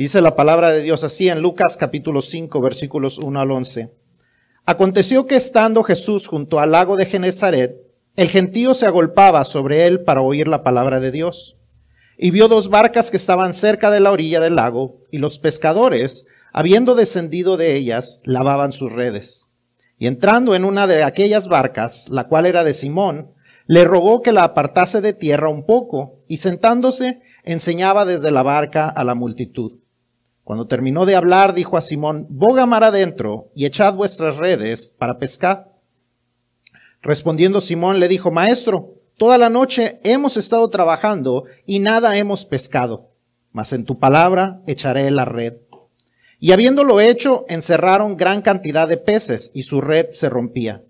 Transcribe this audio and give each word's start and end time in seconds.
Dice 0.00 0.22
la 0.22 0.34
palabra 0.34 0.72
de 0.72 0.80
Dios 0.80 1.04
así 1.04 1.28
en 1.28 1.42
Lucas 1.42 1.76
capítulo 1.76 2.22
5 2.22 2.58
versículos 2.62 3.18
1 3.18 3.38
al 3.38 3.50
11. 3.50 3.92
Aconteció 4.64 5.26
que 5.26 5.36
estando 5.36 5.82
Jesús 5.82 6.26
junto 6.26 6.58
al 6.58 6.70
lago 6.70 6.96
de 6.96 7.04
Genezaret, 7.04 7.76
el 8.16 8.28
gentío 8.30 8.72
se 8.72 8.86
agolpaba 8.86 9.44
sobre 9.44 9.86
él 9.86 10.00
para 10.00 10.22
oír 10.22 10.48
la 10.48 10.62
palabra 10.62 11.00
de 11.00 11.10
Dios. 11.10 11.58
Y 12.16 12.30
vio 12.30 12.48
dos 12.48 12.70
barcas 12.70 13.10
que 13.10 13.18
estaban 13.18 13.52
cerca 13.52 13.90
de 13.90 14.00
la 14.00 14.10
orilla 14.10 14.40
del 14.40 14.56
lago, 14.56 15.02
y 15.10 15.18
los 15.18 15.38
pescadores, 15.38 16.24
habiendo 16.50 16.94
descendido 16.94 17.58
de 17.58 17.76
ellas, 17.76 18.22
lavaban 18.24 18.72
sus 18.72 18.92
redes. 18.92 19.50
Y 19.98 20.06
entrando 20.06 20.54
en 20.54 20.64
una 20.64 20.86
de 20.86 21.04
aquellas 21.04 21.46
barcas, 21.46 22.08
la 22.08 22.26
cual 22.26 22.46
era 22.46 22.64
de 22.64 22.72
Simón, 22.72 23.32
le 23.66 23.84
rogó 23.84 24.22
que 24.22 24.32
la 24.32 24.44
apartase 24.44 25.02
de 25.02 25.12
tierra 25.12 25.50
un 25.50 25.66
poco, 25.66 26.22
y 26.26 26.38
sentándose, 26.38 27.20
enseñaba 27.44 28.06
desde 28.06 28.30
la 28.30 28.42
barca 28.42 28.88
a 28.88 29.04
la 29.04 29.14
multitud. 29.14 29.80
Cuando 30.50 30.66
terminó 30.66 31.06
de 31.06 31.14
hablar, 31.14 31.54
dijo 31.54 31.76
a 31.76 31.80
Simón, 31.80 32.26
boga 32.28 32.66
mar 32.66 32.82
adentro 32.82 33.52
y 33.54 33.66
echad 33.66 33.94
vuestras 33.94 34.36
redes 34.36 34.92
para 34.98 35.16
pescar. 35.16 35.68
Respondiendo 37.02 37.60
Simón 37.60 38.00
le 38.00 38.08
dijo, 38.08 38.32
Maestro, 38.32 38.94
toda 39.16 39.38
la 39.38 39.48
noche 39.48 40.00
hemos 40.02 40.36
estado 40.36 40.68
trabajando 40.68 41.44
y 41.66 41.78
nada 41.78 42.16
hemos 42.16 42.46
pescado, 42.46 43.10
mas 43.52 43.72
en 43.72 43.84
tu 43.84 44.00
palabra 44.00 44.60
echaré 44.66 45.08
la 45.12 45.24
red. 45.24 45.58
Y 46.40 46.50
habiéndolo 46.50 47.00
hecho, 47.00 47.44
encerraron 47.48 48.16
gran 48.16 48.42
cantidad 48.42 48.88
de 48.88 48.96
peces 48.96 49.52
y 49.54 49.62
su 49.62 49.80
red 49.80 50.06
se 50.10 50.28
rompía. 50.28 50.82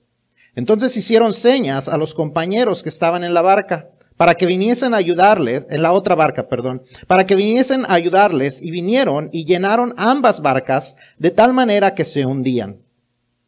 Entonces 0.54 0.96
hicieron 0.96 1.34
señas 1.34 1.86
a 1.86 1.98
los 1.98 2.14
compañeros 2.14 2.82
que 2.82 2.88
estaban 2.88 3.24
en 3.24 3.34
la 3.34 3.42
barca 3.42 3.89
para 4.20 4.34
que 4.34 4.44
viniesen 4.44 4.92
a 4.92 4.98
ayudarles, 4.98 5.64
en 5.70 5.80
la 5.80 5.92
otra 5.92 6.14
barca, 6.14 6.46
perdón, 6.46 6.82
para 7.06 7.24
que 7.24 7.34
viniesen 7.34 7.86
a 7.86 7.94
ayudarles 7.94 8.60
y 8.60 8.70
vinieron 8.70 9.30
y 9.32 9.46
llenaron 9.46 9.94
ambas 9.96 10.42
barcas 10.42 10.96
de 11.16 11.30
tal 11.30 11.54
manera 11.54 11.94
que 11.94 12.04
se 12.04 12.26
hundían. 12.26 12.82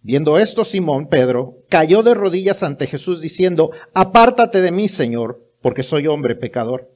Viendo 0.01 0.39
esto, 0.39 0.65
Simón 0.65 1.09
Pedro 1.09 1.59
cayó 1.69 2.03
de 2.03 2.15
rodillas 2.15 2.63
ante 2.63 2.87
Jesús 2.87 3.21
diciendo, 3.21 3.73
apártate 3.93 4.63
de 4.63 4.73
mí, 4.73 4.89
Señor, 4.89 5.47
porque 5.61 5.83
soy 5.83 6.07
hombre 6.07 6.37
pecador. 6.37 6.91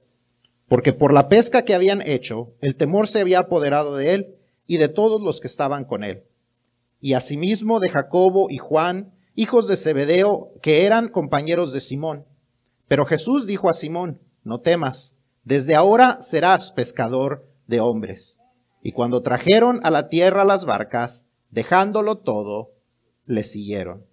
Porque 0.68 0.94
por 0.94 1.12
la 1.12 1.28
pesca 1.28 1.66
que 1.66 1.74
habían 1.74 2.00
hecho, 2.00 2.54
el 2.62 2.76
temor 2.76 3.08
se 3.08 3.20
había 3.20 3.40
apoderado 3.40 3.94
de 3.94 4.14
él 4.14 4.36
y 4.66 4.78
de 4.78 4.88
todos 4.88 5.20
los 5.20 5.38
que 5.38 5.48
estaban 5.48 5.84
con 5.84 6.02
él. 6.02 6.22
Y 6.98 7.12
asimismo 7.12 7.78
de 7.78 7.90
Jacobo 7.90 8.46
y 8.48 8.56
Juan, 8.56 9.12
hijos 9.34 9.68
de 9.68 9.76
Zebedeo, 9.76 10.52
que 10.62 10.86
eran 10.86 11.10
compañeros 11.10 11.74
de 11.74 11.80
Simón. 11.80 12.24
Pero 12.88 13.06
Jesús 13.06 13.46
dijo 13.46 13.68
a 13.68 13.72
Simón, 13.72 14.20
no 14.44 14.60
temas, 14.60 15.18
desde 15.44 15.74
ahora 15.74 16.18
serás 16.20 16.72
pescador 16.72 17.46
de 17.66 17.80
hombres. 17.80 18.40
Y 18.82 18.92
cuando 18.92 19.22
trajeron 19.22 19.80
a 19.82 19.90
la 19.90 20.08
tierra 20.08 20.44
las 20.44 20.64
barcas, 20.64 21.26
dejándolo 21.50 22.18
todo, 22.18 22.72
le 23.24 23.42
siguieron. 23.42 24.04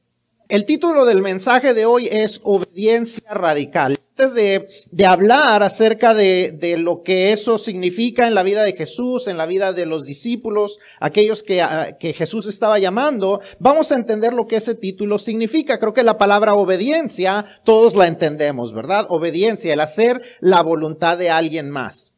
El 0.49 0.65
título 0.65 1.05
del 1.05 1.21
mensaje 1.21 1.73
de 1.73 1.85
hoy 1.85 2.09
es 2.11 2.41
Obediencia 2.43 3.33
Radical. 3.33 3.97
Antes 4.09 4.35
de, 4.35 4.67
de 4.91 5.05
hablar 5.05 5.63
acerca 5.63 6.13
de, 6.13 6.51
de, 6.51 6.77
lo 6.77 7.01
que 7.01 7.31
eso 7.31 7.57
significa 7.57 8.27
en 8.27 8.35
la 8.35 8.43
vida 8.43 8.63
de 8.63 8.73
Jesús, 8.73 9.27
en 9.27 9.37
la 9.37 9.45
vida 9.45 9.71
de 9.71 9.85
los 9.85 10.05
discípulos, 10.05 10.79
aquellos 10.99 11.41
que, 11.43 11.65
que 11.99 12.13
Jesús 12.13 12.45
estaba 12.47 12.77
llamando, 12.77 13.39
vamos 13.57 13.91
a 13.91 13.95
entender 13.95 14.33
lo 14.33 14.45
que 14.45 14.57
ese 14.57 14.75
título 14.75 15.17
significa. 15.17 15.79
Creo 15.79 15.93
que 15.93 16.03
la 16.03 16.17
palabra 16.17 16.53
obediencia, 16.55 17.61
todos 17.63 17.95
la 17.95 18.07
entendemos, 18.07 18.73
¿verdad? 18.73 19.05
Obediencia, 19.09 19.73
el 19.73 19.79
hacer 19.79 20.21
la 20.41 20.61
voluntad 20.61 21.17
de 21.17 21.29
alguien 21.29 21.69
más. 21.69 22.13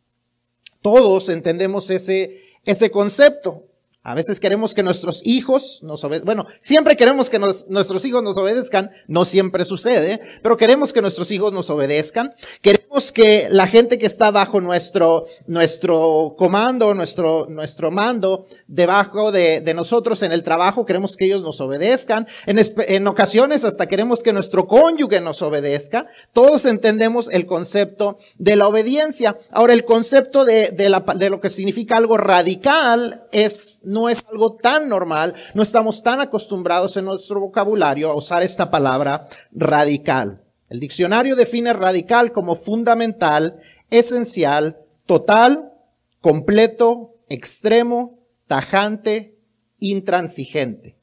Todos 0.82 1.30
entendemos 1.30 1.90
ese, 1.92 2.42
ese 2.66 2.90
concepto. 2.90 3.65
A 4.08 4.14
veces 4.14 4.40
queremos 4.40 4.76
que 4.76 4.84
nuestros 4.84 5.22
hijos 5.26 5.80
nos 5.82 6.04
obedezcan. 6.04 6.26
Bueno, 6.28 6.46
siempre 6.62 6.96
queremos 6.96 7.28
que 7.28 7.40
nuestros 7.40 8.06
hijos 8.06 8.22
nos 8.22 8.38
obedezcan. 8.38 8.92
No 9.08 9.26
siempre 9.26 9.66
sucede, 9.66 10.22
pero 10.44 10.58
queremos 10.58 10.94
que 10.94 11.02
nuestros 11.02 11.32
hijos 11.32 11.52
nos 11.54 11.72
obedezcan. 11.72 12.32
Queremos 12.62 13.12
que 13.12 13.48
la 13.50 13.66
gente 13.66 13.98
que 13.98 14.06
está 14.06 14.30
bajo 14.30 14.62
nuestro, 14.62 15.26
nuestro 15.48 16.36
comando, 16.38 16.94
nuestro, 16.94 17.48
nuestro 17.50 17.90
mando, 17.90 18.46
debajo 18.68 19.32
de, 19.32 19.62
de 19.62 19.74
nosotros 19.74 20.22
en 20.22 20.32
el 20.32 20.44
trabajo, 20.44 20.86
queremos 20.86 21.18
que 21.18 21.26
ellos 21.26 21.42
nos 21.42 21.60
obedezcan. 21.60 22.28
En, 22.46 22.60
en 22.60 23.08
ocasiones 23.08 23.66
hasta 23.66 23.88
queremos 23.88 24.22
que 24.22 24.34
nuestro 24.34 24.68
cónyuge 24.68 25.20
nos 25.20 25.42
obedezca. 25.42 26.06
Todos 26.32 26.68
entendemos 26.68 27.28
el 27.32 27.48
concepto 27.48 28.18
de 28.38 28.56
la 28.56 28.68
obediencia. 28.68 29.36
Ahora, 29.50 29.74
el 29.74 29.84
concepto 29.84 30.46
de, 30.46 30.70
de, 30.70 30.90
la, 30.90 31.00
de 31.00 31.32
lo 31.32 31.42
que 31.42 31.50
significa 31.50 31.98
algo 31.98 32.18
radical 32.18 33.24
es 33.32 33.82
no 33.96 34.10
es 34.10 34.26
algo 34.30 34.58
tan 34.58 34.90
normal, 34.90 35.34
no 35.54 35.64
estamos 35.64 36.04
tan 36.04 36.20
acostumbrados 36.20 36.98
en 36.98 37.06
nuestro 37.06 37.40
vocabulario 37.40 38.12
a 38.12 38.16
usar 38.16 38.44
esta 38.44 38.70
palabra 38.70 39.30
radical. 39.54 40.44
El 40.68 40.82
diccionario 40.82 41.38
define 41.38 41.72
radical 41.72 42.34
como 42.34 42.58
fundamental, 42.58 43.62
esencial, 43.90 44.80
total, 45.06 45.72
completo, 46.20 47.16
extremo, 47.30 48.20
tajante, 48.48 49.40
intransigente. 49.80 50.98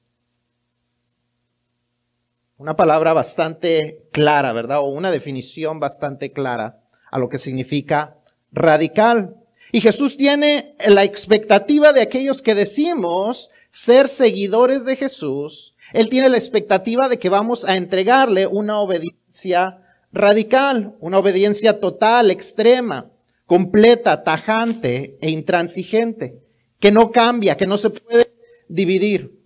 Una 2.58 2.76
palabra 2.76 3.14
bastante 3.14 4.06
clara, 4.12 4.52
¿verdad? 4.52 4.80
O 4.80 4.90
una 4.90 5.10
definición 5.10 5.80
bastante 5.80 6.32
clara 6.32 6.82
a 7.10 7.18
lo 7.18 7.30
que 7.30 7.38
significa 7.38 8.18
radical. 8.52 9.41
Y 9.70 9.80
Jesús 9.80 10.16
tiene 10.16 10.74
la 10.86 11.04
expectativa 11.04 11.92
de 11.92 12.02
aquellos 12.02 12.42
que 12.42 12.54
decimos 12.54 13.50
ser 13.70 14.08
seguidores 14.08 14.84
de 14.84 14.96
Jesús. 14.96 15.74
Él 15.92 16.08
tiene 16.08 16.28
la 16.28 16.36
expectativa 16.38 17.08
de 17.08 17.18
que 17.18 17.28
vamos 17.28 17.64
a 17.64 17.76
entregarle 17.76 18.46
una 18.46 18.80
obediencia 18.80 19.78
radical, 20.12 20.94
una 21.00 21.18
obediencia 21.18 21.78
total, 21.78 22.30
extrema, 22.30 23.10
completa, 23.46 24.24
tajante 24.24 25.16
e 25.20 25.30
intransigente, 25.30 26.42
que 26.78 26.92
no 26.92 27.10
cambia, 27.10 27.56
que 27.56 27.66
no 27.66 27.78
se 27.78 27.90
puede 27.90 28.32
dividir. 28.68 29.38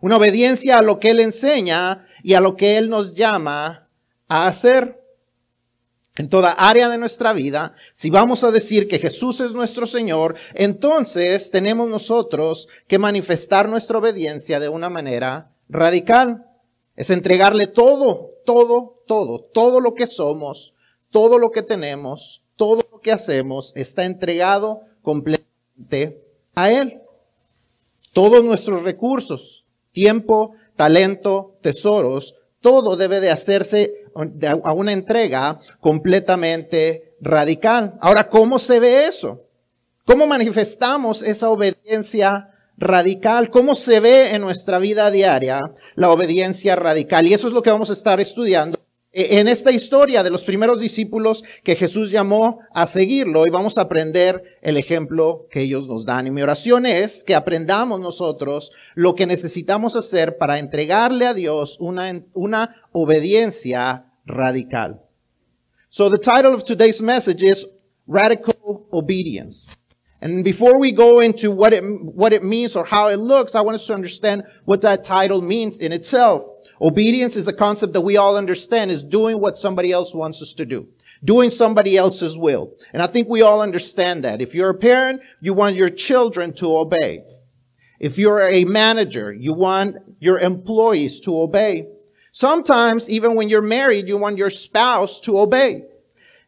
Una 0.00 0.16
obediencia 0.16 0.78
a 0.78 0.82
lo 0.82 0.98
que 0.98 1.10
Él 1.10 1.20
enseña 1.20 2.06
y 2.22 2.34
a 2.34 2.40
lo 2.40 2.56
que 2.56 2.76
Él 2.76 2.88
nos 2.88 3.14
llama 3.14 3.88
a 4.28 4.46
hacer 4.46 5.01
en 6.16 6.28
toda 6.28 6.52
área 6.52 6.88
de 6.88 6.98
nuestra 6.98 7.32
vida, 7.32 7.74
si 7.92 8.10
vamos 8.10 8.44
a 8.44 8.50
decir 8.50 8.86
que 8.86 8.98
Jesús 8.98 9.40
es 9.40 9.52
nuestro 9.52 9.86
Señor, 9.86 10.36
entonces 10.54 11.50
tenemos 11.50 11.88
nosotros 11.88 12.68
que 12.86 12.98
manifestar 12.98 13.68
nuestra 13.68 13.98
obediencia 13.98 14.60
de 14.60 14.68
una 14.68 14.90
manera 14.90 15.52
radical. 15.68 16.46
Es 16.96 17.08
entregarle 17.08 17.66
todo, 17.66 18.30
todo, 18.44 19.02
todo, 19.06 19.40
todo 19.40 19.80
lo 19.80 19.94
que 19.94 20.06
somos, 20.06 20.74
todo 21.10 21.38
lo 21.38 21.50
que 21.50 21.62
tenemos, 21.62 22.42
todo 22.56 22.86
lo 22.92 23.00
que 23.00 23.12
hacemos 23.12 23.72
está 23.74 24.04
entregado 24.04 24.82
completamente 25.00 26.22
a 26.54 26.70
Él. 26.70 27.00
Todos 28.12 28.44
nuestros 28.44 28.82
recursos, 28.82 29.64
tiempo, 29.92 30.54
talento, 30.76 31.56
tesoros, 31.62 32.34
todo 32.60 32.96
debe 32.96 33.20
de 33.20 33.30
hacerse 33.30 34.01
a 34.14 34.72
una 34.72 34.92
entrega 34.92 35.58
completamente 35.80 37.14
radical. 37.20 37.94
Ahora, 38.00 38.28
¿cómo 38.28 38.58
se 38.58 38.80
ve 38.80 39.06
eso? 39.06 39.42
¿Cómo 40.04 40.26
manifestamos 40.26 41.22
esa 41.22 41.48
obediencia 41.50 42.50
radical? 42.76 43.50
¿Cómo 43.50 43.74
se 43.74 44.00
ve 44.00 44.34
en 44.34 44.42
nuestra 44.42 44.78
vida 44.78 45.10
diaria 45.10 45.60
la 45.94 46.10
obediencia 46.10 46.74
radical? 46.76 47.26
Y 47.26 47.34
eso 47.34 47.46
es 47.46 47.52
lo 47.52 47.62
que 47.62 47.70
vamos 47.70 47.90
a 47.90 47.94
estar 47.94 48.20
estudiando 48.20 48.81
en 49.12 49.46
esta 49.46 49.70
historia 49.70 50.22
de 50.22 50.30
los 50.30 50.42
primeros 50.42 50.80
discípulos 50.80 51.44
que 51.64 51.76
Jesús 51.76 52.10
llamó 52.10 52.60
a 52.72 52.86
seguirlo 52.86 53.46
y 53.46 53.50
vamos 53.50 53.76
a 53.76 53.82
aprender 53.82 54.42
el 54.62 54.78
ejemplo 54.78 55.46
que 55.50 55.60
ellos 55.60 55.86
nos 55.86 56.06
dan. 56.06 56.26
Y 56.26 56.30
mi 56.30 56.40
oración 56.40 56.86
es 56.86 57.22
que 57.22 57.34
aprendamos 57.34 58.00
nosotros 58.00 58.72
lo 58.94 59.14
que 59.14 59.26
necesitamos 59.26 59.96
hacer 59.96 60.38
para 60.38 60.58
entregarle 60.58 61.26
a 61.26 61.34
Dios 61.34 61.76
una, 61.78 62.22
una 62.32 62.76
obediencia 62.92 64.06
radical. 64.24 65.02
So 65.90 66.08
the 66.08 66.18
title 66.18 66.54
of 66.54 66.64
today's 66.64 67.02
message 67.02 67.42
is 67.42 67.66
Radical 68.06 68.86
Obedience. 68.90 69.68
And 70.22 70.42
before 70.42 70.78
we 70.78 70.92
go 70.92 71.20
into 71.20 71.50
what 71.50 71.74
it, 71.74 71.82
what 71.82 72.32
it 72.32 72.42
means 72.42 72.76
or 72.76 72.84
how 72.86 73.08
it 73.08 73.18
looks, 73.18 73.54
I 73.54 73.60
want 73.60 73.74
us 73.74 73.86
to 73.88 73.94
understand 73.94 74.44
what 74.64 74.80
that 74.82 75.04
title 75.04 75.42
means 75.42 75.80
in 75.80 75.92
itself. 75.92 76.44
Obedience 76.82 77.36
is 77.36 77.46
a 77.46 77.52
concept 77.52 77.92
that 77.92 78.00
we 78.00 78.16
all 78.16 78.36
understand 78.36 78.90
is 78.90 79.04
doing 79.04 79.40
what 79.40 79.56
somebody 79.56 79.92
else 79.92 80.14
wants 80.14 80.42
us 80.42 80.52
to 80.54 80.66
do. 80.66 80.88
Doing 81.22 81.48
somebody 81.48 81.96
else's 81.96 82.36
will. 82.36 82.74
And 82.92 83.00
I 83.00 83.06
think 83.06 83.28
we 83.28 83.40
all 83.40 83.60
understand 83.60 84.24
that. 84.24 84.42
If 84.42 84.52
you're 84.52 84.70
a 84.70 84.74
parent, 84.74 85.22
you 85.40 85.54
want 85.54 85.76
your 85.76 85.90
children 85.90 86.52
to 86.54 86.76
obey. 86.76 87.22
If 88.00 88.18
you're 88.18 88.40
a 88.40 88.64
manager, 88.64 89.32
you 89.32 89.54
want 89.54 89.96
your 90.18 90.40
employees 90.40 91.20
to 91.20 91.40
obey. 91.40 91.86
Sometimes, 92.32 93.08
even 93.08 93.36
when 93.36 93.48
you're 93.48 93.62
married, 93.62 94.08
you 94.08 94.18
want 94.18 94.36
your 94.36 94.50
spouse 94.50 95.20
to 95.20 95.38
obey. 95.38 95.84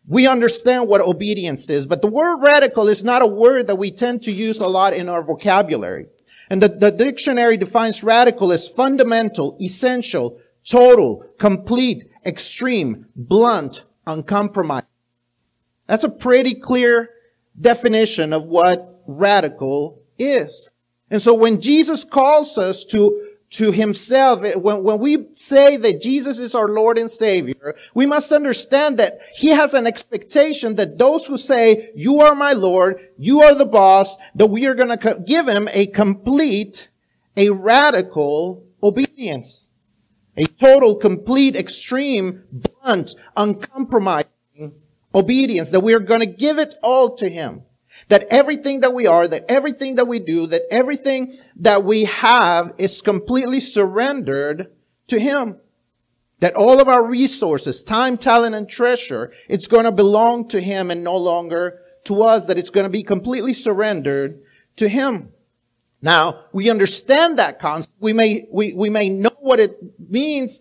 we 0.07 0.27
understand 0.27 0.87
what 0.87 1.01
obedience 1.01 1.71
is, 1.71 1.87
but 1.87 2.03
the 2.03 2.09
word 2.09 2.37
radical 2.37 2.89
is 2.89 3.05
not 3.05 3.23
a 3.23 3.27
word 3.27 3.67
that 3.69 3.77
we 3.77 3.91
tend 3.91 4.23
to 4.23 4.33
use 4.33 4.61
a 4.61 4.67
lot 4.67 4.93
in 4.93 5.09
our 5.09 5.23
vocabulary. 5.23 6.07
And 6.55 6.63
the, 6.63 6.69
the 6.69 6.93
dictionary 6.93 7.57
defines 7.57 8.05
radical 8.05 8.53
as 8.53 8.69
fundamental, 8.69 9.59
essential, 9.61 10.39
total, 10.65 11.29
complete, 11.37 12.05
extreme, 12.25 13.07
blunt, 13.17 13.85
uncompromised. 14.07 14.87
That's 15.89 16.05
a 16.05 16.09
pretty 16.09 16.55
clear 16.55 17.11
definition 17.61 18.33
of 18.33 18.45
what 18.45 19.03
radical 19.09 20.01
is. 20.17 20.71
And 21.11 21.21
so 21.21 21.35
when 21.35 21.61
Jesus 21.61 22.05
calls 22.05 22.57
us 22.57 22.85
to 22.85 23.24
to 23.55 23.71
himself, 23.71 24.41
when, 24.57 24.83
when 24.83 24.99
we 24.99 25.29
say 25.33 25.77
that 25.77 26.01
Jesus 26.01 26.41
is 26.41 26.55
our 26.55 26.69
Lord 26.69 26.99
and 26.99 27.09
Savior, 27.11 27.77
we 27.95 28.05
must 28.05 28.33
understand 28.33 28.99
that 28.99 29.19
he 29.35 29.51
has 29.51 29.75
an 29.75 29.87
expectation 29.87 30.75
that 30.75 30.99
those 30.99 31.27
who 31.27 31.37
say, 31.37 31.91
you 31.95 32.21
are 32.21 32.35
my 32.35 32.53
Lord, 32.53 33.09
you 33.17 33.43
are 33.43 33.55
the 33.55 33.65
boss, 33.65 34.17
that 34.35 34.47
we 34.47 34.67
are 34.67 34.75
going 34.75 34.99
to 34.99 35.23
give 35.25 35.47
him 35.47 35.69
a 35.73 35.87
complete, 35.87 36.91
a 37.37 37.51
radical 37.51 38.65
obedience. 38.83 39.73
A 40.37 40.47
total, 40.47 40.97
complete, 40.97 41.55
extreme, 41.55 42.43
blunt, 42.51 43.15
uncompromising 43.37 44.27
obedience, 45.15 45.71
that 45.71 45.79
we 45.79 45.95
are 45.95 46.01
going 46.01 46.21
to 46.21 46.27
give 46.27 46.59
it 46.59 46.75
all 46.83 47.15
to 47.19 47.29
him. 47.29 47.63
That 48.09 48.27
everything 48.31 48.81
that 48.81 48.93
we 48.93 49.07
are, 49.07 49.27
that 49.27 49.45
everything 49.49 49.95
that 49.95 50.07
we 50.07 50.19
do, 50.19 50.47
that 50.49 50.63
everything 50.71 51.33
that 51.57 51.85
we 51.85 52.05
have 52.05 52.75
is 52.79 53.01
completely 53.01 53.61
surrendered 53.61 54.71
to 55.07 55.19
Him. 55.19 55.57
That 56.41 56.55
all 56.55 56.81
of 56.81 56.89
our 56.89 57.05
resources, 57.05 57.83
time, 57.83 58.19
talent, 58.19 58.55
and 58.55 58.69
treasure, 58.69 59.33
it's 59.49 59.67
going 59.67 59.85
to 59.85 59.93
belong 59.93 60.49
to 60.49 60.61
Him 60.61 60.91
and 60.91 61.03
no 61.03 61.17
longer 61.17 61.81
to 62.05 62.23
us. 62.23 62.47
That 62.47 62.59
it's 62.59 62.71
going 62.71 62.85
to 62.85 62.91
be 62.91 63.03
completely 63.03 63.53
surrendered 63.53 64.43
to 64.77 64.89
Him. 64.89 65.31
Now, 66.03 66.45
we 66.53 66.69
understand 66.69 67.39
that 67.39 67.59
concept. 67.59 67.95
We 67.99 68.13
may, 68.13 68.47
we, 68.53 68.75
we 68.75 68.91
may 68.91 69.09
know 69.09 69.35
what 69.39 69.59
it 69.59 69.79
means 70.11 70.61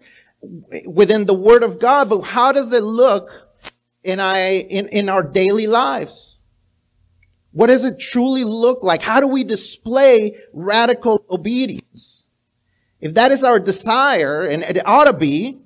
within 0.85 1.25
the 1.25 1.33
Word 1.33 1.63
of 1.63 1.79
God, 1.79 2.09
but 2.09 2.21
how 2.21 2.53
does 2.53 2.71
it 2.71 2.83
look 2.83 3.29
in, 4.05 4.21
I, 4.21 4.59
in, 4.59 4.87
in 4.87 5.09
our 5.09 5.21
daily 5.21 5.67
lives? 5.67 6.37
What 7.53 7.67
does 7.67 7.85
it 7.85 7.99
truly 7.99 8.43
look 8.43 8.83
like? 8.83 9.01
How 9.01 9.19
do 9.19 9.27
we 9.27 9.43
display 9.43 10.37
radical 10.51 11.23
obedience? 11.29 12.27
If 12.99 13.13
that 13.13 13.31
is 13.31 13.43
our 13.43 13.59
desire, 13.59 14.41
and 14.43 14.63
it 14.63 14.85
ought 14.85 15.05
to 15.05 15.13
be, 15.13 15.59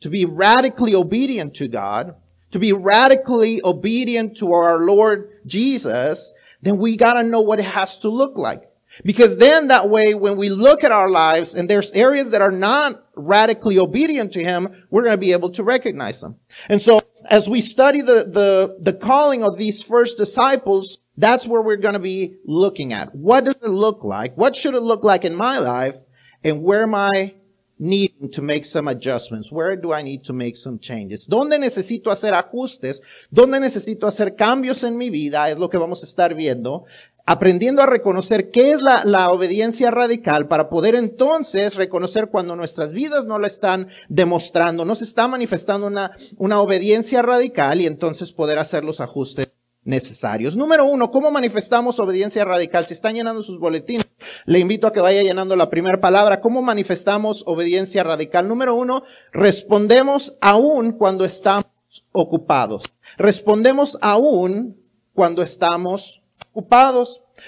to 0.00 0.08
be 0.08 0.24
radically 0.24 0.94
obedient 0.94 1.54
to 1.54 1.68
God, 1.68 2.14
to 2.50 2.58
be 2.58 2.72
radically 2.72 3.60
obedient 3.62 4.36
to 4.38 4.52
our 4.52 4.78
Lord 4.78 5.30
Jesus, 5.44 6.32
then 6.62 6.78
we 6.78 6.96
gotta 6.96 7.22
know 7.22 7.42
what 7.42 7.58
it 7.58 7.66
has 7.66 7.98
to 7.98 8.08
look 8.08 8.38
like. 8.38 8.68
Because 9.04 9.36
then 9.36 9.68
that 9.68 9.90
way, 9.90 10.14
when 10.14 10.36
we 10.36 10.48
look 10.48 10.82
at 10.82 10.92
our 10.92 11.08
lives 11.08 11.54
and 11.54 11.68
there's 11.68 11.92
areas 11.92 12.30
that 12.30 12.42
are 12.42 12.50
not 12.50 13.04
radically 13.14 13.78
obedient 13.78 14.32
to 14.32 14.42
Him, 14.42 14.84
we're 14.90 15.02
going 15.02 15.12
to 15.12 15.18
be 15.18 15.32
able 15.32 15.50
to 15.50 15.62
recognize 15.62 16.20
them. 16.20 16.36
And 16.68 16.80
so 16.80 17.00
as 17.24 17.48
we 17.48 17.60
study 17.60 18.00
the, 18.00 18.24
the, 18.24 18.76
the 18.80 18.92
calling 18.92 19.42
of 19.42 19.58
these 19.58 19.82
first 19.82 20.18
disciples, 20.18 20.98
that's 21.16 21.46
where 21.46 21.62
we're 21.62 21.76
going 21.76 21.94
to 21.94 22.00
be 22.00 22.36
looking 22.44 22.92
at. 22.92 23.14
What 23.14 23.44
does 23.44 23.56
it 23.56 23.70
look 23.70 24.04
like? 24.04 24.36
What 24.36 24.54
should 24.54 24.74
it 24.74 24.82
look 24.82 25.04
like 25.04 25.24
in 25.24 25.34
my 25.34 25.58
life? 25.58 25.96
And 26.44 26.62
where 26.62 26.82
am 26.82 26.94
I 26.94 27.34
needing 27.78 28.30
to 28.30 28.42
make 28.42 28.64
some 28.64 28.88
adjustments? 28.88 29.52
Where 29.52 29.76
do 29.76 29.92
I 29.92 30.02
need 30.02 30.24
to 30.24 30.32
make 30.32 30.56
some 30.56 30.78
changes? 30.78 31.26
¿Dónde 31.26 31.58
necesito 31.58 32.10
hacer 32.10 32.34
ajustes? 32.34 33.02
¿Dónde 33.32 33.60
necesito 33.60 34.06
hacer 34.06 34.36
cambios 34.36 34.84
en 34.84 34.96
mi 34.96 35.10
vida? 35.10 35.48
Es 35.50 35.58
lo 35.58 35.68
que 35.68 35.78
vamos 35.78 36.02
a 36.02 36.06
estar 36.06 36.34
viendo 36.34 36.84
aprendiendo 37.28 37.82
a 37.82 37.86
reconocer 37.86 38.50
qué 38.50 38.70
es 38.70 38.80
la, 38.80 39.04
la, 39.04 39.30
obediencia 39.30 39.90
radical 39.90 40.48
para 40.48 40.70
poder 40.70 40.94
entonces 40.94 41.74
reconocer 41.74 42.30
cuando 42.30 42.56
nuestras 42.56 42.94
vidas 42.94 43.26
no 43.26 43.38
lo 43.38 43.46
están 43.46 43.88
demostrando, 44.08 44.86
no 44.86 44.94
se 44.94 45.04
está 45.04 45.28
manifestando 45.28 45.88
una, 45.88 46.12
una 46.38 46.62
obediencia 46.62 47.20
radical 47.20 47.82
y 47.82 47.86
entonces 47.86 48.32
poder 48.32 48.58
hacer 48.58 48.82
los 48.82 49.02
ajustes 49.02 49.52
necesarios. 49.84 50.56
Número 50.56 50.86
uno, 50.86 51.10
¿cómo 51.10 51.30
manifestamos 51.30 52.00
obediencia 52.00 52.46
radical? 52.46 52.86
Si 52.86 52.94
están 52.94 53.14
llenando 53.14 53.42
sus 53.42 53.60
boletines, 53.60 54.08
le 54.46 54.58
invito 54.58 54.86
a 54.86 54.92
que 54.94 55.00
vaya 55.00 55.22
llenando 55.22 55.54
la 55.54 55.68
primera 55.68 56.00
palabra. 56.00 56.40
¿Cómo 56.40 56.62
manifestamos 56.62 57.44
obediencia 57.46 58.04
radical? 58.04 58.48
Número 58.48 58.74
uno, 58.74 59.02
respondemos 59.32 60.38
aún 60.40 60.92
cuando 60.92 61.26
estamos 61.26 61.66
ocupados. 62.10 62.84
Respondemos 63.18 63.98
aún 64.00 64.78
cuando 65.12 65.42
estamos 65.42 65.90
ocupados. 65.90 66.27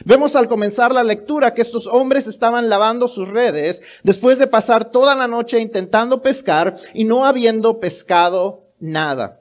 Vemos 0.05 0.37
al 0.37 0.49
comenzar 0.49 0.93
la 0.93 1.03
lectura 1.03 1.53
que 1.55 1.62
estos 1.62 1.87
hombres 1.87 2.27
estaban 2.27 2.69
lavando 2.69 3.09
sus 3.09 3.29
redes 3.29 3.83
después 4.03 4.39
de 4.39 4.47
pasar 4.47 4.91
toda 4.91 5.15
la 5.15 5.27
noche 5.27 5.61
intentando 5.61 6.23
pescar 6.23 6.75
y 6.95 7.05
no 7.05 7.25
habiendo 7.25 7.81
pescado 7.81 8.69
nada. 8.79 9.41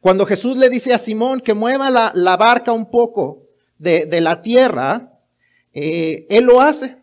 Cuando 0.00 0.26
Jesús 0.26 0.56
le 0.56 0.68
dice 0.68 0.92
a 0.92 0.98
Simón 0.98 1.40
que 1.40 1.54
mueva 1.54 1.90
la, 1.90 2.36
barca 2.36 2.72
un 2.72 2.90
poco 2.90 3.44
de, 3.78 4.20
la 4.20 4.42
tierra, 4.42 5.12
eh, 5.72 6.26
él 6.28 6.44
lo 6.44 6.60
hace. 6.60 6.96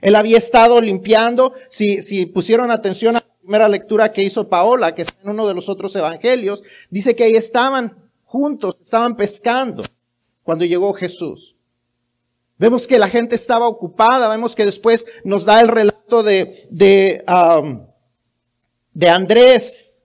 Él 0.00 0.14
había 0.14 0.38
estado 0.38 0.80
limpiando, 0.80 1.54
si, 1.68 2.02
si 2.02 2.26
pusieron 2.26 2.70
atención 2.70 3.16
a 3.16 3.20
la 3.20 3.34
primera 3.40 3.68
lectura 3.68 4.12
que 4.12 4.22
hizo 4.22 4.48
Paola, 4.48 4.94
que 4.94 5.02
está 5.02 5.20
en 5.22 5.30
uno 5.30 5.48
de 5.48 5.54
los 5.54 5.68
otros 5.68 5.96
evangelios, 5.96 6.62
dice 6.90 7.16
que 7.16 7.24
ahí 7.24 7.34
estaban 7.34 7.96
juntos, 8.24 8.76
estaban 8.80 9.16
pescando 9.16 9.82
cuando 10.44 10.64
llegó 10.64 10.92
Jesús. 10.92 11.56
Vemos 12.56 12.86
que 12.86 13.00
la 13.00 13.08
gente 13.08 13.34
estaba 13.34 13.66
ocupada, 13.66 14.28
vemos 14.28 14.54
que 14.54 14.64
después 14.64 15.06
nos 15.24 15.44
da 15.44 15.60
el 15.60 15.68
relato 15.68 16.22
de, 16.22 16.54
de, 16.70 17.24
um, 17.26 17.84
de 18.92 19.10
Andrés 19.10 20.04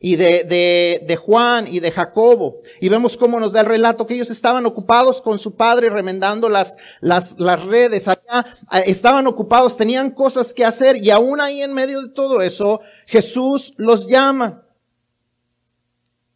y 0.00 0.16
de, 0.16 0.44
de, 0.44 1.04
de, 1.06 1.16
Juan 1.16 1.66
y 1.68 1.78
de 1.78 1.92
Jacobo. 1.92 2.60
Y 2.80 2.88
vemos 2.88 3.16
cómo 3.16 3.38
nos 3.38 3.52
da 3.52 3.60
el 3.60 3.66
relato 3.66 4.06
que 4.06 4.14
ellos 4.14 4.30
estaban 4.30 4.66
ocupados 4.66 5.22
con 5.22 5.38
su 5.38 5.54
padre 5.54 5.88
remendando 5.88 6.48
las, 6.48 6.76
las, 7.00 7.38
las 7.38 7.62
redes. 7.62 8.08
Allá 8.08 8.44
eh, 8.72 8.82
estaban 8.86 9.26
ocupados, 9.28 9.76
tenían 9.76 10.10
cosas 10.10 10.52
que 10.52 10.64
hacer 10.64 10.96
y 10.96 11.10
aún 11.10 11.40
ahí 11.40 11.62
en 11.62 11.72
medio 11.72 12.02
de 12.02 12.08
todo 12.08 12.42
eso, 12.42 12.80
Jesús 13.06 13.72
los 13.76 14.08
llama. 14.08 14.64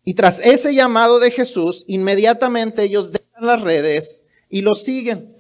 Y 0.05 0.15
tras 0.15 0.41
ese 0.41 0.75
llamado 0.75 1.19
de 1.19 1.31
Jesús, 1.31 1.85
inmediatamente 1.89 2.85
ellos 2.85 3.13
las 3.41 3.61
redes 3.63 4.27
y 4.49 4.63
lo 4.63 4.75
siguen. 4.75 5.35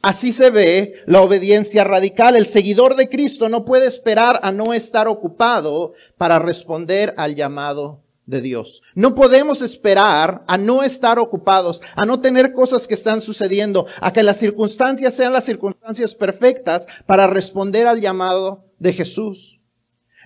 Así 0.00 0.30
se 0.30 0.50
ve 0.50 1.02
la 1.06 1.22
obediencia 1.22 1.82
radical. 1.82 2.36
El 2.36 2.46
seguidor 2.46 2.94
de 2.94 3.08
Cristo 3.08 3.48
no 3.48 3.64
puede 3.64 3.86
esperar 3.86 4.38
a 4.42 4.52
no 4.52 4.72
estar 4.72 5.08
ocupado 5.08 5.94
para 6.16 6.38
responder 6.38 7.14
al 7.16 7.34
llamado 7.34 8.02
de 8.24 8.40
Dios. 8.40 8.82
No 8.94 9.14
podemos 9.14 9.62
esperar 9.62 10.44
a 10.46 10.56
no 10.56 10.84
estar 10.84 11.18
ocupados, 11.18 11.82
a 11.96 12.04
no 12.04 12.20
tener 12.20 12.52
cosas 12.52 12.86
que 12.86 12.94
están 12.94 13.20
sucediendo, 13.20 13.86
a 14.00 14.12
que 14.12 14.22
las 14.22 14.36
circunstancias 14.36 15.14
sean 15.14 15.32
las 15.32 15.44
circunstancias 15.44 16.14
perfectas 16.14 16.86
para 17.06 17.26
responder 17.26 17.86
al 17.86 18.00
llamado 18.00 18.66
de 18.78 18.92
Jesús. 18.92 19.58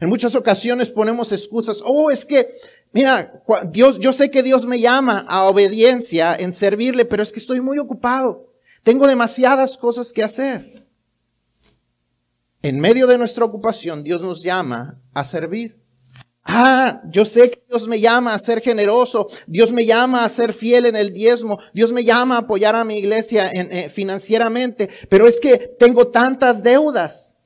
En 0.01 0.09
muchas 0.09 0.35
ocasiones 0.35 0.91
ponemos 0.91 1.31
excusas. 1.31 1.81
Oh, 1.87 2.11
es 2.11 2.27
que 2.27 2.49
Mira, 2.93 3.43
Dios, 3.71 3.99
yo 3.99 4.13
sé 4.13 4.31
que 4.31 4.43
Dios 4.43 4.67
me 4.67 4.81
llama 4.81 5.25
a 5.27 5.45
obediencia 5.45 6.35
en 6.35 6.53
servirle, 6.53 7.05
pero 7.05 7.23
es 7.23 7.33
que 7.33 7.39
estoy 7.39 7.61
muy 7.61 7.79
ocupado. 7.79 8.53
Tengo 8.83 9.07
demasiadas 9.07 9.79
cosas 9.79 10.13
que 10.13 10.23
hacer. 10.23 10.87
En 12.61 12.79
medio 12.79 13.07
de 13.07 13.19
nuestra 13.19 13.45
ocupación, 13.45 14.05
Dios 14.05 14.23
nos 14.23 14.43
llama 14.43 15.01
a 15.15 15.25
servir. 15.25 15.81
Ah, 16.45 17.01
yo 17.09 17.25
sé 17.25 17.51
que 17.51 17.63
Dios 17.69 17.87
me 17.87 18.01
llama 18.01 18.35
a 18.35 18.39
ser 18.39 18.61
generoso, 18.61 19.29
Dios 19.47 19.73
me 19.73 19.87
llama 19.87 20.25
a 20.25 20.29
ser 20.29 20.53
fiel 20.53 20.87
en 20.87 20.97
el 20.97 21.13
diezmo, 21.13 21.61
Dios 21.73 21.93
me 21.93 22.03
llama 22.03 22.35
a 22.35 22.39
apoyar 22.41 22.75
a 22.75 22.85
mi 22.85 22.99
iglesia 22.99 23.47
eh, 23.47 23.89
financieramente, 23.89 24.91
pero 25.09 25.29
es 25.29 25.39
que 25.39 25.57
tengo 25.79 26.09
tantas 26.09 26.63
deudas. 26.63 27.39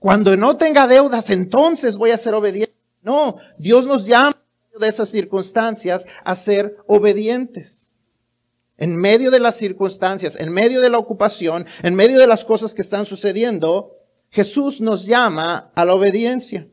Cuando 0.00 0.36
no 0.36 0.56
tenga 0.56 0.88
deudas, 0.88 1.30
entonces 1.30 1.96
voy 1.96 2.10
a 2.10 2.18
ser 2.18 2.34
obediente. 2.34 2.74
No, 3.02 3.36
Dios 3.58 3.86
nos 3.86 4.06
llama 4.06 4.41
de 4.78 4.88
esas 4.88 5.08
circunstancias 5.08 6.06
a 6.24 6.34
ser 6.34 6.76
obedientes. 6.86 7.94
En 8.78 8.96
medio 8.96 9.30
de 9.30 9.40
las 9.40 9.56
circunstancias, 9.56 10.36
en 10.36 10.50
medio 10.50 10.80
de 10.80 10.90
la 10.90 10.98
ocupación, 10.98 11.66
en 11.82 11.94
medio 11.94 12.18
de 12.18 12.26
las 12.26 12.44
cosas 12.44 12.74
que 12.74 12.82
están 12.82 13.06
sucediendo, 13.06 13.96
Jesús 14.30 14.80
nos 14.80 15.06
llama 15.06 15.70
a 15.74 15.84
la 15.84 15.94
obediencia. 15.94 16.66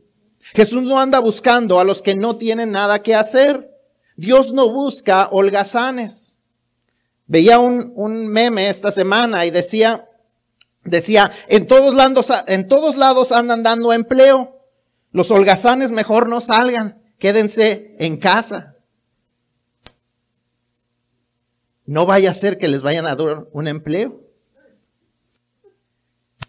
Jesús 0.54 0.82
no 0.82 1.00
anda 1.00 1.20
buscando 1.20 1.80
a 1.80 1.84
los 1.84 2.02
que 2.02 2.16
no 2.16 2.38
tienen 2.38 2.72
nada 2.72 3.04
que 3.04 3.14
hacer. 3.14 3.70
Dios 4.16 4.54
no 4.54 4.72
busca 4.72 5.28
holgazanes. 5.32 6.40
Veía 7.28 7.60
un, 7.60 7.92
un 7.96 8.28
meme 8.28 8.70
esta 8.70 8.92
semana 8.92 9.46
y 9.46 9.52
decía, 9.52 10.10
decía, 10.84 11.32
en 11.48 11.68
todos 11.68 11.94
lados, 11.94 12.32
en 12.48 12.68
todos 12.68 12.96
lados 12.96 13.32
andan 13.32 13.62
dando 13.62 13.94
empleo. 13.94 14.66
Los 15.12 15.30
holgazanes 15.30 15.92
mejor 15.92 16.28
no 16.28 16.42
salgan. 16.42 16.99
Quédense 17.20 17.96
en 18.00 18.18
casa. 18.18 18.76
No 21.86 22.06
vaya 22.06 22.30
a 22.30 22.34
ser 22.34 22.58
que 22.58 22.68
les 22.68 22.82
vayan 22.82 23.06
a 23.06 23.16
dar 23.16 23.48
un 23.52 23.68
empleo. 23.68 24.22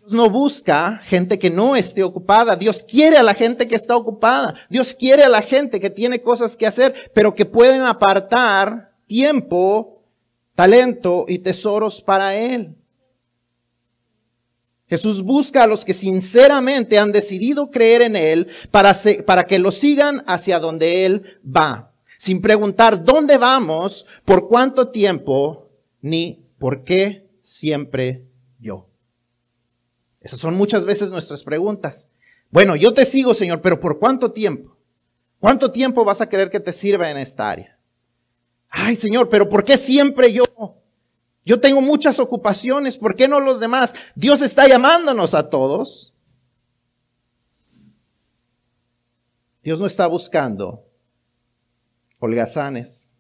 Dios 0.00 0.12
no 0.12 0.30
busca 0.30 0.98
gente 1.04 1.38
que 1.38 1.50
no 1.50 1.76
esté 1.76 2.02
ocupada. 2.02 2.56
Dios 2.56 2.82
quiere 2.82 3.16
a 3.16 3.22
la 3.22 3.34
gente 3.34 3.66
que 3.66 3.74
está 3.74 3.96
ocupada. 3.96 4.54
Dios 4.68 4.94
quiere 4.94 5.22
a 5.22 5.28
la 5.28 5.42
gente 5.42 5.80
que 5.80 5.90
tiene 5.90 6.22
cosas 6.22 6.56
que 6.56 6.66
hacer, 6.66 7.10
pero 7.14 7.34
que 7.34 7.46
pueden 7.46 7.82
apartar 7.82 8.92
tiempo, 9.06 10.02
talento 10.54 11.24
y 11.26 11.38
tesoros 11.38 12.00
para 12.02 12.34
Él. 12.34 12.79
Jesús 14.90 15.23
busca 15.23 15.62
a 15.62 15.66
los 15.68 15.85
que 15.85 15.94
sinceramente 15.94 16.99
han 16.99 17.12
decidido 17.12 17.70
creer 17.70 18.02
en 18.02 18.16
Él 18.16 18.49
para, 18.73 18.92
para 19.25 19.44
que 19.47 19.61
lo 19.61 19.70
sigan 19.70 20.25
hacia 20.26 20.59
donde 20.59 21.06
Él 21.06 21.40
va, 21.47 21.92
sin 22.18 22.42
preguntar 22.42 23.04
dónde 23.04 23.38
vamos, 23.38 24.04
por 24.25 24.49
cuánto 24.49 24.88
tiempo, 24.88 25.70
ni 26.02 26.44
por 26.59 26.82
qué 26.82 27.30
siempre 27.40 28.26
yo. 28.59 28.88
Esas 30.20 30.40
son 30.40 30.54
muchas 30.54 30.85
veces 30.85 31.12
nuestras 31.12 31.44
preguntas. 31.44 32.11
Bueno, 32.50 32.75
yo 32.75 32.92
te 32.92 33.04
sigo, 33.04 33.32
Señor, 33.32 33.61
pero 33.61 33.78
¿por 33.78 34.00
cuánto 34.00 34.32
tiempo? 34.32 34.76
¿Cuánto 35.38 35.70
tiempo 35.70 36.04
vas 36.04 36.20
a 36.20 36.28
querer 36.28 36.50
que 36.50 36.59
te 36.59 36.73
sirva 36.73 37.12
en 37.12 37.16
esta 37.16 37.49
área? 37.49 37.78
Ay, 38.68 38.97
Señor, 38.97 39.28
pero 39.28 39.49
¿por 39.49 39.64
qué 39.64 39.76
siempre 39.76 40.32
yo? 40.32 40.44
Yo 41.44 41.61
tengo 41.61 41.80
muchas 41.80 42.20
ocupaciones, 42.20 42.97
¿por 42.97 43.16
qué 43.16 43.26
no 43.26 43.40
los 43.40 43.61
demás? 43.61 43.94
Dios 44.14 44.42
está 44.42 44.68
llamándonos 44.68 45.35
a 45.35 45.49
todos. 45.49 46.14
Dios 49.62 49.80
no 49.80 49.87
está 49.87 50.06
buscando 50.06 50.85
holgazanes. 52.18 53.12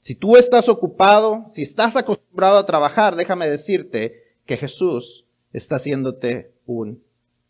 Si 0.00 0.14
tú 0.14 0.36
estás 0.36 0.68
ocupado, 0.68 1.44
si 1.46 1.62
estás 1.62 1.96
acostumbrado 1.96 2.58
a 2.58 2.66
trabajar, 2.66 3.16
déjame 3.16 3.48
decirte 3.48 4.36
que 4.46 4.56
Jesús 4.56 5.26
está 5.52 5.76
haciéndote 5.76 6.54
un 6.66 7.02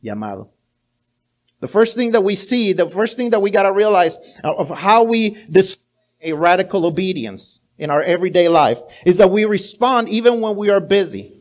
llamado. 0.02 0.52
The 1.60 1.68
first 1.68 1.96
thing 1.96 2.10
that 2.12 2.22
we 2.22 2.34
see, 2.36 2.72
the 2.72 2.88
first 2.88 3.16
thing 3.16 3.30
that 3.30 3.40
we 3.40 3.50
got 3.50 3.64
to 3.64 3.72
realize 3.72 4.18
of 4.42 4.70
how 4.70 5.04
we 5.04 5.36
display 5.48 5.84
a 6.22 6.32
radical 6.32 6.84
obedience 6.84 7.62
in 7.80 7.90
our 7.90 8.02
everyday 8.02 8.48
life 8.48 8.78
is 9.04 9.18
that 9.18 9.30
we 9.30 9.44
respond 9.44 10.08
even 10.08 10.40
when 10.40 10.54
we 10.54 10.70
are 10.70 10.80
busy. 10.80 11.32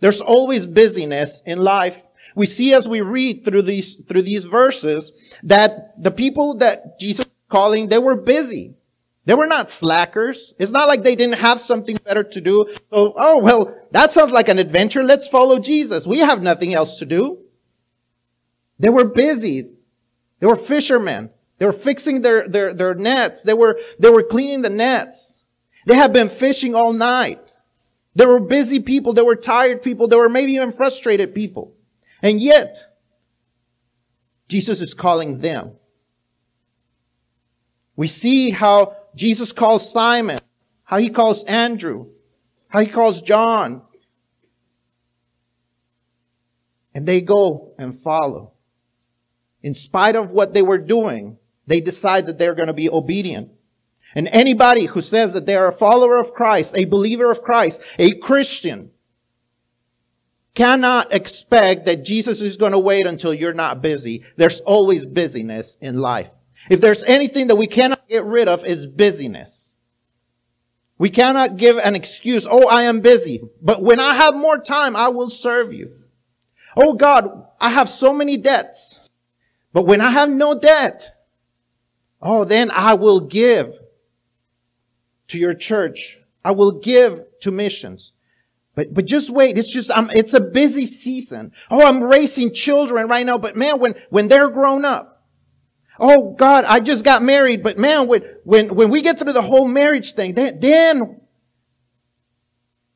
There's 0.00 0.20
always 0.20 0.66
busyness 0.66 1.42
in 1.46 1.58
life. 1.58 2.02
We 2.34 2.46
see 2.46 2.74
as 2.74 2.86
we 2.86 3.00
read 3.00 3.44
through 3.44 3.62
these, 3.62 3.96
through 3.96 4.22
these 4.22 4.44
verses 4.44 5.34
that 5.42 6.00
the 6.00 6.10
people 6.10 6.58
that 6.58 7.00
Jesus 7.00 7.26
calling, 7.48 7.88
they 7.88 7.98
were 7.98 8.14
busy. 8.14 8.74
They 9.24 9.34
were 9.34 9.46
not 9.46 9.70
slackers. 9.70 10.54
It's 10.58 10.70
not 10.70 10.86
like 10.86 11.02
they 11.02 11.16
didn't 11.16 11.40
have 11.40 11.60
something 11.60 11.96
better 12.04 12.22
to 12.22 12.40
do. 12.40 12.66
So, 12.92 13.14
oh, 13.16 13.38
well, 13.38 13.74
that 13.90 14.12
sounds 14.12 14.32
like 14.32 14.48
an 14.48 14.58
adventure. 14.58 15.02
Let's 15.02 15.28
follow 15.28 15.58
Jesus. 15.58 16.06
We 16.06 16.18
have 16.18 16.42
nothing 16.42 16.74
else 16.74 16.98
to 16.98 17.06
do. 17.06 17.38
They 18.78 18.90
were 18.90 19.04
busy. 19.06 19.70
They 20.38 20.46
were 20.46 20.56
fishermen. 20.56 21.30
They 21.58 21.66
were 21.66 21.72
fixing 21.72 22.20
their, 22.20 22.46
their, 22.46 22.74
their 22.74 22.94
nets. 22.94 23.42
They 23.42 23.54
were, 23.54 23.80
they 23.98 24.10
were 24.10 24.22
cleaning 24.22 24.60
the 24.60 24.70
nets. 24.70 25.35
They 25.86 25.94
had 25.94 26.12
been 26.12 26.28
fishing 26.28 26.74
all 26.74 26.92
night. 26.92 27.54
They 28.14 28.26
were 28.26 28.40
busy 28.40 28.80
people. 28.80 29.12
They 29.12 29.22
were 29.22 29.36
tired 29.36 29.82
people. 29.82 30.08
They 30.08 30.16
were 30.16 30.28
maybe 30.28 30.52
even 30.52 30.72
frustrated 30.72 31.34
people. 31.34 31.74
And 32.20 32.40
yet, 32.40 32.76
Jesus 34.48 34.82
is 34.82 34.94
calling 34.94 35.38
them. 35.38 35.72
We 37.94 38.08
see 38.08 38.50
how 38.50 38.96
Jesus 39.14 39.52
calls 39.52 39.90
Simon, 39.90 40.40
how 40.84 40.98
he 40.98 41.08
calls 41.08 41.44
Andrew, 41.44 42.08
how 42.68 42.80
he 42.80 42.86
calls 42.86 43.22
John. 43.22 43.82
And 46.94 47.06
they 47.06 47.20
go 47.20 47.74
and 47.78 47.96
follow. 47.96 48.52
In 49.62 49.72
spite 49.72 50.16
of 50.16 50.30
what 50.30 50.52
they 50.52 50.62
were 50.62 50.78
doing, 50.78 51.38
they 51.66 51.80
decide 51.80 52.26
that 52.26 52.38
they're 52.38 52.54
going 52.54 52.68
to 52.68 52.74
be 52.74 52.90
obedient. 52.90 53.50
And 54.16 54.28
anybody 54.28 54.86
who 54.86 55.02
says 55.02 55.34
that 55.34 55.44
they 55.44 55.54
are 55.54 55.68
a 55.68 55.72
follower 55.72 56.16
of 56.16 56.32
Christ, 56.32 56.74
a 56.74 56.86
believer 56.86 57.30
of 57.30 57.42
Christ, 57.42 57.82
a 57.98 58.14
Christian, 58.14 58.90
cannot 60.54 61.12
expect 61.12 61.84
that 61.84 62.02
Jesus 62.02 62.40
is 62.40 62.56
going 62.56 62.72
to 62.72 62.78
wait 62.78 63.06
until 63.06 63.34
you're 63.34 63.52
not 63.52 63.82
busy. 63.82 64.24
There's 64.36 64.60
always 64.62 65.04
busyness 65.04 65.76
in 65.82 66.00
life. 66.00 66.30
If 66.70 66.80
there's 66.80 67.04
anything 67.04 67.48
that 67.48 67.56
we 67.56 67.66
cannot 67.66 68.08
get 68.08 68.24
rid 68.24 68.48
of 68.48 68.64
is 68.64 68.86
busyness. 68.86 69.74
We 70.96 71.10
cannot 71.10 71.58
give 71.58 71.76
an 71.76 71.94
excuse, 71.94 72.46
oh, 72.50 72.68
I 72.70 72.84
am 72.84 73.00
busy, 73.00 73.42
but 73.60 73.82
when 73.82 74.00
I 74.00 74.14
have 74.14 74.34
more 74.34 74.56
time, 74.56 74.96
I 74.96 75.08
will 75.08 75.28
serve 75.28 75.74
you. 75.74 75.92
Oh 76.74 76.94
God, 76.94 77.48
I 77.60 77.68
have 77.68 77.90
so 77.90 78.14
many 78.14 78.38
debts, 78.38 78.98
but 79.74 79.84
when 79.84 80.00
I 80.00 80.10
have 80.10 80.30
no 80.30 80.58
debt, 80.58 81.02
oh, 82.22 82.46
then 82.46 82.70
I 82.70 82.94
will 82.94 83.20
give 83.20 83.78
to 85.28 85.38
your 85.38 85.54
church. 85.54 86.18
I 86.44 86.52
will 86.52 86.72
give 86.72 87.24
to 87.40 87.50
missions. 87.50 88.12
But, 88.74 88.92
but 88.92 89.06
just 89.06 89.30
wait. 89.30 89.56
It's 89.56 89.70
just, 89.70 89.90
um, 89.90 90.10
it's 90.12 90.34
a 90.34 90.40
busy 90.40 90.86
season. 90.86 91.52
Oh, 91.70 91.86
I'm 91.86 92.04
raising 92.04 92.52
children 92.52 93.08
right 93.08 93.24
now, 93.24 93.38
but 93.38 93.56
man, 93.56 93.80
when, 93.80 93.94
when 94.10 94.28
they're 94.28 94.50
grown 94.50 94.84
up, 94.84 95.16
Oh 95.98 96.34
God, 96.34 96.64
I 96.66 96.80
just 96.80 97.04
got 97.04 97.22
married, 97.22 97.62
but 97.62 97.78
man, 97.78 98.06
when, 98.06 98.22
when, 98.44 98.74
when 98.74 98.90
we 98.90 99.02
get 99.02 99.18
through 99.18 99.32
the 99.32 99.42
whole 99.42 99.66
marriage 99.66 100.12
thing, 100.12 100.34
then, 100.34 100.60
then, 100.60 101.20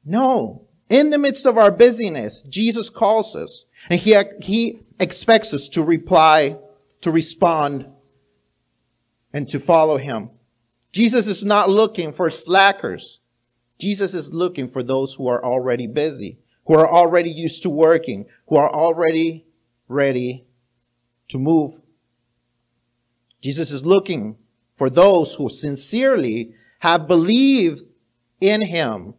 no. 0.05 0.67
In 0.89 1.11
the 1.11 1.19
midst 1.19 1.47
of 1.47 1.57
our 1.57 1.71
busyness, 1.71 2.43
Jesus 2.43 2.91
calls 2.91 3.37
us 3.37 3.67
and 3.89 4.01
he, 4.01 4.21
he 4.43 4.81
expects 4.99 5.55
us 5.55 5.69
to 5.69 5.83
reply, 5.83 6.59
to 7.01 7.11
respond, 7.11 7.87
and 9.33 9.49
to 9.49 9.61
follow 9.61 9.97
him. 9.97 10.31
Jesus 10.93 11.27
is 11.27 11.45
not 11.45 11.69
looking 11.69 12.13
for 12.13 12.31
slackers. 12.31 13.21
Jesus 13.79 14.15
is 14.15 14.35
looking 14.35 14.69
for 14.69 14.83
those 14.83 15.15
who 15.15 15.29
are 15.29 15.45
already 15.45 15.87
busy, 15.87 16.39
who 16.67 16.75
are 16.75 16.91
already 16.91 17.31
used 17.31 17.63
to 17.63 17.71
working, 17.71 18.27
who 18.49 18.57
are 18.57 18.71
already 18.71 19.47
ready 19.89 20.47
to 21.29 21.39
move 21.39 21.81
Jesus 23.41 23.71
is 23.71 23.85
looking 23.85 24.37
for 24.77 24.91
those 24.91 25.35
who 25.35 25.49
sincerely 25.49 26.55
have 26.81 27.07
believed 27.07 27.83
in 28.41 28.63
him 28.63 29.15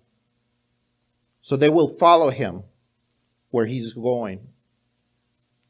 so 1.42 1.56
they 1.56 1.70
will 1.70 1.88
follow 1.98 2.30
him 2.30 2.64
where 3.50 3.66
he's 3.66 3.94
going 3.94 4.48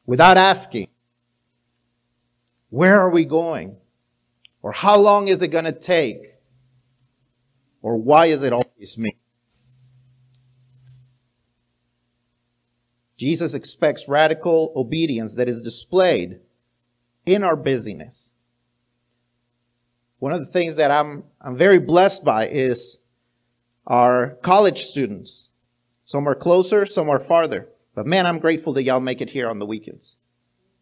without 0.05 0.37
asking, 0.37 0.87
where 2.69 2.99
are 2.99 3.09
we 3.09 3.25
going? 3.25 3.77
Or 4.61 4.71
how 4.71 4.97
long 4.97 5.27
is 5.27 5.41
it 5.41 5.47
going 5.47 5.65
to 5.65 5.71
take? 5.71 6.35
Or 7.81 7.97
why 7.97 8.27
is 8.27 8.43
it 8.43 8.53
always 8.53 8.97
me? 8.97 9.17
Jesus 13.17 13.53
expects 13.53 14.07
radical 14.07 14.73
obedience 14.75 15.35
that 15.35 15.47
is 15.47 15.61
displayed 15.61 16.39
in 17.25 17.43
our 17.43 17.55
busyness. 17.55 18.33
One 20.17 20.31
of 20.31 20.39
the 20.39 20.51
things 20.51 20.75
that 20.75 20.91
I'm, 20.91 21.23
I'm 21.39 21.57
very 21.57 21.79
blessed 21.79 22.23
by 22.23 22.47
is 22.47 23.01
our 23.87 24.37
college 24.43 24.83
students. 24.83 25.49
Some 26.05 26.27
are 26.27 26.35
closer, 26.35 26.85
some 26.85 27.09
are 27.09 27.19
farther. 27.19 27.69
But 27.93 28.05
man, 28.05 28.25
I'm 28.25 28.39
grateful 28.39 28.73
that 28.73 28.83
y'all 28.83 28.99
make 28.99 29.21
it 29.21 29.31
here 29.31 29.49
on 29.49 29.59
the 29.59 29.65
weekends. 29.65 30.17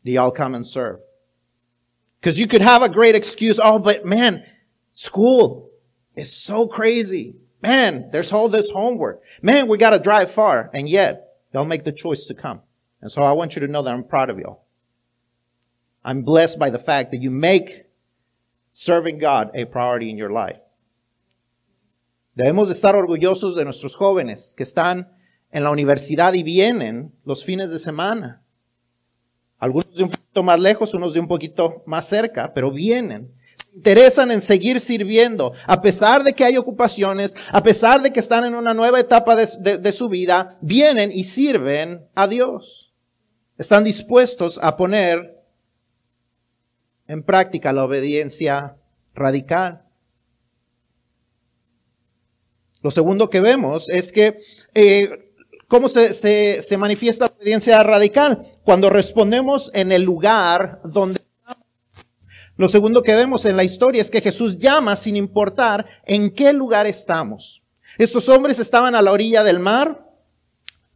That 0.03 0.11
y'all 0.11 0.31
come 0.31 0.55
and 0.55 0.65
serve. 0.65 0.99
Cause 2.21 2.37
you 2.37 2.47
could 2.47 2.61
have 2.61 2.81
a 2.81 2.89
great 2.89 3.15
excuse. 3.15 3.59
Oh, 3.63 3.79
but 3.79 4.05
man, 4.05 4.43
school 4.91 5.69
is 6.15 6.35
so 6.35 6.67
crazy. 6.67 7.35
Man, 7.61 8.09
there's 8.11 8.31
all 8.31 8.49
this 8.49 8.71
homework. 8.71 9.21
Man, 9.41 9.67
we 9.67 9.77
got 9.77 9.91
to 9.91 9.99
drive 9.99 10.31
far. 10.31 10.69
And 10.73 10.87
yet, 10.87 11.37
y'all 11.53 11.65
make 11.65 11.83
the 11.83 11.91
choice 11.91 12.25
to 12.25 12.33
come. 12.33 12.61
And 13.01 13.11
so 13.11 13.21
I 13.21 13.31
want 13.31 13.55
you 13.55 13.61
to 13.61 13.67
know 13.67 13.81
that 13.83 13.93
I'm 13.93 14.03
proud 14.03 14.29
of 14.29 14.39
y'all. 14.39 14.63
I'm 16.03 16.23
blessed 16.23 16.59
by 16.59 16.69
the 16.69 16.79
fact 16.79 17.11
that 17.11 17.21
you 17.21 17.31
make 17.31 17.85
serving 18.69 19.19
God 19.19 19.51
a 19.53 19.65
priority 19.65 20.09
in 20.09 20.17
your 20.17 20.31
life. 20.31 20.59
Debemos 22.37 22.69
estar 22.69 22.95
orgullosos 22.95 23.55
de 23.55 23.65
nuestros 23.65 23.95
jóvenes 23.95 24.55
que 24.55 24.63
están 24.63 25.09
en 25.51 25.63
la 25.63 25.71
universidad 25.71 26.33
y 26.33 26.43
vienen 26.43 27.11
los 27.25 27.43
fines 27.43 27.71
de 27.71 27.79
semana. 27.79 28.41
Algunos 29.59 29.95
de 29.95 30.03
un 30.03 30.09
poquito 30.09 30.43
más 30.43 30.59
lejos, 30.59 30.93
unos 30.93 31.13
de 31.13 31.19
un 31.19 31.27
poquito 31.27 31.83
más 31.85 32.07
cerca, 32.07 32.53
pero 32.53 32.71
vienen. 32.71 33.31
Se 33.57 33.75
interesan 33.75 34.31
en 34.31 34.41
seguir 34.41 34.79
sirviendo, 34.79 35.53
a 35.67 35.81
pesar 35.81 36.23
de 36.23 36.33
que 36.33 36.43
hay 36.43 36.57
ocupaciones, 36.57 37.35
a 37.51 37.61
pesar 37.61 38.01
de 38.01 38.11
que 38.11 38.19
están 38.19 38.45
en 38.45 38.55
una 38.55 38.73
nueva 38.73 38.99
etapa 38.99 39.35
de, 39.35 39.77
de 39.77 39.91
su 39.91 40.09
vida, 40.09 40.57
vienen 40.61 41.11
y 41.13 41.23
sirven 41.25 42.07
a 42.15 42.27
Dios. 42.27 42.93
Están 43.57 43.83
dispuestos 43.83 44.59
a 44.63 44.75
poner 44.77 45.37
en 47.07 47.23
práctica 47.23 47.73
la 47.73 47.83
obediencia 47.83 48.77
radical. 49.13 49.83
Lo 52.81 52.91
segundo 52.91 53.29
que 53.29 53.41
vemos 53.41 53.89
es 53.89 54.11
que 54.11 54.37
eh, 54.73 55.33
cómo 55.67 55.89
se, 55.89 56.13
se, 56.13 56.61
se 56.61 56.77
manifiesta 56.77 57.28
obediencia 57.39 57.81
radical 57.83 58.37
cuando 58.63 58.89
respondemos 58.89 59.71
en 59.73 59.93
el 59.93 60.03
lugar 60.03 60.81
donde 60.83 61.21
lo 62.57 62.67
segundo 62.67 63.01
que 63.01 63.15
vemos 63.15 63.45
en 63.45 63.55
la 63.55 63.63
historia 63.63 64.01
es 64.01 64.11
que 64.11 64.19
Jesús 64.19 64.59
llama 64.59 64.97
sin 64.97 65.15
importar 65.15 65.85
en 66.05 66.31
qué 66.31 66.51
lugar 66.51 66.85
estamos. 66.85 67.63
Estos 67.97 68.27
hombres 68.27 68.59
estaban 68.59 68.93
a 68.93 69.01
la 69.01 69.13
orilla 69.13 69.45
del 69.45 69.61
mar, 69.61 70.05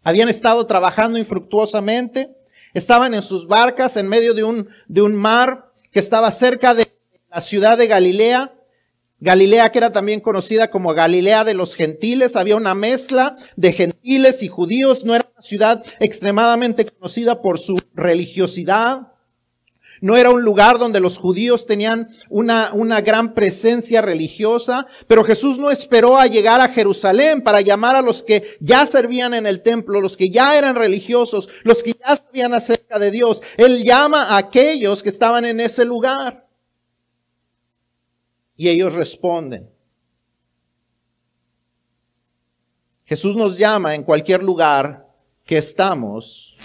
habían 0.03 0.27
estado 0.27 0.67
trabajando 0.67 1.17
infructuosamente, 1.17 2.35
estaban 2.73 3.13
en 3.13 3.21
sus 3.21 3.47
barcas 3.47 3.95
en 3.95 4.09
medio 4.09 4.33
de 4.33 4.43
un, 4.43 4.67
de 4.89 5.01
un 5.01 5.15
mar 5.15 5.71
que 5.93 6.00
estaba 6.00 6.29
cerca 6.31 6.75
de 6.75 6.85
la 7.31 7.39
ciudad 7.39 7.77
de 7.77 7.88
Galilea. 7.88 8.53
Galilea 9.23 9.71
que 9.71 9.77
era 9.77 9.93
también 9.93 10.19
conocida 10.19 10.69
como 10.69 10.93
Galilea 10.93 11.45
de 11.45 11.53
los 11.53 11.75
gentiles, 11.75 12.35
había 12.35 12.57
una 12.57 12.75
mezcla 12.75 13.37
de 13.55 13.71
gentiles 13.71 14.43
y 14.43 14.49
judíos, 14.49 15.05
no 15.05 15.15
era 15.15 15.25
una 15.31 15.41
ciudad 15.41 15.81
extremadamente 16.01 16.85
conocida 16.85 17.41
por 17.41 17.57
su 17.57 17.79
religiosidad. 17.93 19.13
No 20.01 20.17
era 20.17 20.29
un 20.29 20.43
lugar 20.43 20.77
donde 20.77 20.99
los 20.99 21.17
judíos 21.17 21.65
tenían 21.65 22.09
una, 22.29 22.71
una 22.73 22.99
gran 22.99 23.33
presencia 23.33 24.01
religiosa, 24.01 24.87
pero 25.07 25.23
Jesús 25.23 25.57
no 25.57 25.71
esperó 25.71 26.17
a 26.17 26.27
llegar 26.27 26.59
a 26.59 26.67
Jerusalén 26.67 27.41
para 27.41 27.61
llamar 27.61 27.95
a 27.95 28.01
los 28.01 28.23
que 28.23 28.57
ya 28.59 28.85
servían 28.85 29.33
en 29.33 29.47
el 29.47 29.61
templo, 29.61 30.01
los 30.01 30.17
que 30.17 30.29
ya 30.29 30.57
eran 30.57 30.75
religiosos, 30.75 31.47
los 31.63 31.81
que 31.81 31.93
ya 31.93 32.17
sabían 32.17 32.53
acerca 32.53 32.99
de 32.99 33.11
Dios. 33.11 33.41
Él 33.55 33.85
llama 33.85 34.23
a 34.23 34.37
aquellos 34.37 35.01
que 35.01 35.07
estaban 35.07 35.45
en 35.45 35.61
ese 35.61 35.85
lugar. 35.85 36.43
Y 38.55 38.69
ellos 38.69 38.93
responden. 38.93 39.69
Jesús 43.05 43.36
nos 43.36 43.57
llama 43.57 43.95
en 43.95 44.03
cualquier 44.03 44.41
lugar 44.41 45.07
que 45.45 45.57
estamos 45.57 46.57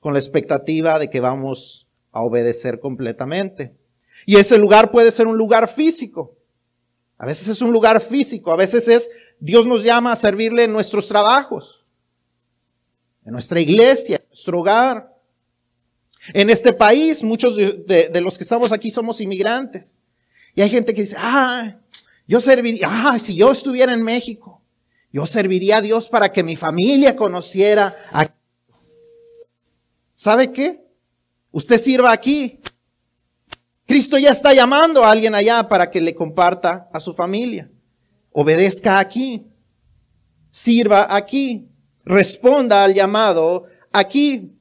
con 0.00 0.12
la 0.12 0.18
expectativa 0.18 0.98
de 0.98 1.10
que 1.10 1.20
vamos 1.20 1.86
a 2.12 2.22
obedecer 2.22 2.80
completamente. 2.80 3.74
Y 4.26 4.36
ese 4.36 4.58
lugar 4.58 4.90
puede 4.90 5.10
ser 5.10 5.26
un 5.26 5.36
lugar 5.36 5.68
físico. 5.68 6.36
A 7.18 7.26
veces 7.26 7.48
es 7.48 7.62
un 7.62 7.72
lugar 7.72 8.00
físico, 8.00 8.52
a 8.52 8.56
veces 8.56 8.86
es, 8.88 9.10
Dios 9.40 9.66
nos 9.66 9.82
llama 9.82 10.12
a 10.12 10.16
servirle 10.16 10.64
en 10.64 10.72
nuestros 10.72 11.08
trabajos, 11.08 11.84
en 13.24 13.32
nuestra 13.32 13.60
iglesia, 13.60 14.16
en 14.16 14.28
nuestro 14.28 14.60
hogar. 14.60 15.14
En 16.32 16.48
este 16.48 16.72
país, 16.72 17.24
muchos 17.24 17.56
de, 17.56 18.20
los 18.20 18.38
que 18.38 18.44
estamos 18.44 18.70
aquí 18.70 18.90
somos 18.90 19.20
inmigrantes. 19.20 20.00
Y 20.58 20.60
hay 20.60 20.70
gente 20.70 20.92
que 20.92 21.02
dice, 21.02 21.14
ah, 21.16 21.76
yo 22.26 22.40
serviría, 22.40 22.88
ah, 22.90 23.16
si 23.20 23.36
yo 23.36 23.52
estuviera 23.52 23.92
en 23.92 24.02
México, 24.02 24.60
yo 25.12 25.24
serviría 25.24 25.76
a 25.76 25.80
Dios 25.80 26.08
para 26.08 26.32
que 26.32 26.42
mi 26.42 26.56
familia 26.56 27.14
conociera 27.14 27.96
a 28.10 28.28
¿Sabe 30.16 30.52
qué? 30.52 30.84
Usted 31.52 31.78
sirva 31.78 32.10
aquí. 32.10 32.58
Cristo 33.86 34.18
ya 34.18 34.30
está 34.30 34.52
llamando 34.52 35.04
a 35.04 35.12
alguien 35.12 35.36
allá 35.36 35.68
para 35.68 35.92
que 35.92 36.00
le 36.00 36.16
comparta 36.16 36.88
a 36.92 36.98
su 36.98 37.14
familia. 37.14 37.70
Obedezca 38.32 38.98
aquí. 38.98 39.46
Sirva 40.50 41.06
aquí. 41.08 41.68
Responda 42.04 42.82
al 42.82 42.94
llamado 42.94 43.66
aquí. 43.92 44.58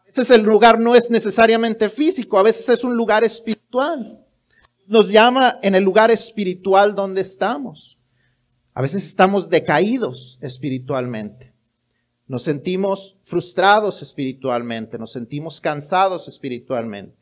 A 0.00 0.06
veces 0.06 0.30
el 0.30 0.42
lugar 0.42 0.80
no 0.80 0.96
es 0.96 1.10
necesariamente 1.10 1.88
físico, 1.88 2.40
a 2.40 2.42
veces 2.42 2.68
es 2.68 2.82
un 2.82 2.96
lugar 2.96 3.22
espiritual. 3.22 4.23
Nos 4.86 5.10
llama 5.10 5.58
en 5.62 5.74
el 5.74 5.82
lugar 5.82 6.10
espiritual 6.10 6.94
donde 6.94 7.22
estamos. 7.22 7.98
A 8.74 8.82
veces 8.82 9.06
estamos 9.06 9.48
decaídos 9.48 10.38
espiritualmente. 10.42 11.54
Nos 12.26 12.42
sentimos 12.42 13.16
frustrados 13.22 14.02
espiritualmente, 14.02 14.98
nos 14.98 15.12
sentimos 15.12 15.60
cansados 15.60 16.26
espiritualmente. 16.26 17.16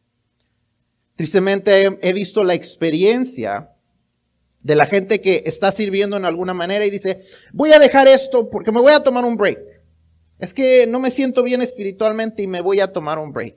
Tristemente 1.16 1.98
he 2.00 2.12
visto 2.12 2.42
la 2.44 2.54
experiencia 2.54 3.70
de 4.60 4.76
la 4.76 4.86
gente 4.86 5.20
que 5.20 5.42
está 5.44 5.72
sirviendo 5.72 6.16
en 6.16 6.24
alguna 6.24 6.54
manera 6.54 6.86
y 6.86 6.90
dice, 6.90 7.20
voy 7.52 7.72
a 7.72 7.78
dejar 7.78 8.08
esto 8.08 8.48
porque 8.48 8.72
me 8.72 8.80
voy 8.80 8.92
a 8.92 9.02
tomar 9.02 9.24
un 9.24 9.36
break. 9.36 9.58
Es 10.38 10.54
que 10.54 10.86
no 10.86 11.00
me 11.00 11.10
siento 11.10 11.42
bien 11.42 11.62
espiritualmente 11.62 12.42
y 12.42 12.46
me 12.46 12.60
voy 12.60 12.80
a 12.80 12.92
tomar 12.92 13.18
un 13.18 13.32
break. 13.32 13.56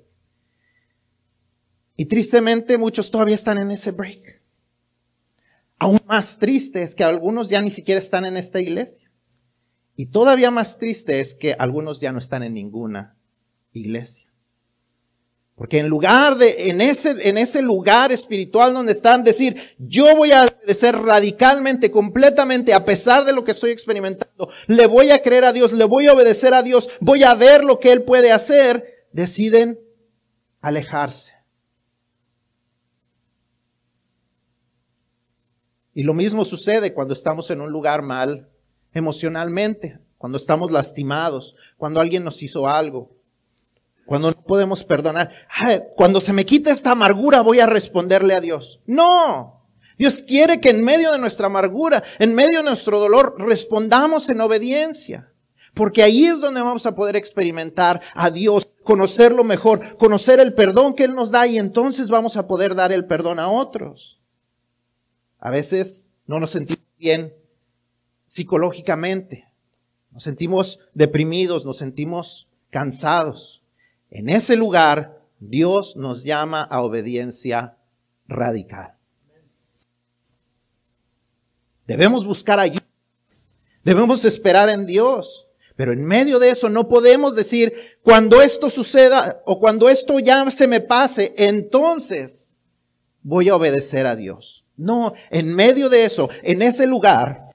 Y 1.96 2.06
tristemente 2.06 2.78
muchos 2.78 3.10
todavía 3.12 3.36
están 3.36 3.58
en 3.58 3.72
ese 3.72 3.92
break. 3.92 4.42
Aún 5.78 6.00
más 6.06 6.38
triste 6.38 6.82
es 6.82 6.96
que 6.96 7.04
algunos 7.04 7.50
ya 7.50 7.62
ni 7.62 7.72
siquiera 7.72 8.00
están 8.00 8.26
en 8.26 8.38
esta 8.38 8.60
iglesia. 8.60 9.12
Y 9.96 10.08
todavía 10.08 10.52
más 10.52 10.78
triste 10.78 11.20
es 11.20 11.36
que 11.36 11.54
algunos 11.54 12.02
ya 12.02 12.12
no 12.12 12.20
están 12.20 12.44
en 12.44 12.54
ninguna 12.54 13.16
iglesia. 13.72 14.30
Porque 15.56 15.80
en 15.80 15.88
lugar 15.88 16.38
de, 16.38 16.70
en 16.70 16.82
ese, 16.82 17.16
en 17.30 17.38
ese 17.38 17.62
lugar 17.62 18.12
espiritual 18.12 18.74
donde 18.74 18.92
están, 18.92 19.24
decir, 19.24 19.76
yo 19.80 20.14
voy 20.14 20.34
a 20.34 20.44
obedecer 20.44 20.98
radicalmente, 20.98 21.92
completamente, 21.92 22.74
a 22.74 22.84
pesar 22.84 23.24
de 23.24 23.32
lo 23.32 23.46
que 23.46 23.52
estoy 23.52 23.72
experimentando, 23.72 24.50
le 24.68 24.88
voy 24.88 25.12
a 25.12 25.24
creer 25.24 25.46
a 25.46 25.54
Dios, 25.54 25.72
le 25.72 25.86
voy 25.86 26.08
a 26.08 26.14
obedecer 26.14 26.54
a 26.54 26.62
Dios, 26.62 26.90
voy 27.00 27.24
a 27.24 27.34
ver 27.36 27.64
lo 27.64 27.80
que 27.80 27.94
Él 27.94 28.04
puede 28.04 28.34
hacer, 28.34 29.08
deciden 29.14 29.80
alejarse. 30.60 31.35
Y 35.96 36.04
lo 36.04 36.14
mismo 36.14 36.44
sucede 36.44 36.94
cuando 36.94 37.14
estamos 37.14 37.50
en 37.52 37.62
un 37.62 37.72
lugar 37.72 38.02
mal 38.02 38.50
emocionalmente, 38.94 39.98
cuando 40.18 40.38
estamos 40.38 40.70
lastimados, 40.70 41.56
cuando 41.78 42.02
alguien 42.02 42.26
nos 42.26 42.44
hizo 42.44 42.68
algo, 42.68 43.16
cuando 44.06 44.30
no 44.30 44.42
podemos 44.44 44.84
perdonar. 44.84 45.32
cuando 45.96 46.20
se 46.20 46.34
me 46.34 46.46
quita 46.46 46.70
esta 46.70 46.92
amargura 46.92 47.40
voy 47.40 47.62
a 47.62 47.66
responderle 47.66 48.36
a 48.36 48.42
Dios. 48.42 48.82
No. 48.86 49.66
Dios 49.98 50.22
quiere 50.22 50.60
que 50.60 50.72
en 50.72 50.84
medio 50.84 51.14
de 51.14 51.18
nuestra 51.18 51.48
amargura, 51.48 52.04
en 52.20 52.36
medio 52.36 52.58
de 52.58 52.66
nuestro 52.66 53.00
dolor, 53.00 53.36
respondamos 53.40 54.30
en 54.30 54.42
obediencia. 54.42 55.32
Porque 55.74 56.04
ahí 56.04 56.26
es 56.26 56.42
donde 56.42 56.62
vamos 56.62 56.86
a 56.86 56.94
poder 56.94 57.16
experimentar 57.16 58.02
a 58.14 58.32
Dios, 58.32 58.68
conocerlo 58.84 59.46
mejor, 59.46 59.96
conocer 59.98 60.42
el 60.42 60.54
perdón 60.54 60.94
que 60.94 61.06
Él 61.06 61.16
nos 61.16 61.32
da 61.32 61.48
y 61.48 61.58
entonces 61.58 62.10
vamos 62.10 62.36
a 62.36 62.48
poder 62.48 62.76
dar 62.76 62.92
el 62.92 63.06
perdón 63.06 63.40
a 63.40 63.50
otros. 63.50 64.20
A 65.46 65.52
veces 65.52 66.10
no 66.26 66.40
nos 66.40 66.50
sentimos 66.50 66.84
bien 66.98 67.32
psicológicamente. 68.26 69.48
Nos 70.10 70.24
sentimos 70.24 70.80
deprimidos, 70.96 71.68
nos 71.68 71.78
sentimos 71.78 72.50
cansados. 72.72 73.62
En 74.10 74.28
ese 74.28 74.56
lugar, 74.56 75.22
Dios 75.40 75.98
nos 75.98 76.24
llama 76.24 76.64
a 76.64 76.82
obediencia 76.82 77.78
radical. 78.28 78.96
Debemos 81.86 82.26
buscar 82.26 82.60
ayuda. 82.60 82.88
Debemos 83.84 84.26
esperar 84.26 84.70
en 84.70 84.88
Dios. 84.88 85.48
Pero 85.76 85.94
en 85.94 86.04
medio 86.04 86.40
de 86.40 86.50
eso 86.50 86.70
no 86.70 86.90
podemos 86.90 87.36
decir, 87.36 87.72
cuando 88.02 88.42
esto 88.42 88.68
suceda 88.68 89.44
o 89.46 89.60
cuando 89.60 89.90
esto 89.90 90.18
ya 90.18 90.50
se 90.50 90.68
me 90.68 90.82
pase, 90.82 91.36
entonces 91.38 92.58
voy 93.22 93.50
a 93.50 93.56
obedecer 93.56 94.08
a 94.08 94.16
Dios. 94.16 94.65
No, 94.78 95.14
en 95.30 95.54
medio 95.54 95.90
de 95.90 96.06
eso, 96.06 96.30
en 96.44 96.62
ese 96.62 96.86
lugar, 96.86 97.46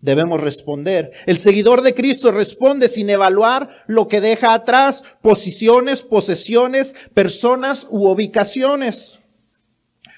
debemos 0.00 0.40
responder. 0.40 1.12
El 1.26 1.38
seguidor 1.38 1.82
de 1.82 1.94
Cristo 1.94 2.30
responde 2.30 2.88
sin 2.88 3.08
evaluar 3.08 3.84
lo 3.86 4.08
que 4.08 4.20
deja 4.20 4.52
atrás, 4.52 5.04
posiciones, 5.22 6.02
posesiones, 6.02 6.94
personas 7.14 7.86
u 7.88 8.08
ubicaciones. 8.08 9.18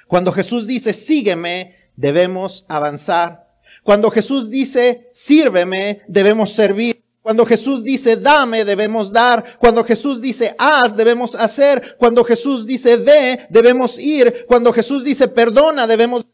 Cuando 0.09 0.33
Jesús 0.33 0.67
dice, 0.67 0.93
sígueme, 0.93 1.77
debemos 1.97 2.65
avanzar. 2.69 3.45
Cuando 3.83 4.11
Jesús 4.11 4.51
dice, 4.51 5.11
sírveme, 5.13 6.03
debemos 6.09 6.53
servir. 6.53 7.04
Cuando 7.25 7.47
Jesús 7.47 7.83
dice, 7.83 8.19
dame, 8.19 8.67
debemos 8.67 9.11
dar. 9.11 9.57
Cuando 9.59 9.83
Jesús 9.83 10.21
dice, 10.21 10.55
haz, 10.59 10.95
debemos 10.95 11.35
hacer. 11.35 11.97
Cuando 11.99 12.23
Jesús 12.23 12.67
dice, 12.67 12.99
ve, 12.99 13.47
debemos 13.49 13.99
ir. 13.99 14.45
Cuando 14.47 14.75
Jesús 14.75 15.05
dice, 15.05 15.29
perdona, 15.29 15.87
debemos 15.87 16.27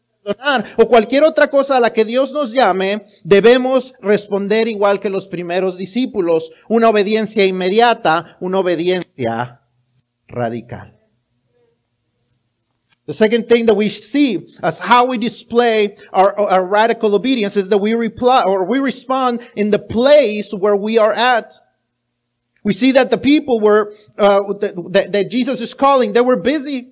o 0.75 0.87
cualquier 0.89 1.23
otra 1.23 1.49
cosa 1.49 1.77
a 1.77 1.79
la 1.79 1.93
que 1.93 2.03
Dios 2.03 2.33
nos 2.33 2.51
llame, 2.51 3.05
debemos 3.23 3.93
responder 4.01 4.67
igual 4.67 4.99
que 4.99 5.09
los 5.09 5.29
primeros 5.29 5.77
discípulos, 5.77 6.51
una 6.67 6.89
obediencia 6.89 7.45
inmediata, 7.45 8.35
una 8.41 8.59
obediencia 8.59 9.61
radical. 10.27 11.00
The 13.07 13.13
second 13.13 13.49
thing 13.49 13.65
that 13.65 13.73
we 13.73 13.89
see 13.89 14.47
as 14.61 14.79
how 14.79 15.05
we 15.07 15.17
display 15.17 15.97
our, 16.13 16.39
our 16.39 16.65
radical 16.65 17.15
obedience 17.15 17.57
is 17.57 17.69
that 17.69 17.79
we 17.79 17.93
reply 17.93 18.43
or 18.43 18.63
we 18.63 18.79
respond 18.79 19.41
in 19.55 19.71
the 19.71 19.79
place 19.79 20.53
where 20.53 20.75
we 20.75 20.97
are 20.97 21.11
at. 21.11 21.53
We 22.63 22.73
see 22.73 22.91
that 22.91 23.09
the 23.09 23.17
people 23.17 23.59
were 23.59 23.91
uh, 24.19 24.53
that, 24.59 25.09
that 25.13 25.29
Jesus 25.31 25.61
is 25.61 25.73
calling, 25.73 26.13
they 26.13 26.21
were 26.21 26.35
busy. 26.35 26.90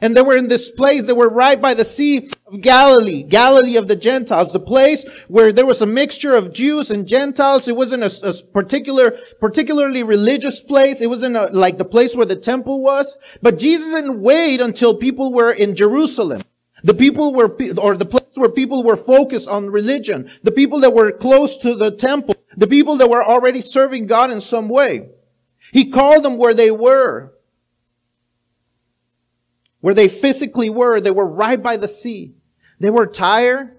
And 0.00 0.14
they 0.14 0.22
were 0.22 0.36
in 0.36 0.48
this 0.48 0.70
place, 0.70 1.06
they 1.06 1.12
were 1.14 1.28
right 1.28 1.60
by 1.60 1.72
the 1.72 1.84
Sea 1.84 2.28
of 2.46 2.60
Galilee, 2.60 3.22
Galilee 3.22 3.76
of 3.76 3.88
the 3.88 3.96
Gentiles, 3.96 4.52
the 4.52 4.60
place 4.60 5.06
where 5.28 5.52
there 5.52 5.64
was 5.64 5.80
a 5.80 5.86
mixture 5.86 6.34
of 6.34 6.52
Jews 6.52 6.90
and 6.90 7.06
Gentiles. 7.06 7.66
It 7.66 7.76
wasn't 7.76 8.02
a, 8.02 8.28
a 8.28 8.52
particular, 8.52 9.18
particularly 9.40 10.02
religious 10.02 10.60
place. 10.60 11.00
It 11.00 11.08
wasn't 11.08 11.36
a, 11.36 11.46
like 11.46 11.78
the 11.78 11.84
place 11.84 12.14
where 12.14 12.26
the 12.26 12.36
temple 12.36 12.82
was. 12.82 13.16
But 13.40 13.58
Jesus 13.58 13.94
didn't 13.94 14.20
wait 14.20 14.60
until 14.60 14.96
people 14.96 15.32
were 15.32 15.50
in 15.50 15.74
Jerusalem. 15.74 16.42
The 16.82 16.94
people 16.94 17.32
were, 17.32 17.56
or 17.78 17.96
the 17.96 18.04
place 18.04 18.36
where 18.36 18.50
people 18.50 18.84
were 18.84 18.96
focused 18.96 19.48
on 19.48 19.70
religion. 19.70 20.30
The 20.42 20.52
people 20.52 20.80
that 20.80 20.92
were 20.92 21.10
close 21.10 21.56
to 21.58 21.74
the 21.74 21.90
temple. 21.90 22.36
The 22.56 22.66
people 22.66 22.96
that 22.98 23.08
were 23.08 23.24
already 23.24 23.62
serving 23.62 24.06
God 24.06 24.30
in 24.30 24.40
some 24.40 24.68
way. 24.68 25.08
He 25.72 25.90
called 25.90 26.22
them 26.22 26.36
where 26.36 26.54
they 26.54 26.70
were 26.70 27.32
where 29.86 29.94
they 29.94 30.08
physically 30.08 30.68
were. 30.68 31.00
They 31.00 31.12
were 31.12 31.24
right 31.24 31.62
by 31.62 31.76
the 31.76 31.86
sea. 31.86 32.34
They 32.80 32.90
were 32.90 33.06
tired. 33.06 33.76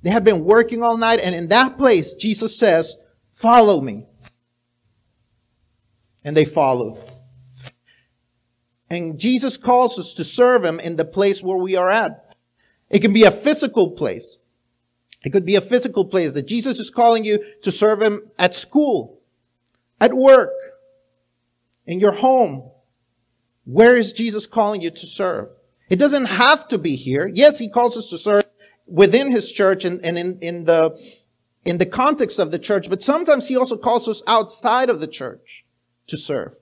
They 0.00 0.08
had 0.08 0.24
been 0.24 0.42
working 0.42 0.82
all 0.82 0.96
night. 0.96 1.20
And 1.20 1.34
in 1.34 1.48
that 1.48 1.76
place, 1.76 2.14
Jesus 2.14 2.58
says, 2.58 2.96
follow 3.30 3.82
me. 3.82 4.06
And 6.24 6.34
they 6.34 6.46
followed. 6.46 6.98
And 8.88 9.20
Jesus 9.20 9.58
calls 9.58 9.98
us 9.98 10.14
to 10.14 10.24
serve 10.24 10.64
him 10.64 10.80
in 10.80 10.96
the 10.96 11.04
place 11.04 11.42
where 11.42 11.58
we 11.58 11.76
are 11.76 11.90
at. 11.90 12.34
It 12.88 13.00
can 13.00 13.12
be 13.12 13.24
a 13.24 13.30
physical 13.30 13.90
place. 13.90 14.38
It 15.24 15.30
could 15.30 15.44
be 15.44 15.56
a 15.56 15.60
physical 15.60 16.06
place 16.06 16.32
that 16.32 16.46
Jesus 16.46 16.80
is 16.80 16.88
calling 16.90 17.22
you 17.22 17.44
to 17.60 17.70
serve 17.70 18.00
him 18.00 18.22
at 18.38 18.54
school, 18.54 19.20
at 20.00 20.14
work, 20.14 20.52
in 21.84 22.00
your 22.00 22.12
home, 22.12 22.70
where 23.70 23.98
is 23.98 24.14
Jesus 24.14 24.46
calling 24.46 24.80
you 24.80 24.90
to 24.90 25.06
serve? 25.06 25.50
It 25.90 25.96
doesn't 25.96 26.24
have 26.24 26.68
to 26.68 26.78
be 26.78 26.96
here. 26.96 27.26
Yes, 27.26 27.58
he 27.58 27.68
calls 27.68 27.98
us 27.98 28.08
to 28.08 28.16
serve 28.16 28.46
within 28.86 29.30
his 29.30 29.52
church 29.52 29.84
and, 29.84 30.02
and 30.02 30.18
in, 30.18 30.38
in 30.40 30.64
the, 30.64 30.98
in 31.66 31.76
the 31.76 31.84
context 31.84 32.38
of 32.38 32.50
the 32.50 32.58
church, 32.58 32.88
but 32.88 33.02
sometimes 33.02 33.48
he 33.48 33.56
also 33.56 33.76
calls 33.76 34.08
us 34.08 34.22
outside 34.26 34.88
of 34.88 35.00
the 35.00 35.06
church 35.06 35.66
to 36.06 36.16
serve. 36.16 36.56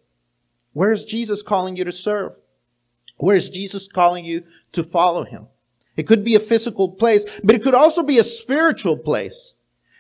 Where 0.73 0.91
is 0.91 1.05
Jesus 1.05 1.43
calling 1.43 1.77
you 1.77 1.85
to 1.85 1.93
serve? 1.93 2.33
Where 3.19 3.37
is 3.37 3.51
Jesus 3.51 3.87
calling 3.87 4.25
you 4.25 4.43
to 4.73 4.83
follow 4.83 5.25
him? 5.25 5.47
It 5.97 6.09
could 6.09 6.25
be 6.25 6.35
a 6.35 6.41
physical 6.41 6.91
place, 6.91 7.25
but 7.45 7.55
it 7.55 7.63
could 7.63 7.73
also 7.75 8.03
be 8.03 8.19
a 8.19 8.25
spiritual 8.25 8.99
place. 8.99 9.55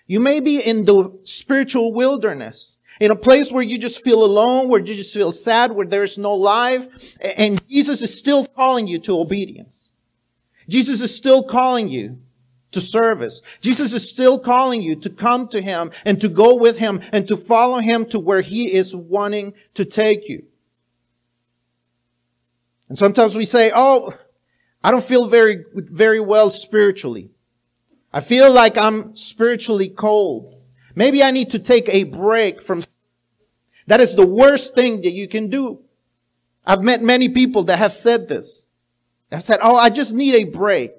You 0.09 0.19
may 0.19 0.41
be 0.41 0.59
in 0.59 0.87
the 0.87 1.17
spiritual 1.23 1.93
wilderness. 1.93 2.76
In 3.01 3.11
a 3.11 3.17
place 3.17 3.53
where 3.53 3.63
you 3.63 3.79
just 3.79 4.03
feel 4.03 4.25
alone, 4.25 4.69
where 4.69 4.81
you 4.81 4.95
just 4.95 5.13
feel 5.13 5.33
sad, 5.33 5.73
where 5.73 5.87
there's 5.87 6.17
no 6.17 6.35
life, 6.35 6.87
and 7.21 7.67
Jesus 7.69 8.03
is 8.03 8.17
still 8.17 8.47
calling 8.47 8.87
you 8.87 8.99
to 9.01 9.21
obedience. 9.21 9.91
Jesus 10.69 11.01
is 11.03 11.15
still 11.15 11.43
calling 11.43 11.89
you 11.89 12.19
to 12.73 12.81
service. 12.81 13.43
Jesus 13.61 13.93
is 13.93 14.09
still 14.09 14.39
calling 14.39 14.83
you 14.83 14.97
to 14.97 15.11
come 15.11 15.49
to 15.49 15.61
Him 15.61 15.91
and 16.05 16.21
to 16.21 16.29
go 16.29 16.57
with 16.57 16.79
Him 16.79 17.01
and 17.13 17.29
to 17.29 17.37
follow 17.37 17.81
Him 17.81 18.07
to 18.07 18.19
where 18.19 18.41
He 18.41 18.73
is 18.73 18.95
wanting 18.95 19.55
to 19.75 19.85
take 19.85 20.29
you. 20.29 20.45
And 22.89 22.97
sometimes 22.97 23.35
we 23.35 23.45
say, 23.45 23.73
oh, 23.75 24.15
I 24.83 24.91
don't 24.91 25.05
feel 25.05 25.27
very, 25.27 25.65
very 25.75 26.21
well 26.21 26.51
spiritually. 26.51 27.31
I 28.13 28.21
feel 28.21 28.53
like 28.53 28.77
I'm 28.77 29.15
spiritually 29.17 29.89
cold. 29.89 30.56
Maybe 30.97 31.23
I 31.23 31.31
need 31.31 31.51
to 31.51 31.61
take 31.61 31.89
a 31.91 32.05
break 32.05 32.63
from. 32.63 32.83
That 33.87 34.01
is 34.01 34.17
the 34.17 34.27
worst 34.27 34.75
thing 34.75 35.03
that 35.03 35.13
you 35.13 35.29
can 35.29 35.51
do. 35.51 35.81
I've 36.65 36.83
met 36.83 37.03
many 37.03 37.29
people 37.29 37.63
that 37.65 37.79
have 37.79 37.93
said 37.93 38.29
this. 38.29 38.67
I've 39.31 39.45
said, 39.45 39.61
Oh, 39.63 39.77
I 39.77 39.91
just 39.91 40.15
need 40.15 40.35
a 40.35 40.45
break 40.45 40.93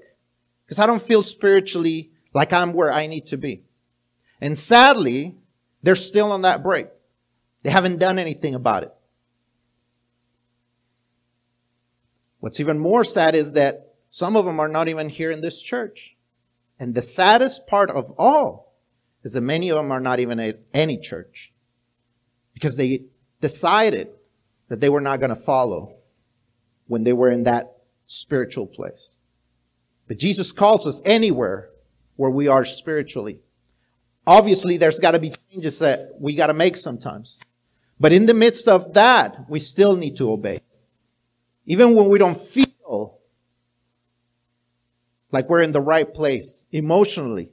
because 0.63 0.79
I 0.79 0.85
don't 0.85 1.01
feel 1.01 1.23
spiritually 1.23 2.11
like 2.33 2.53
I'm 2.53 2.73
where 2.73 2.93
I 2.93 3.07
need 3.07 3.27
to 3.27 3.37
be. 3.37 3.63
And 4.39 4.55
sadly, 4.55 5.35
they're 5.81 5.95
still 5.95 6.31
on 6.31 6.43
that 6.43 6.61
break. 6.61 6.87
They 7.63 7.71
haven't 7.71 7.97
done 7.97 8.19
anything 8.19 8.53
about 8.53 8.83
it. 8.83 8.93
What's 12.39 12.59
even 12.59 12.77
more 12.77 13.03
sad 13.03 13.33
is 13.35 13.53
that 13.53 13.95
some 14.11 14.35
of 14.35 14.45
them 14.45 14.59
are 14.59 14.67
not 14.67 14.87
even 14.87 15.09
here 15.09 15.31
in 15.31 15.41
this 15.41 15.61
church. 15.61 16.15
And 16.79 16.93
the 16.93 17.01
saddest 17.01 17.65
part 17.65 17.89
of 17.89 18.11
all 18.11 18.66
is 19.27 19.33
that 19.33 19.41
many 19.41 19.67
of 19.67 19.75
them 19.75 19.91
are 19.91 19.99
not 19.99 20.21
even 20.21 20.39
at 20.39 20.57
any 20.73 20.97
church 20.97 21.51
because 22.53 22.77
they 22.77 23.03
decided 23.41 24.07
that 24.69 24.79
they 24.79 24.87
were 24.87 25.01
not 25.01 25.19
going 25.19 25.31
to 25.31 25.35
follow 25.35 25.97
when 26.87 27.03
they 27.03 27.11
were 27.11 27.29
in 27.29 27.43
that 27.43 27.75
spiritual 28.05 28.65
place. 28.65 29.17
But 30.07 30.17
Jesus 30.17 30.53
calls 30.53 30.87
us 30.87 31.01
anywhere 31.03 31.67
where 32.15 32.29
we 32.31 32.47
are 32.47 32.63
spiritually. 32.63 33.39
Obviously, 34.25 34.77
there's 34.77 35.01
got 35.01 35.11
to 35.11 35.19
be 35.19 35.33
changes 35.51 35.79
that 35.79 36.11
we 36.17 36.33
got 36.33 36.47
to 36.47 36.53
make 36.53 36.77
sometimes. 36.77 37.41
But 37.99 38.13
in 38.13 38.27
the 38.27 38.33
midst 38.33 38.69
of 38.69 38.93
that, 38.93 39.49
we 39.49 39.59
still 39.59 39.97
need 39.97 40.15
to 40.15 40.31
obey. 40.31 40.61
Even 41.65 41.95
when 41.95 42.07
we 42.07 42.17
don't 42.17 42.39
feel 42.39 43.19
like 45.33 45.49
we're 45.49 45.63
in 45.63 45.73
the 45.73 45.81
right 45.81 46.13
place 46.13 46.65
emotionally, 46.71 47.49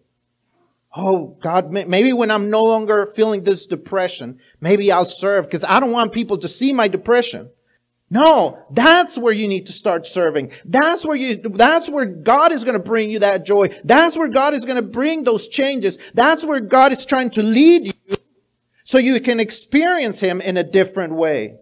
Oh, 0.97 1.37
God, 1.43 1.73
maybe 1.73 2.13
when 2.13 2.31
I'm 2.31 2.51
no 2.51 2.63
longer 2.63 3.13
feeling 3.17 3.43
this 3.43 3.67
depression, 3.67 4.39
maybe 4.61 4.93
I'll 4.93 5.05
serve 5.05 5.47
because 5.47 5.65
I 5.65 5.81
don't 5.81 5.91
want 5.91 6.13
people 6.13 6.39
to 6.39 6.47
see 6.47 6.73
my 6.73 6.87
depression. 6.87 7.51
No, 8.11 8.65
that's 8.71 9.19
where 9.19 9.33
you 9.33 9.49
need 9.49 9.67
to 9.67 9.73
start 9.73 10.07
serving. 10.07 10.53
That's 10.65 11.05
where 11.05 11.17
you, 11.17 11.37
that's 11.37 11.89
where 11.89 12.05
God 12.05 12.53
is 12.53 12.63
going 12.63 12.75
to 12.75 12.83
bring 12.83 13.11
you 13.11 13.19
that 13.21 13.45
joy. 13.45 13.77
That's 13.83 14.17
where 14.17 14.29
God 14.29 14.55
is 14.55 14.65
going 14.65 14.77
to 14.77 14.83
bring 14.83 15.25
those 15.25 15.49
changes. 15.49 15.99
That's 16.13 16.45
where 16.45 16.61
God 16.61 16.93
is 16.93 17.05
trying 17.05 17.31
to 17.31 17.43
lead 17.43 17.87
you 17.87 18.17
so 18.85 18.99
you 18.99 19.21
can 19.21 19.41
experience 19.41 20.21
Him 20.21 20.41
in 20.41 20.57
a 20.57 20.63
different 20.63 21.15
way. 21.15 21.57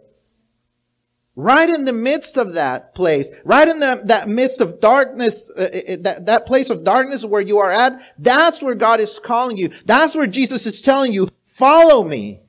Right 1.34 1.70
in 1.70 1.86
the 1.86 1.94
midst 1.94 2.36
of 2.36 2.54
that 2.54 2.94
place, 2.94 3.30
right 3.44 3.66
in 3.66 3.80
the, 3.80 4.02
that 4.04 4.28
midst 4.28 4.60
of 4.60 4.80
darkness, 4.80 5.50
uh, 5.56 5.62
uh, 5.62 5.64
uh, 5.64 5.96
that, 6.00 6.26
that 6.26 6.46
place 6.46 6.68
of 6.68 6.84
darkness 6.84 7.24
where 7.24 7.40
you 7.40 7.58
are 7.58 7.70
at, 7.70 7.98
that's 8.18 8.62
where 8.62 8.74
God 8.74 9.00
is 9.00 9.18
calling 9.18 9.56
you. 9.56 9.70
That's 9.86 10.14
where 10.14 10.26
Jesus 10.26 10.66
is 10.66 10.82
telling 10.82 11.14
you, 11.14 11.28
follow 11.46 12.04
me. 12.04 12.42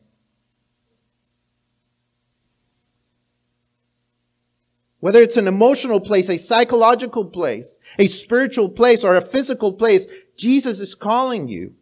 Whether 4.99 5.21
it's 5.21 5.37
an 5.37 5.47
emotional 5.47 6.01
place, 6.01 6.29
a 6.29 6.37
psychological 6.37 7.25
place, 7.25 7.79
a 7.97 8.07
spiritual 8.07 8.69
place, 8.69 9.05
or 9.05 9.15
a 9.15 9.21
physical 9.21 9.73
place, 9.73 10.07
Jesus 10.37 10.81
is 10.81 10.93
calling 10.93 11.47
you. 11.47 11.73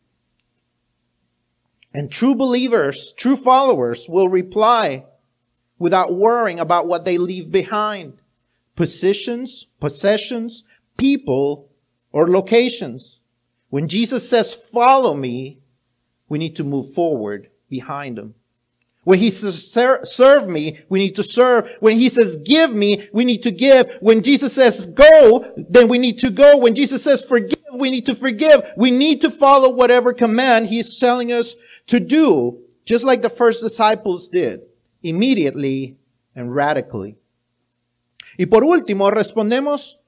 And 1.94 2.12
true 2.12 2.36
believers, 2.36 3.14
true 3.18 3.36
followers 3.36 4.08
will 4.08 4.30
reply, 4.30 5.06
without 5.82 6.14
worrying 6.14 6.60
about 6.60 6.88
what 6.88 7.06
they 7.06 7.18
leave 7.18 7.52
behind. 7.52 8.14
Positions, 8.76 9.66
possessions, 9.80 10.64
people, 10.96 11.70
or 12.12 12.30
locations. 12.30 13.22
When 13.72 13.88
Jesus 13.88 14.30
says, 14.30 14.54
follow 14.54 15.16
me, 15.16 15.58
we 16.30 16.38
need 16.38 16.56
to 16.58 16.64
move 16.64 16.94
forward 16.94 17.50
behind 17.68 18.20
him. 18.20 18.36
When 19.06 19.18
he 19.18 19.32
says, 19.32 19.72
serve 20.04 20.48
me, 20.48 20.82
we 20.88 21.00
need 21.00 21.16
to 21.16 21.24
serve. 21.24 21.68
When 21.80 21.98
he 21.98 22.10
says, 22.10 22.38
give 22.38 22.72
me, 22.72 23.10
we 23.12 23.26
need 23.26 23.42
to 23.42 23.52
give. 23.52 23.92
When 24.02 24.22
Jesus 24.22 24.54
says, 24.54 24.86
go, 24.86 25.52
then 25.58 25.88
we 25.88 25.98
need 25.98 26.20
to 26.20 26.30
go. 26.30 26.60
When 26.60 26.76
Jesus 26.76 27.04
says, 27.04 27.26
forgive, 27.26 27.58
we 27.74 27.90
need 27.90 28.06
to 28.06 28.14
forgive. 28.14 28.62
We 28.78 28.92
need 28.92 29.22
to 29.22 29.32
follow 29.32 29.72
whatever 29.74 30.14
command 30.14 30.68
he's 30.68 31.00
telling 31.00 31.32
us 31.32 31.56
to 31.88 32.00
do, 32.00 32.60
just 32.86 33.04
like 33.04 33.24
the 33.24 33.30
first 33.30 33.64
disciples 33.64 34.30
did 34.30 34.62
immediately 35.02 35.98
and 36.36 36.56
radically. 36.56 37.18
Y 38.38 38.46
por 38.46 38.64
último, 38.64 39.12
respondemos 39.12 40.00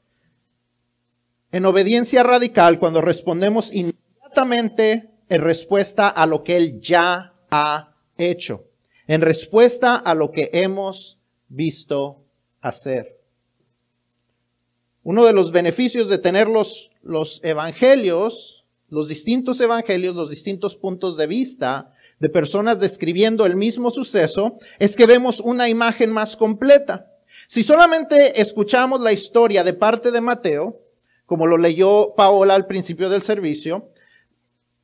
en 1.52 1.66
obediencia 1.66 2.24
radical 2.24 2.80
cuando 2.80 3.02
respondemos 3.02 3.74
inmediatamente 3.74 5.12
en 5.30 5.42
respuesta 5.42 6.08
a 6.10 6.26
lo 6.26 6.44
que 6.44 6.58
Él 6.58 6.80
ya 6.80 7.34
ha 7.52 7.96
hecho, 8.18 8.66
en 9.08 9.22
respuesta 9.22 9.96
a 9.96 10.16
lo 10.16 10.32
que 10.32 10.50
hemos 10.54 11.20
visto 11.48 12.24
hacer. 12.62 13.20
Uno 15.04 15.26
de 15.26 15.34
los 15.34 15.52
beneficios 15.52 16.10
de 16.10 16.18
tener 16.18 16.48
los, 16.48 16.92
los 17.02 17.44
evangelios, 17.44 18.66
los 18.90 19.10
distintos 19.10 19.60
evangelios, 19.60 20.16
los 20.16 20.30
distintos 20.30 20.78
puntos 20.78 21.18
de 21.18 21.28
vista, 21.28 21.93
de 22.24 22.30
personas 22.30 22.80
describiendo 22.80 23.46
el 23.46 23.58
mismo 23.58 23.92
suceso, 23.92 24.56
es 24.80 24.96
que 24.96 25.06
vemos 25.06 25.42
una 25.42 25.68
imagen 25.68 26.10
más 26.10 26.38
completa. 26.38 27.12
Si 27.48 27.64
solamente 27.64 28.40
escuchamos 28.40 29.02
la 29.02 29.12
historia 29.12 29.62
de 29.62 29.74
parte 29.74 30.10
de 30.10 30.22
Mateo, 30.22 30.80
como 31.26 31.48
lo 31.48 31.58
leyó 31.58 32.14
Paola 32.16 32.56
al 32.56 32.66
principio 32.66 33.10
del 33.10 33.24
servicio, 33.24 33.90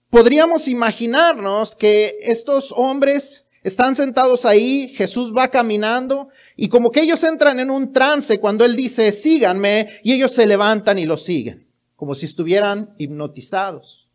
podríamos 0.10 0.68
imaginarnos 0.68 1.78
que 1.78 2.18
estos 2.24 2.74
hombres 2.76 3.46
Están 3.62 3.94
sentados 3.94 4.46
ahí, 4.46 4.94
Jesús 4.96 5.34
va 5.36 5.50
caminando 5.50 6.30
y 6.56 6.70
como 6.70 6.92
que 6.92 7.02
ellos 7.02 7.24
entran 7.24 7.60
en 7.60 7.70
un 7.70 7.92
trance 7.92 8.40
cuando 8.40 8.64
Él 8.64 8.76
dice, 8.76 9.12
síganme, 9.12 10.00
y 10.02 10.14
ellos 10.14 10.32
se 10.32 10.48
levantan 10.48 10.98
y 10.98 11.06
lo 11.06 11.18
siguen, 11.18 11.68
como 11.96 12.16
si 12.16 12.26
estuvieran 12.26 12.94
hipnotizados. 12.98 14.09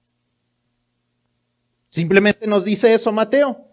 Simplemente 1.95 2.49
nos 2.49 2.65
dice 2.65 2.93
eso 2.93 3.13
Mateo. 3.13 3.69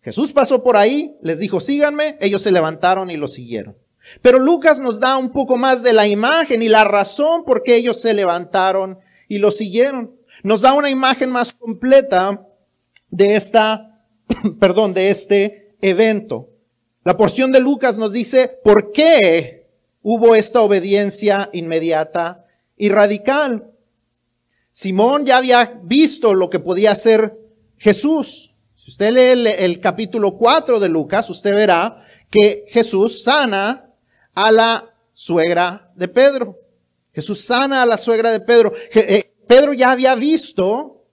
Jesús 0.00 0.32
pasó 0.32 0.62
por 0.62 0.78
ahí, 0.78 1.14
les 1.20 1.40
dijo, 1.40 1.60
síganme, 1.60 2.16
ellos 2.18 2.40
se 2.40 2.52
levantaron 2.52 3.10
y 3.10 3.18
lo 3.18 3.28
siguieron. 3.28 3.76
Pero 4.22 4.38
Lucas 4.38 4.80
nos 4.80 4.98
da 4.98 5.18
un 5.18 5.30
poco 5.30 5.58
más 5.58 5.82
de 5.82 5.92
la 5.92 6.06
imagen 6.06 6.62
y 6.62 6.70
la 6.70 6.84
razón 6.84 7.44
por 7.44 7.62
qué 7.62 7.76
ellos 7.76 8.00
se 8.00 8.14
levantaron 8.14 8.98
y 9.28 9.36
lo 9.36 9.50
siguieron. 9.50 10.16
Nos 10.42 10.62
da 10.62 10.72
una 10.72 10.88
imagen 10.88 11.28
más 11.28 11.52
completa 11.52 12.46
de 13.10 13.36
esta, 13.36 14.06
perdón, 14.58 14.94
de 14.94 15.10
este 15.10 15.76
evento. 15.82 16.48
La 17.04 17.18
porción 17.18 17.52
de 17.52 17.60
Lucas 17.60 17.98
nos 17.98 18.14
dice 18.14 18.58
por 18.64 18.90
qué 18.90 19.66
hubo 20.00 20.34
esta 20.34 20.62
obediencia 20.62 21.50
inmediata 21.52 22.46
y 22.78 22.88
radical. 22.88 23.70
Simón 24.70 25.26
ya 25.26 25.36
había 25.36 25.78
visto 25.82 26.32
lo 26.32 26.48
que 26.48 26.58
podía 26.58 26.92
hacer 26.92 27.39
Jesús. 27.80 28.54
Si 28.76 28.90
usted 28.90 29.12
lee 29.12 29.50
el, 29.58 29.80
capítulo 29.80 30.36
4 30.36 30.78
de 30.78 30.88
Lucas, 30.88 31.28
usted 31.30 31.54
verá 31.54 32.04
que 32.30 32.66
Jesús 32.68 33.22
sana 33.22 33.90
a 34.34 34.52
la 34.52 34.94
suegra 35.14 35.90
de 35.96 36.06
Pedro. 36.06 36.58
Jesús 37.12 37.40
sana 37.40 37.82
a 37.82 37.86
la 37.86 37.96
suegra 37.96 38.30
de 38.32 38.40
Pedro. 38.40 38.74
Eh, 38.94 39.34
Pedro 39.48 39.72
ya 39.72 39.90
había 39.90 40.14
visto 40.14 41.06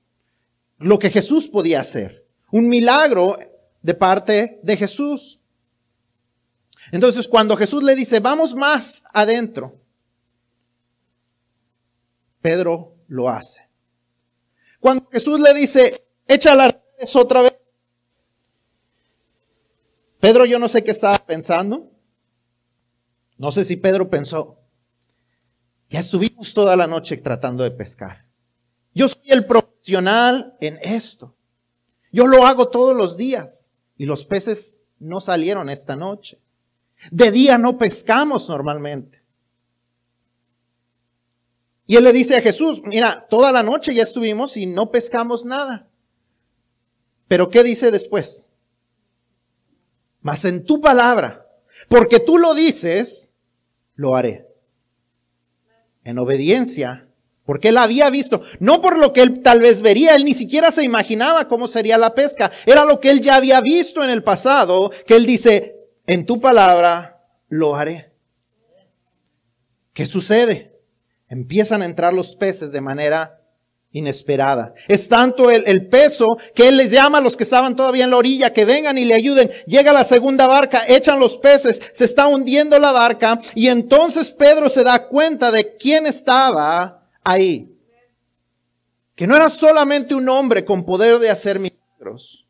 lo 0.77 0.99
que 0.99 1.09
Jesús 1.09 1.47
podía 1.47 1.79
hacer. 1.79 2.25
Un 2.51 2.67
milagro 2.67 3.39
de 3.81 3.93
parte 3.93 4.59
de 4.61 4.77
Jesús. 4.77 5.39
Entonces, 6.91 7.27
cuando 7.29 7.55
Jesús 7.55 7.81
le 7.81 7.95
dice, 7.95 8.19
vamos 8.19 8.55
más 8.55 9.05
adentro, 9.13 9.79
Pedro 12.41 12.93
lo 13.07 13.29
hace. 13.29 13.61
Cuando 14.79 15.07
Jesús 15.09 15.39
le 15.39 15.53
dice, 15.53 16.06
echa 16.27 16.55
las 16.55 16.73
redes 16.73 17.15
otra 17.15 17.41
vez, 17.41 17.57
Pedro 20.19 20.45
yo 20.45 20.59
no 20.59 20.67
sé 20.67 20.83
qué 20.83 20.91
estaba 20.91 21.17
pensando. 21.19 21.91
No 23.37 23.51
sé 23.51 23.63
si 23.63 23.75
Pedro 23.75 24.09
pensó, 24.09 24.59
ya 25.89 25.99
estuvimos 25.99 26.53
toda 26.53 26.75
la 26.75 26.87
noche 26.87 27.17
tratando 27.17 27.63
de 27.63 27.71
pescar. 27.71 28.25
Yo 28.93 29.07
soy 29.07 29.29
el 29.31 29.45
profesional 29.45 30.57
en 30.59 30.79
esto. 30.81 31.35
Yo 32.11 32.25
lo 32.25 32.47
hago 32.47 32.69
todos 32.69 32.95
los 32.95 33.15
días 33.15 33.71
y 33.95 34.05
los 34.05 34.25
peces 34.25 34.81
no 34.99 35.19
salieron 35.19 35.69
esta 35.69 35.95
noche. 35.95 36.39
De 37.11 37.31
día 37.31 37.57
no 37.57 37.77
pescamos 37.77 38.49
normalmente. 38.49 39.21
Y 41.85 41.95
él 41.95 42.03
le 42.03 42.11
dice 42.11 42.35
a 42.35 42.41
Jesús, 42.41 42.81
mira, 42.83 43.27
toda 43.29 43.51
la 43.51 43.63
noche 43.63 43.93
ya 43.93 44.03
estuvimos 44.03 44.57
y 44.57 44.65
no 44.65 44.91
pescamos 44.91 45.45
nada. 45.45 45.86
Pero 47.27 47.49
¿qué 47.49 47.63
dice 47.63 47.91
después? 47.91 48.51
Mas 50.21 50.45
en 50.45 50.65
tu 50.65 50.81
palabra, 50.81 51.45
porque 51.87 52.19
tú 52.19 52.37
lo 52.37 52.53
dices, 52.53 53.35
lo 53.95 54.15
haré. 54.15 54.47
En 56.03 56.19
obediencia, 56.19 57.07
porque 57.45 57.69
él 57.69 57.77
había 57.77 58.09
visto, 58.09 58.43
no 58.59 58.81
por 58.81 58.97
lo 58.97 59.13
que 59.13 59.21
él 59.21 59.41
tal 59.41 59.61
vez 59.61 59.81
vería, 59.81 60.15
él 60.15 60.25
ni 60.25 60.33
siquiera 60.33 60.69
se 60.71 60.83
imaginaba 60.83 61.47
cómo 61.47 61.67
sería 61.67 61.97
la 61.97 62.13
pesca, 62.13 62.51
era 62.65 62.83
lo 62.83 62.99
que 62.99 63.09
él 63.09 63.21
ya 63.21 63.35
había 63.35 63.61
visto 63.61 64.03
en 64.03 64.09
el 64.09 64.23
pasado, 64.23 64.91
que 65.05 65.15
él 65.15 65.25
dice, 65.25 65.75
en 66.05 66.25
tu 66.25 66.41
palabra 66.41 67.23
lo 67.49 67.75
haré. 67.75 68.11
¿Qué 69.93 70.05
sucede? 70.05 70.77
Empiezan 71.29 71.81
a 71.81 71.85
entrar 71.85 72.13
los 72.13 72.35
peces 72.35 72.71
de 72.71 72.81
manera 72.81 73.41
inesperada. 73.91 74.73
Es 74.87 75.07
tanto 75.07 75.49
el, 75.49 75.87
peso 75.87 76.37
que 76.53 76.67
él 76.67 76.77
les 76.77 76.91
llama 76.91 77.17
a 77.17 77.21
los 77.21 77.37
que 77.37 77.43
estaban 77.43 77.75
todavía 77.75 78.03
en 78.03 78.11
la 78.11 78.17
orilla 78.17 78.53
que 78.53 78.65
vengan 78.65 78.97
y 78.97 79.05
le 79.05 79.13
ayuden. 79.13 79.49
Llega 79.65 79.93
la 79.93 80.03
segunda 80.03 80.47
barca, 80.47 80.83
echan 80.87 81.19
los 81.19 81.37
peces, 81.37 81.81
se 81.91 82.05
está 82.05 82.27
hundiendo 82.27 82.77
la 82.79 82.91
barca 82.91 83.39
y 83.55 83.67
entonces 83.67 84.31
Pedro 84.31 84.69
se 84.69 84.83
da 84.83 85.07
cuenta 85.07 85.51
de 85.51 85.75
quién 85.77 86.05
estaba 86.05 87.09
ahí. 87.23 87.73
Que 89.15 89.25
no 89.25 89.35
era 89.35 89.49
solamente 89.49 90.13
un 90.13 90.29
hombre 90.29 90.63
con 90.63 90.85
poder 90.85 91.17
de 91.19 91.31
hacer 91.31 91.59
milagros, 91.59 92.45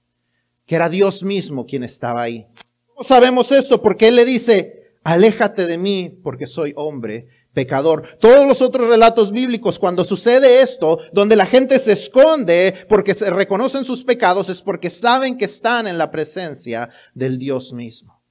que 0.66 0.76
era 0.76 0.90
Dios 0.90 1.24
mismo 1.24 1.66
quien 1.66 1.84
estaba 1.84 2.24
ahí. 2.24 2.46
¿Cómo 2.88 3.04
sabemos 3.04 3.52
esto? 3.52 3.82
Porque 3.82 4.10
él 4.10 4.18
le 4.18 4.26
dice, 4.26 4.92
aléjate 5.04 5.66
de 5.66 5.78
mí 5.78 6.20
porque 6.22 6.46
soy 6.46 6.74
hombre 6.76 7.28
pecador. 7.58 8.20
Todos 8.20 8.48
los 8.48 8.62
otros 8.62 8.88
relatos 8.88 9.32
bíblicos, 9.32 9.80
cuando 9.80 10.04
sucede 10.04 10.62
esto, 10.62 11.00
donde 11.12 11.36
la 11.36 11.48
gente 11.48 11.80
se 11.80 11.94
esconde 11.94 12.86
porque 12.88 13.16
se 13.16 13.32
reconocen 13.32 13.84
sus 13.84 14.04
pecados, 14.04 14.52
es 14.52 14.62
porque 14.62 14.92
saben 14.92 15.40
que 15.40 15.46
están 15.46 15.88
en 15.88 15.98
la 15.98 16.12
presencia 16.12 16.92
del 17.16 17.40
Dios 17.40 17.74
mismo. 17.74 18.22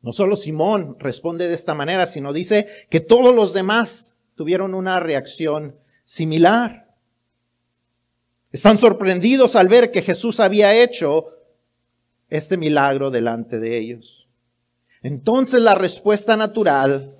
No 0.00 0.12
solo 0.12 0.34
Simón 0.34 0.96
responde 0.98 1.46
de 1.46 1.54
esta 1.54 1.74
manera, 1.74 2.06
sino 2.06 2.32
dice 2.32 2.86
que 2.88 3.00
todos 3.00 3.34
los 3.34 3.52
demás 3.52 4.16
tuvieron 4.34 4.72
una 4.72 4.98
reacción 4.98 5.76
similar. 6.04 6.91
Están 8.52 8.76
sorprendidos 8.76 9.56
al 9.56 9.68
ver 9.68 9.90
que 9.90 10.02
Jesús 10.02 10.38
había 10.38 10.74
hecho 10.74 11.26
este 12.28 12.56
milagro 12.56 13.10
delante 13.10 13.58
de 13.58 13.78
ellos. 13.78 14.28
Entonces 15.02 15.62
la 15.62 15.74
respuesta 15.74 16.36
natural, 16.36 17.12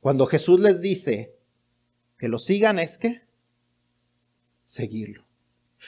cuando 0.00 0.26
Jesús 0.26 0.60
les 0.60 0.80
dice 0.80 1.34
que 2.16 2.28
lo 2.28 2.38
sigan, 2.38 2.78
es 2.78 2.96
que 2.96 3.22
seguirlo. 4.64 5.24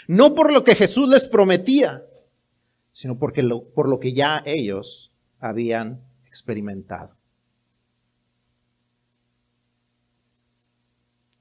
No 0.06 0.34
por 0.34 0.52
lo 0.52 0.64
que 0.64 0.74
Jesús 0.74 1.08
les 1.08 1.28
prometía, 1.28 2.04
sino 2.92 3.18
porque 3.18 3.42
por 3.74 3.88
lo 3.88 4.00
que 4.00 4.12
ya 4.12 4.42
ellos 4.44 5.12
habían 5.38 6.02
experimentado. 6.26 7.17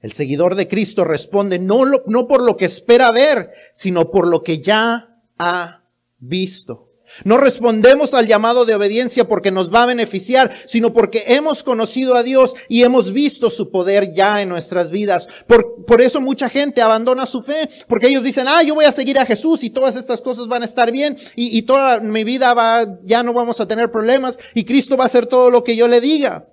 El 0.00 0.12
seguidor 0.12 0.54
de 0.54 0.68
Cristo 0.68 1.04
responde 1.04 1.58
no, 1.58 1.82
por 2.28 2.42
lo 2.42 2.56
que 2.56 2.66
espera 2.66 3.10
ver, 3.10 3.50
sino 3.72 4.10
por 4.10 4.28
lo 4.28 4.42
que 4.42 4.60
ya 4.60 5.08
ha 5.38 5.82
visto. 6.18 6.84
No 7.24 7.38
respondemos 7.38 8.12
al 8.12 8.26
llamado 8.26 8.64
de 8.66 8.74
obediencia 8.74 9.26
porque 9.26 9.50
nos 9.50 9.74
va 9.74 9.84
a 9.84 9.86
beneficiar, 9.86 10.54
sino 10.66 10.92
porque 10.92 11.24
hemos 11.28 11.62
conocido 11.62 12.14
a 12.16 12.22
Dios 12.22 12.54
y 12.68 12.82
hemos 12.82 13.12
visto 13.12 13.48
su 13.48 13.70
poder 13.70 14.12
ya 14.12 14.42
en 14.42 14.50
nuestras 14.50 14.90
vidas. 14.90 15.28
Por, 15.46 15.84
por, 15.86 16.02
eso 16.02 16.20
mucha 16.20 16.50
gente 16.50 16.82
abandona 16.82 17.24
su 17.24 17.42
fe, 17.42 17.68
porque 17.88 18.08
ellos 18.08 18.24
dicen, 18.24 18.46
ah, 18.46 18.62
yo 18.62 18.74
voy 18.74 18.84
a 18.84 18.92
seguir 18.92 19.18
a 19.18 19.26
Jesús 19.26 19.64
y 19.64 19.70
todas 19.70 19.96
estas 19.96 20.20
cosas 20.20 20.48
van 20.48 20.62
a 20.62 20.66
estar 20.66 20.92
bien 20.92 21.16
y, 21.34 21.56
y 21.56 21.62
toda 21.62 21.98
mi 21.98 22.24
vida 22.24 22.52
va, 22.52 22.86
ya 23.04 23.22
no 23.22 23.32
vamos 23.32 23.58
a 23.60 23.66
tener 23.66 23.90
problemas 23.90 24.38
y 24.54 24.64
Cristo 24.64 24.96
va 24.96 25.04
a 25.04 25.06
hacer 25.06 25.26
todo 25.26 25.50
lo 25.50 25.64
que 25.64 25.76
yo 25.76 25.88
le 25.88 26.02
diga. 26.02 26.46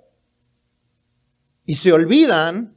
Y 1.65 1.75
se 1.75 1.91
olvidan 1.91 2.74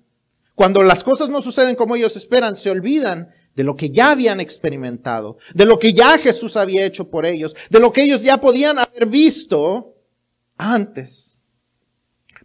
cuando 0.59 0.83
las 0.83 1.05
cosas 1.05 1.29
no 1.29 1.41
suceden 1.41 1.77
como 1.77 1.95
ellos 1.95 2.17
esperan, 2.17 2.57
se 2.57 2.69
olvidan 2.69 3.33
de 3.55 3.63
lo 3.63 3.77
que 3.77 3.91
ya 3.91 4.11
habían 4.11 4.41
experimentado, 4.41 5.39
de 5.55 5.65
lo 5.65 5.79
que 5.79 5.93
ya 5.93 6.19
Jesús 6.19 6.57
había 6.57 6.85
hecho 6.85 7.11
por 7.11 7.27
ellos, 7.27 7.55
de 7.71 7.79
lo 7.79 7.93
que 7.93 8.03
ellos 8.03 8.23
ya 8.23 8.41
podían 8.41 8.81
haber 8.81 9.07
visto 9.07 9.95
antes. 10.57 11.39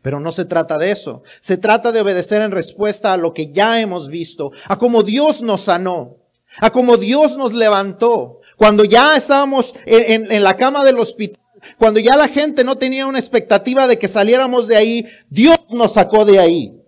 Pero 0.03 0.19
no 0.19 0.31
se 0.31 0.45
trata 0.45 0.77
de 0.77 0.91
eso. 0.91 1.23
Se 1.39 1.57
trata 1.57 1.91
de 1.91 2.01
obedecer 2.01 2.43
en 2.43 2.51
respuesta 2.51 3.13
a 3.13 3.17
lo 3.17 3.33
que 3.33 3.51
ya 3.51 3.81
hemos 3.81 4.09
visto, 4.09 4.51
a 4.67 4.77
cómo 4.77 5.01
Dios 5.01 5.41
nos 5.41 5.61
sanó, 5.61 6.17
a 6.59 6.69
cómo 6.69 6.97
Dios 6.97 7.35
nos 7.35 7.51
levantó. 7.51 8.41
Cuando 8.57 8.83
ya 8.83 9.17
estábamos 9.17 9.73
en, 9.87 10.43
la 10.43 10.55
cama 10.55 10.85
del 10.85 10.99
hospital, 10.99 11.41
cuando 11.79 11.99
ya 11.99 12.15
la 12.15 12.27
gente 12.27 12.63
no 12.63 12.77
tenía 12.77 13.07
una 13.07 13.17
expectativa 13.17 13.87
de 13.87 13.97
que 13.97 14.07
saliéramos 14.07 14.67
de 14.67 14.77
ahí, 14.77 15.07
Dios 15.31 15.57
nos 15.71 15.93
sacó 15.93 16.25
de 16.25 16.37
ahí. 16.37 16.82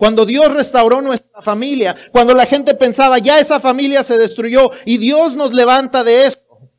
Cuando 0.00 0.24
Dios 0.24 0.50
restauró 0.50 1.02
nuestra 1.02 1.42
familia, 1.42 1.94
cuando 2.10 2.32
la 2.32 2.46
gente 2.46 2.74
pensaba, 2.74 3.18
ya 3.18 3.38
esa 3.38 3.60
familia 3.60 4.02
se 4.02 4.16
destruyó 4.16 4.70
y 4.86 4.96
Dios 4.96 5.36
nos 5.36 5.52
levanta 5.52 6.02
de 6.02 6.24
esto. 6.24 6.70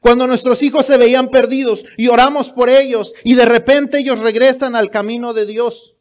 Cuando 0.00 0.28
nuestros 0.28 0.62
hijos 0.62 0.86
se 0.86 0.96
veían 0.96 1.28
perdidos 1.28 1.84
y 1.96 2.06
oramos 2.06 2.50
por 2.50 2.68
ellos 2.68 3.14
y 3.24 3.34
de 3.34 3.46
repente 3.46 3.98
ellos 3.98 4.20
regresan 4.20 4.76
al 4.76 4.92
camino 4.92 5.34
de 5.34 5.46
Dios. 5.46 5.96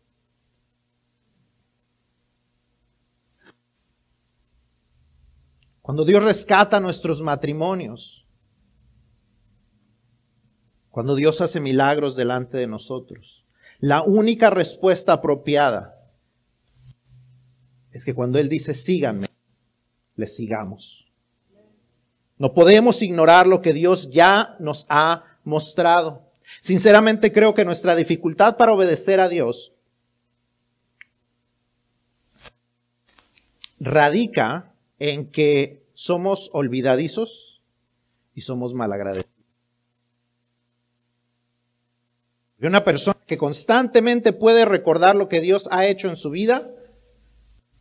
Cuando 5.81 6.05
Dios 6.05 6.21
rescata 6.21 6.79
nuestros 6.79 7.23
matrimonios. 7.23 8.27
Cuando 10.91 11.15
Dios 11.15 11.41
hace 11.41 11.59
milagros 11.59 12.15
delante 12.15 12.57
de 12.57 12.67
nosotros, 12.67 13.38
la 13.79 14.03
única 14.03 14.49
respuesta 14.49 15.13
apropiada 15.13 15.95
es 17.91 18.05
que 18.05 18.13
cuando 18.13 18.37
Él 18.37 18.49
dice 18.49 18.73
síganme, 18.73 19.27
le 20.15 20.27
sigamos. 20.27 21.07
No 22.37 22.53
podemos 22.53 23.01
ignorar 23.01 23.47
lo 23.47 23.61
que 23.61 23.73
Dios 23.73 24.09
ya 24.11 24.55
nos 24.59 24.85
ha 24.89 25.23
mostrado. 25.43 26.23
Sinceramente 26.59 27.31
creo 27.31 27.53
que 27.53 27.65
nuestra 27.65 27.95
dificultad 27.95 28.57
para 28.57 28.73
obedecer 28.73 29.19
a 29.19 29.29
Dios 29.29 29.73
radica 33.79 34.73
en 34.99 35.31
que 35.31 35.85
somos 35.93 36.49
olvidadizos 36.53 37.61
y 38.35 38.41
somos 38.41 38.73
malagradecidos. 38.73 39.38
Una 42.61 42.83
persona 42.83 43.17
que 43.25 43.37
constantemente 43.37 44.33
puede 44.33 44.65
recordar 44.65 45.15
lo 45.15 45.29
que 45.29 45.39
Dios 45.39 45.69
ha 45.71 45.85
hecho 45.85 46.09
en 46.09 46.17
su 46.17 46.29
vida, 46.29 46.69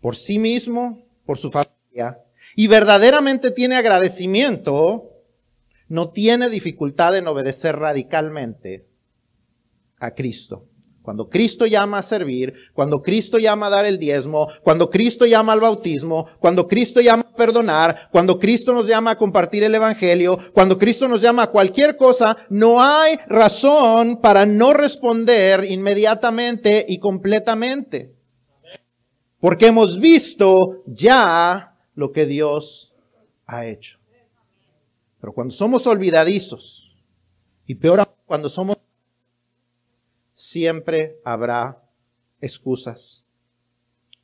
por 0.01 0.15
sí 0.15 0.39
mismo, 0.39 1.05
por 1.27 1.37
su 1.37 1.51
familia, 1.51 2.23
y 2.55 2.69
verdaderamente 2.69 3.51
tiene 3.51 3.77
agradecimiento, 3.77 5.11
no 5.89 6.11
tiene 6.11 6.49
dificultad 6.49 7.17
en 7.17 7.27
obedecer 7.27 7.77
radicalmente 7.77 8.87
a 9.99 10.13
Cristo. 10.13 10.67
Cuando 11.09 11.31
Cristo 11.31 11.65
llama 11.65 11.97
a 11.97 12.03
servir, 12.03 12.53
cuando 12.75 13.01
Cristo 13.01 13.39
llama 13.39 13.69
a 13.69 13.71
dar 13.71 13.87
el 13.87 13.99
diezmo, 13.99 14.47
cuando 14.63 14.91
Cristo 14.91 15.25
llama 15.25 15.55
al 15.55 15.61
bautismo, 15.61 16.27
cuando 16.39 16.69
Cristo 16.69 17.01
llama 17.01 17.23
a 17.23 17.35
perdonar, 17.35 18.11
cuando 18.13 18.39
Cristo 18.39 18.75
nos 18.75 18.87
llama 18.87 19.13
a 19.13 19.17
compartir 19.17 19.63
el 19.63 19.75
Evangelio, 19.75 20.39
cuando 20.53 20.77
Cristo 20.77 21.09
nos 21.09 21.23
llama 21.23 21.45
a 21.45 21.51
cualquier 21.51 21.97
cosa, 21.97 22.37
no 22.51 22.83
hay 22.83 23.19
razón 23.27 24.21
para 24.21 24.45
no 24.45 24.75
responder 24.75 25.65
inmediatamente 25.65 26.85
y 26.87 26.99
completamente. 26.99 28.13
Porque 29.41 29.69
hemos 29.69 29.99
visto 29.99 30.83
ya 30.85 31.75
lo 31.95 32.13
que 32.13 32.27
Dios 32.27 32.95
ha 33.47 33.65
hecho. 33.65 33.99
Pero 35.23 35.33
cuando 35.33 35.55
somos 35.55 35.87
olvidadizos, 35.87 36.95
y 37.67 37.77
peor 37.77 38.07
cuando 38.27 38.51
somos 38.51 38.78
siempre 40.39 41.21
habrá 41.25 41.83
excusas. 42.41 43.25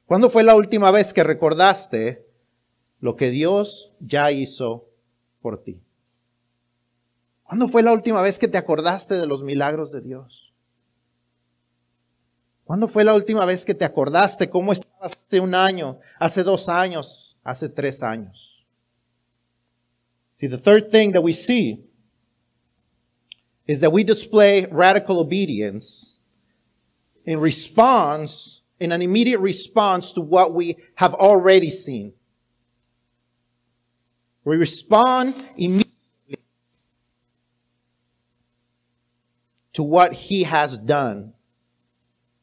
¿Cuándo 0.06 0.30
fue 0.30 0.44
la 0.44 0.54
última 0.54 0.92
vez 0.92 1.12
que 1.12 1.24
recordaste 1.24 2.24
lo 3.00 3.16
que 3.16 3.30
Dios 3.30 3.92
ya 3.98 4.30
hizo 4.30 4.86
por 5.42 5.64
ti? 5.64 5.82
¿Cuándo 7.42 7.66
fue 7.66 7.82
la 7.82 7.92
última 7.92 8.22
vez 8.22 8.38
que 8.38 8.46
te 8.46 8.56
acordaste 8.56 9.14
de 9.14 9.26
los 9.26 9.42
milagros 9.42 9.90
de 9.90 10.02
Dios? 10.02 10.54
¿Cuándo 12.62 12.86
fue 12.86 13.02
la 13.02 13.14
última 13.14 13.44
vez 13.44 13.64
que 13.64 13.74
te 13.74 13.84
acordaste 13.84 14.48
cómo 14.48 14.72
estabas 14.72 15.18
hace 15.20 15.40
un 15.40 15.52
año, 15.52 15.98
hace 16.20 16.44
dos 16.44 16.68
años, 16.68 17.36
hace 17.42 17.68
tres 17.68 18.04
años? 18.04 18.64
See, 20.38 20.48
the 20.48 20.58
third 20.58 20.90
thing 20.90 21.10
that 21.10 21.22
we 21.24 21.32
see 21.32 21.83
is 23.66 23.80
that 23.80 23.92
we 23.92 24.04
display 24.04 24.66
radical 24.70 25.20
obedience 25.20 26.18
in 27.24 27.40
response, 27.40 28.60
in 28.78 28.92
an 28.92 29.00
immediate 29.00 29.40
response 29.40 30.12
to 30.12 30.20
what 30.20 30.52
we 30.52 30.76
have 30.96 31.14
already 31.14 31.70
seen. 31.70 32.12
We 34.44 34.56
respond 34.56 35.34
immediately 35.56 35.94
to 39.72 39.82
what 39.82 40.12
he 40.12 40.44
has 40.44 40.78
done, 40.78 41.32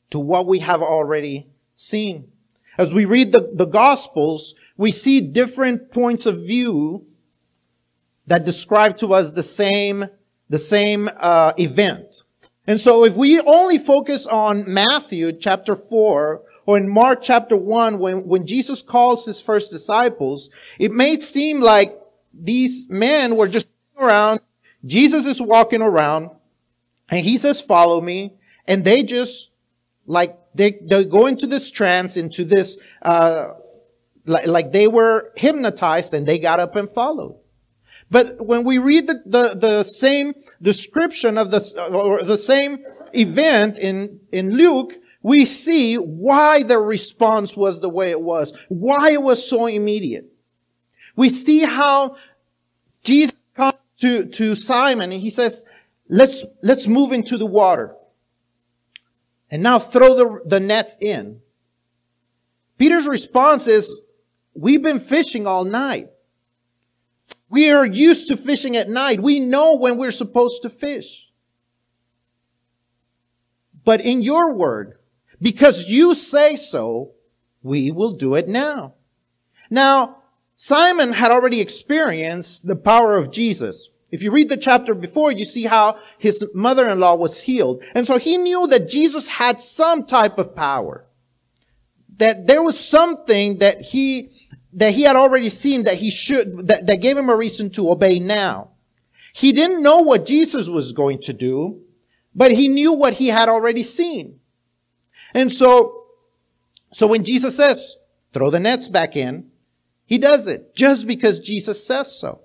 to 0.09 0.19
what 0.19 0.47
we 0.47 0.59
have 0.59 0.81
already 0.81 1.47
seen. 1.75 2.31
As 2.77 2.93
we 2.93 3.05
read 3.05 3.31
the, 3.31 3.51
the 3.53 3.65
Gospels, 3.65 4.55
we 4.75 4.89
see 4.89 5.21
different 5.21 5.91
points 5.91 6.25
of 6.25 6.37
view 6.37 7.05
that 8.25 8.45
describe 8.45 8.97
to 8.97 9.13
us 9.13 9.31
the 9.31 9.43
same 9.43 10.05
the 10.51 10.59
same 10.59 11.09
uh, 11.17 11.53
event. 11.57 12.23
And 12.67 12.77
so 12.77 13.05
if 13.05 13.15
we 13.15 13.39
only 13.39 13.77
focus 13.77 14.27
on 14.27 14.71
Matthew 14.71 15.31
chapter 15.31 15.75
4 15.75 16.41
or 16.65 16.77
in 16.77 16.89
Mark 16.89 17.21
chapter 17.21 17.55
1 17.55 17.97
when, 17.99 18.27
when 18.27 18.45
Jesus 18.45 18.81
calls 18.81 19.25
his 19.25 19.39
first 19.39 19.71
disciples, 19.71 20.49
it 20.77 20.91
may 20.91 21.15
seem 21.15 21.61
like 21.61 21.97
these 22.33 22.89
men 22.89 23.37
were 23.37 23.47
just 23.47 23.69
around. 23.97 24.41
Jesus 24.83 25.25
is 25.25 25.41
walking 25.41 25.81
around 25.81 26.29
and 27.07 27.25
he 27.25 27.37
says, 27.37 27.61
follow 27.61 28.01
me. 28.01 28.33
And 28.67 28.83
they 28.83 29.03
just 29.03 29.51
like, 30.05 30.37
they, 30.53 30.79
they 30.81 31.05
go 31.05 31.27
into 31.27 31.47
this 31.47 31.71
trance, 31.71 32.17
into 32.17 32.43
this, 32.43 32.77
uh, 33.01 33.53
like, 34.25 34.47
like 34.47 34.71
they 34.73 34.89
were 34.89 35.31
hypnotized 35.37 36.13
and 36.13 36.27
they 36.27 36.39
got 36.39 36.59
up 36.59 36.75
and 36.75 36.89
followed. 36.89 37.40
But 38.11 38.45
when 38.45 38.65
we 38.65 38.77
read 38.77 39.07
the, 39.07 39.23
the, 39.25 39.55
the 39.55 39.83
same 39.83 40.35
description 40.61 41.37
of 41.37 41.49
the, 41.49 41.89
or 41.91 42.23
the 42.23 42.37
same 42.37 42.83
event 43.13 43.79
in, 43.79 44.19
in 44.33 44.51
Luke, 44.51 44.93
we 45.23 45.45
see 45.45 45.95
why 45.95 46.61
the 46.61 46.77
response 46.77 47.55
was 47.55 47.79
the 47.79 47.89
way 47.89 48.11
it 48.11 48.21
was, 48.21 48.53
why 48.67 49.11
it 49.11 49.21
was 49.21 49.47
so 49.47 49.65
immediate. 49.65 50.25
We 51.15 51.29
see 51.29 51.59
how 51.61 52.17
Jesus 53.03 53.35
comes 53.55 53.77
to, 53.99 54.25
to 54.25 54.55
Simon 54.55 55.13
and 55.13 55.21
he 55.21 55.29
says, 55.29 55.65
let's, 56.09 56.45
let's 56.61 56.87
move 56.87 57.13
into 57.13 57.37
the 57.37 57.45
water. 57.45 57.95
And 59.49 59.63
now 59.63 59.79
throw 59.79 60.15
the, 60.15 60.41
the 60.45 60.59
nets 60.59 60.97
in. 60.99 61.39
Peter's 62.77 63.07
response 63.07 63.67
is, 63.67 64.01
we've 64.53 64.81
been 64.81 64.99
fishing 64.99 65.47
all 65.47 65.63
night. 65.63 66.09
We 67.51 67.69
are 67.69 67.85
used 67.85 68.29
to 68.29 68.37
fishing 68.37 68.77
at 68.77 68.89
night. 68.89 69.21
We 69.21 69.39
know 69.39 69.75
when 69.75 69.97
we're 69.97 70.11
supposed 70.11 70.61
to 70.61 70.69
fish. 70.69 71.27
But 73.83 73.99
in 73.99 74.21
your 74.21 74.53
word, 74.53 74.97
because 75.41 75.89
you 75.89 76.15
say 76.15 76.55
so, 76.55 77.11
we 77.61 77.91
will 77.91 78.13
do 78.13 78.35
it 78.35 78.47
now. 78.47 78.93
Now, 79.69 80.17
Simon 80.55 81.11
had 81.13 81.31
already 81.31 81.59
experienced 81.59 82.67
the 82.67 82.75
power 82.75 83.17
of 83.17 83.31
Jesus. 83.31 83.89
If 84.11 84.21
you 84.23 84.31
read 84.31 84.47
the 84.47 84.57
chapter 84.57 84.93
before, 84.93 85.31
you 85.31 85.45
see 85.45 85.65
how 85.65 85.99
his 86.17 86.45
mother-in-law 86.53 87.15
was 87.15 87.43
healed. 87.43 87.83
And 87.93 88.07
so 88.07 88.17
he 88.17 88.37
knew 88.37 88.67
that 88.67 88.87
Jesus 88.87 89.27
had 89.27 89.59
some 89.59 90.05
type 90.05 90.37
of 90.37 90.55
power. 90.55 91.05
That 92.17 92.47
there 92.47 92.63
was 92.63 92.79
something 92.79 93.57
that 93.57 93.81
he 93.81 94.31
that 94.73 94.93
he 94.93 95.03
had 95.03 95.15
already 95.15 95.49
seen 95.49 95.83
that 95.83 95.95
he 95.95 96.09
should, 96.09 96.67
that, 96.67 96.87
that 96.87 97.01
gave 97.01 97.17
him 97.17 97.29
a 97.29 97.35
reason 97.35 97.69
to 97.71 97.89
obey 97.89 98.19
now. 98.19 98.71
He 99.33 99.51
didn't 99.51 99.83
know 99.83 100.01
what 100.01 100.25
Jesus 100.25 100.67
was 100.67 100.91
going 100.91 101.19
to 101.21 101.33
do, 101.33 101.81
but 102.33 102.51
he 102.51 102.67
knew 102.67 102.93
what 102.93 103.13
he 103.13 103.27
had 103.27 103.49
already 103.49 103.83
seen. 103.83 104.39
And 105.33 105.51
so, 105.51 106.05
so 106.91 107.07
when 107.07 107.23
Jesus 107.23 107.55
says, 107.57 107.97
throw 108.33 108.49
the 108.49 108.59
nets 108.59 108.89
back 108.89 109.15
in, 109.15 109.51
he 110.05 110.17
does 110.17 110.47
it 110.47 110.75
just 110.75 111.07
because 111.07 111.39
Jesus 111.39 111.85
says 111.85 112.17
so. 112.17 112.41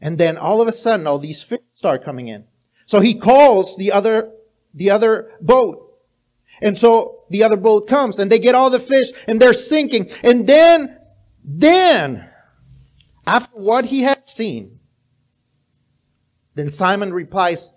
And 0.00 0.18
then 0.18 0.36
all 0.36 0.60
of 0.60 0.68
a 0.68 0.72
sudden, 0.72 1.06
all 1.06 1.18
these 1.18 1.42
fish 1.42 1.60
start 1.74 2.04
coming 2.04 2.28
in. 2.28 2.44
So 2.84 3.00
he 3.00 3.14
calls 3.14 3.76
the 3.76 3.92
other, 3.92 4.32
the 4.74 4.90
other 4.90 5.32
boat. 5.40 5.98
And 6.60 6.76
so 6.76 7.24
the 7.30 7.42
other 7.42 7.56
boat 7.56 7.88
comes 7.88 8.18
and 8.18 8.30
they 8.30 8.38
get 8.38 8.54
all 8.54 8.70
the 8.70 8.80
fish 8.80 9.08
and 9.26 9.40
they're 9.40 9.52
sinking. 9.52 10.10
And 10.22 10.46
then 10.46 10.97
then, 11.50 12.28
after 13.26 13.56
what 13.56 13.86
he 13.86 14.02
had 14.02 14.22
seen, 14.26 14.80
then 16.54 16.68
Simon 16.68 17.10
replies, 17.10 17.72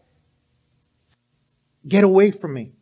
Get 1.88 2.04
away 2.04 2.32
from 2.32 2.54
me. 2.54 2.74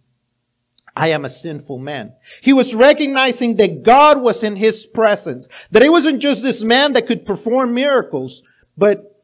I 0.95 1.09
am 1.09 1.25
a 1.25 1.29
sinful 1.29 1.77
man. 1.77 2.13
He 2.41 2.53
was 2.53 2.73
recognizing 2.73 3.55
that 3.57 3.83
God 3.83 4.19
was 4.19 4.43
in 4.43 4.55
his 4.55 4.87
presence, 4.87 5.47
that 5.69 5.83
it 5.83 5.91
wasn't 5.91 6.21
just 6.21 6.41
this 6.41 6.63
man 6.63 6.93
that 6.93 7.05
could 7.05 7.23
perform 7.23 7.75
miracles, 7.75 8.41
but 8.75 9.23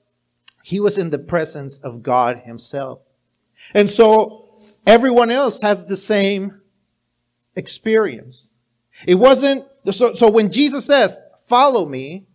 he 0.63 0.79
was 0.79 0.99
in 0.99 1.09
the 1.09 1.19
presence 1.19 1.79
of 1.79 2.03
God 2.03 2.43
himself. 2.45 2.99
And 3.73 3.89
so 3.89 4.61
everyone 4.85 5.31
else 5.31 5.61
has 5.61 5.87
the 5.87 5.97
same 5.97 6.61
experience. 7.55 8.53
It 9.07 9.15
wasn't, 9.15 9.65
so, 9.91 10.13
so 10.13 10.29
when 10.29 10.51
Jesus 10.51 10.85
says, 10.85 11.19
follow 11.45 11.85
me, 11.85 12.25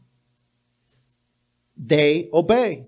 they 1.77 2.29
obey. 2.33 2.87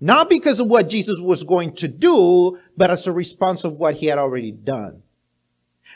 Not 0.00 0.28
because 0.28 0.58
of 0.58 0.66
what 0.66 0.88
Jesus 0.88 1.20
was 1.20 1.44
going 1.44 1.74
to 1.76 1.88
do, 1.88 2.58
but 2.76 2.90
as 2.90 3.06
a 3.06 3.12
response 3.12 3.64
of 3.64 3.74
what 3.74 3.94
he 3.94 4.06
had 4.06 4.18
already 4.18 4.50
done. 4.50 5.02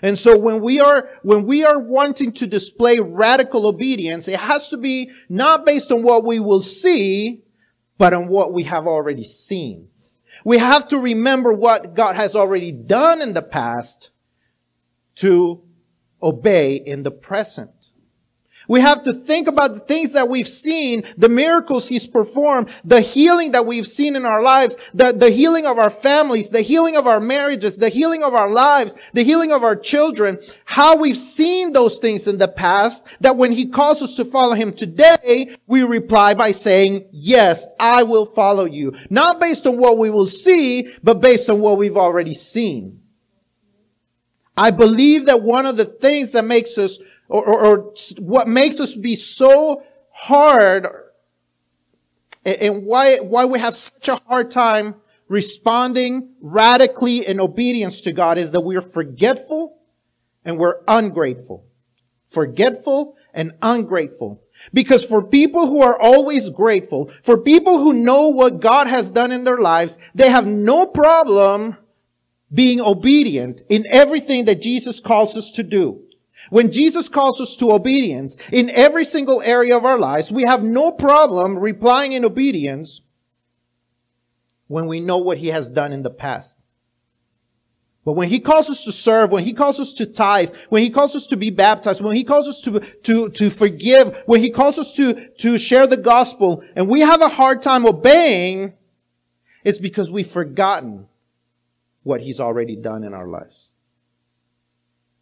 And 0.02 0.18
so 0.18 0.38
when 0.38 0.60
we 0.60 0.78
are, 0.78 1.08
when 1.22 1.44
we 1.46 1.64
are 1.64 1.78
wanting 1.78 2.32
to 2.32 2.46
display 2.46 3.00
radical 3.00 3.66
obedience, 3.66 4.28
it 4.28 4.38
has 4.38 4.68
to 4.68 4.76
be 4.76 5.10
not 5.28 5.64
based 5.64 5.90
on 5.90 6.02
what 6.02 6.24
we 6.24 6.38
will 6.38 6.62
see, 6.62 7.42
but 7.98 8.12
on 8.12 8.28
what 8.28 8.52
we 8.52 8.64
have 8.64 8.86
already 8.86 9.24
seen. 9.24 9.88
We 10.44 10.58
have 10.58 10.86
to 10.88 10.98
remember 10.98 11.52
what 11.52 11.94
God 11.94 12.14
has 12.14 12.36
already 12.36 12.72
done 12.72 13.22
in 13.22 13.32
the 13.32 13.42
past 13.42 14.10
to 15.16 15.62
obey 16.22 16.76
in 16.76 17.02
the 17.02 17.10
present. 17.10 17.70
We 18.68 18.80
have 18.80 19.04
to 19.04 19.12
think 19.12 19.48
about 19.48 19.74
the 19.74 19.80
things 19.80 20.12
that 20.12 20.28
we've 20.28 20.48
seen, 20.48 21.04
the 21.16 21.28
miracles 21.28 21.88
he's 21.88 22.06
performed, 22.06 22.68
the 22.84 23.00
healing 23.00 23.52
that 23.52 23.66
we've 23.66 23.86
seen 23.86 24.16
in 24.16 24.26
our 24.26 24.42
lives, 24.42 24.76
the, 24.92 25.12
the 25.12 25.30
healing 25.30 25.66
of 25.66 25.78
our 25.78 25.90
families, 25.90 26.50
the 26.50 26.62
healing 26.62 26.96
of 26.96 27.06
our 27.06 27.20
marriages, 27.20 27.78
the 27.78 27.88
healing 27.88 28.22
of 28.22 28.34
our 28.34 28.50
lives, 28.50 28.94
the 29.12 29.22
healing 29.22 29.52
of 29.52 29.62
our 29.62 29.76
children, 29.76 30.38
how 30.64 30.96
we've 30.96 31.16
seen 31.16 31.72
those 31.72 31.98
things 31.98 32.26
in 32.26 32.38
the 32.38 32.48
past, 32.48 33.04
that 33.20 33.36
when 33.36 33.52
he 33.52 33.66
calls 33.66 34.02
us 34.02 34.16
to 34.16 34.24
follow 34.24 34.54
him 34.54 34.72
today, 34.72 35.56
we 35.66 35.82
reply 35.82 36.34
by 36.34 36.50
saying, 36.50 37.06
yes, 37.12 37.66
I 37.78 38.02
will 38.02 38.26
follow 38.26 38.64
you. 38.64 38.96
Not 39.10 39.40
based 39.40 39.66
on 39.66 39.76
what 39.76 39.98
we 39.98 40.10
will 40.10 40.26
see, 40.26 40.92
but 41.02 41.20
based 41.20 41.48
on 41.48 41.60
what 41.60 41.78
we've 41.78 41.96
already 41.96 42.34
seen. 42.34 43.00
I 44.56 44.70
believe 44.70 45.26
that 45.26 45.42
one 45.42 45.66
of 45.66 45.76
the 45.76 45.84
things 45.84 46.32
that 46.32 46.44
makes 46.44 46.78
us 46.78 46.98
or, 47.28 47.44
or, 47.44 47.66
or 47.66 47.94
what 48.18 48.48
makes 48.48 48.80
us 48.80 48.94
be 48.94 49.14
so 49.14 49.82
hard 50.10 50.86
and 52.46 52.86
why, 52.86 53.16
why 53.16 53.44
we 53.44 53.58
have 53.58 53.74
such 53.74 54.08
a 54.08 54.20
hard 54.28 54.52
time 54.52 54.94
responding 55.28 56.30
radically 56.40 57.26
in 57.26 57.40
obedience 57.40 58.00
to 58.02 58.12
God 58.12 58.38
is 58.38 58.52
that 58.52 58.60
we're 58.60 58.80
forgetful 58.80 59.76
and 60.44 60.56
we're 60.56 60.76
ungrateful. 60.86 61.64
Forgetful 62.28 63.16
and 63.34 63.52
ungrateful. 63.60 64.42
Because 64.72 65.04
for 65.04 65.22
people 65.22 65.66
who 65.66 65.82
are 65.82 66.00
always 66.00 66.48
grateful, 66.50 67.12
for 67.22 67.36
people 67.36 67.78
who 67.78 67.92
know 67.92 68.28
what 68.28 68.60
God 68.60 68.86
has 68.86 69.10
done 69.10 69.32
in 69.32 69.42
their 69.42 69.58
lives, 69.58 69.98
they 70.14 70.30
have 70.30 70.46
no 70.46 70.86
problem 70.86 71.76
being 72.52 72.80
obedient 72.80 73.62
in 73.68 73.84
everything 73.90 74.44
that 74.44 74.62
Jesus 74.62 75.00
calls 75.00 75.36
us 75.36 75.50
to 75.52 75.64
do. 75.64 76.05
When 76.50 76.70
Jesus 76.70 77.08
calls 77.08 77.40
us 77.40 77.56
to 77.56 77.72
obedience 77.72 78.36
in 78.52 78.70
every 78.70 79.04
single 79.04 79.42
area 79.42 79.76
of 79.76 79.84
our 79.84 79.98
lives, 79.98 80.30
we 80.30 80.44
have 80.46 80.62
no 80.62 80.92
problem 80.92 81.58
replying 81.58 82.12
in 82.12 82.24
obedience 82.24 83.02
when 84.68 84.86
we 84.86 85.00
know 85.00 85.18
what 85.18 85.38
he 85.38 85.48
has 85.48 85.68
done 85.68 85.92
in 85.92 86.02
the 86.02 86.10
past. 86.10 86.60
But 88.04 88.12
when 88.12 88.28
he 88.28 88.38
calls 88.38 88.70
us 88.70 88.84
to 88.84 88.92
serve, 88.92 89.32
when 89.32 89.42
he 89.42 89.52
calls 89.52 89.80
us 89.80 89.92
to 89.94 90.06
tithe, 90.06 90.50
when 90.68 90.84
he 90.84 90.90
calls 90.90 91.16
us 91.16 91.26
to 91.26 91.36
be 91.36 91.50
baptized, 91.50 92.00
when 92.00 92.14
he 92.14 92.22
calls 92.22 92.46
us 92.46 92.60
to, 92.60 92.78
to, 93.02 93.30
to 93.30 93.50
forgive, 93.50 94.16
when 94.26 94.40
he 94.40 94.50
calls 94.50 94.78
us 94.78 94.94
to, 94.94 95.28
to 95.38 95.58
share 95.58 95.88
the 95.88 95.96
gospel, 95.96 96.62
and 96.76 96.88
we 96.88 97.00
have 97.00 97.20
a 97.20 97.28
hard 97.28 97.62
time 97.62 97.84
obeying, 97.84 98.74
it's 99.64 99.80
because 99.80 100.12
we've 100.12 100.30
forgotten 100.30 101.08
what 102.04 102.20
he's 102.20 102.38
already 102.38 102.76
done 102.76 103.02
in 103.02 103.12
our 103.12 103.26
lives 103.26 103.70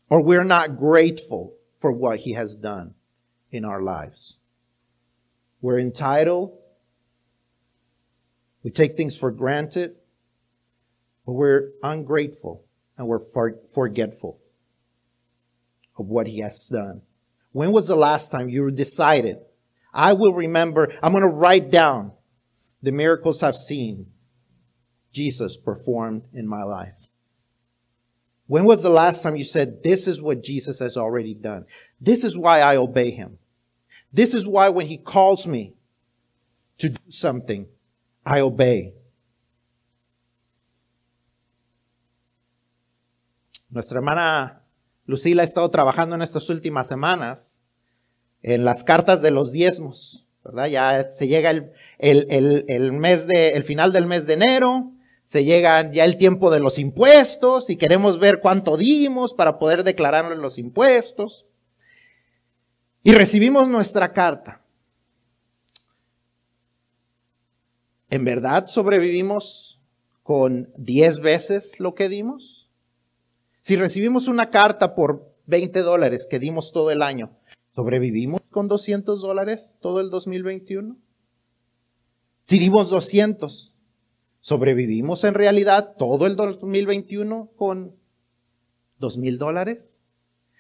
or 0.09 0.23
we're 0.23 0.45
not 0.45 0.79
grateful 0.79 1.55
for 1.81 1.93
what 1.93 2.21
he 2.21 2.35
has 2.35 2.55
done 2.55 2.95
in 3.51 3.65
our 3.65 3.83
lives. 3.83 4.39
We're 5.61 5.79
entitled. 5.79 6.59
We 8.63 8.71
take 8.71 8.97
things 8.97 9.17
for 9.17 9.31
granted, 9.31 9.97
but 11.27 11.33
we're 11.33 11.71
ungrateful 11.83 12.65
and 12.97 13.07
we're 13.07 13.21
forgetful 13.75 14.39
of 15.99 16.07
what 16.07 16.27
he 16.27 16.41
has 16.41 16.69
done. 16.69 17.03
When 17.53 17.73
was 17.73 17.89
the 17.89 17.97
last 17.97 18.31
time 18.31 18.49
you 18.49 18.71
decided, 18.71 19.39
I 19.93 20.15
will 20.15 20.33
remember, 20.33 20.93
I'm 21.03 21.13
going 21.13 21.23
to 21.23 21.29
write 21.29 21.71
down 21.71 22.13
the 22.83 22.93
miracles 22.93 23.43
I've 23.43 23.57
seen 23.57 24.07
Jesus 25.13 25.57
performed 25.57 26.25
in 26.33 26.47
my 26.47 26.65
life? 26.65 27.04
When 28.55 28.67
was 28.67 28.85
the 28.85 28.89
last 28.89 29.25
time 29.25 29.35
you 29.35 29.43
said, 29.43 29.83
this 29.83 30.07
is 30.07 30.23
what 30.23 30.41
Jesus 30.41 30.79
has 30.79 30.97
already 30.97 31.35
done? 31.35 31.67
This 32.01 32.23
is 32.23 32.39
why 32.39 32.61
I 32.61 32.77
obey 32.77 33.11
him. 33.11 33.39
This 34.13 34.33
is 34.33 34.47
why 34.47 34.69
when 34.69 34.87
he 34.87 34.97
calls 34.97 35.45
me 35.45 35.75
to 36.79 36.91
do 36.91 37.03
something, 37.09 37.67
I 38.25 38.39
obey. 38.43 38.95
Nuestra 43.73 43.99
hermana 43.99 44.61
Lucila 45.09 45.43
ha 45.43 45.47
estado 45.47 45.69
trabajando 45.69 46.15
en 46.15 46.23
estas 46.23 46.49
últimas 46.49 46.87
semanas 46.87 47.65
en 48.41 48.65
las 48.65 48.85
cartas 48.85 49.21
de 49.21 49.33
los 49.33 49.51
diezmos, 49.51 50.29
¿verdad? 50.45 50.69
Ya 50.69 51.11
se 51.11 51.27
llega 51.27 51.51
el, 51.51 51.73
el, 51.99 52.93
mes 52.93 53.27
de, 53.27 53.55
el 53.55 53.65
final 53.65 53.93
del 53.93 54.07
mes 54.07 54.29
de 54.29 54.35
enero, 54.35 54.94
se 55.25 55.45
llega 55.45 55.91
ya 55.91 56.05
el 56.05 56.19
tiempo 56.19 56.51
de 56.51 56.61
los 56.61 56.79
impuestos 56.79 57.71
y 57.71 57.77
queremos 57.77 58.19
ver 58.19 58.41
cuánto 58.41 58.77
dimos 58.77 59.33
para 59.33 59.59
poder 59.59 59.83
declararlo 59.83 60.35
en 60.35 60.43
los 60.43 60.59
impuestos. 60.59 61.47
Y 63.03 63.13
recibimos 63.13 63.69
nuestra 63.69 64.13
carta. 64.13 64.63
¿En 68.11 68.25
verdad 68.25 68.67
sobrevivimos 68.67 69.81
con 70.23 70.73
10 70.77 71.21
veces 71.21 71.81
lo 71.81 71.95
que 71.95 72.09
dimos? 72.09 72.71
Si 73.61 73.77
recibimos 73.77 74.29
una 74.29 74.51
carta 74.51 74.95
por 74.95 75.35
20 75.47 75.81
dólares 75.81 76.27
que 76.31 76.39
dimos 76.39 76.71
todo 76.71 76.91
el 76.91 77.03
año, 77.03 77.37
¿sobrevivimos 77.71 78.43
con 78.51 78.69
200 78.69 79.21
dólares 79.21 79.79
todo 79.81 80.01
el 80.01 80.11
2021? 80.11 80.97
Si 82.41 82.59
dimos 82.59 82.91
200, 82.91 83.74
¿Sobrevivimos 84.45 85.25
en 85.25 85.33
realidad 85.33 85.95
todo 85.97 86.27
el 86.27 86.37
2021 86.37 87.53
con 87.57 87.97
dos 88.99 89.17
mil 89.17 89.39
dólares? 89.39 90.03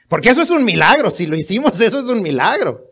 Porque 0.08 0.30
eso 0.30 0.40
es 0.40 0.48
un 0.48 0.64
milagro. 0.64 1.10
Si 1.10 1.26
lo 1.26 1.36
hicimos, 1.36 1.78
eso 1.78 1.98
es 1.98 2.06
un 2.06 2.22
milagro. 2.22 2.90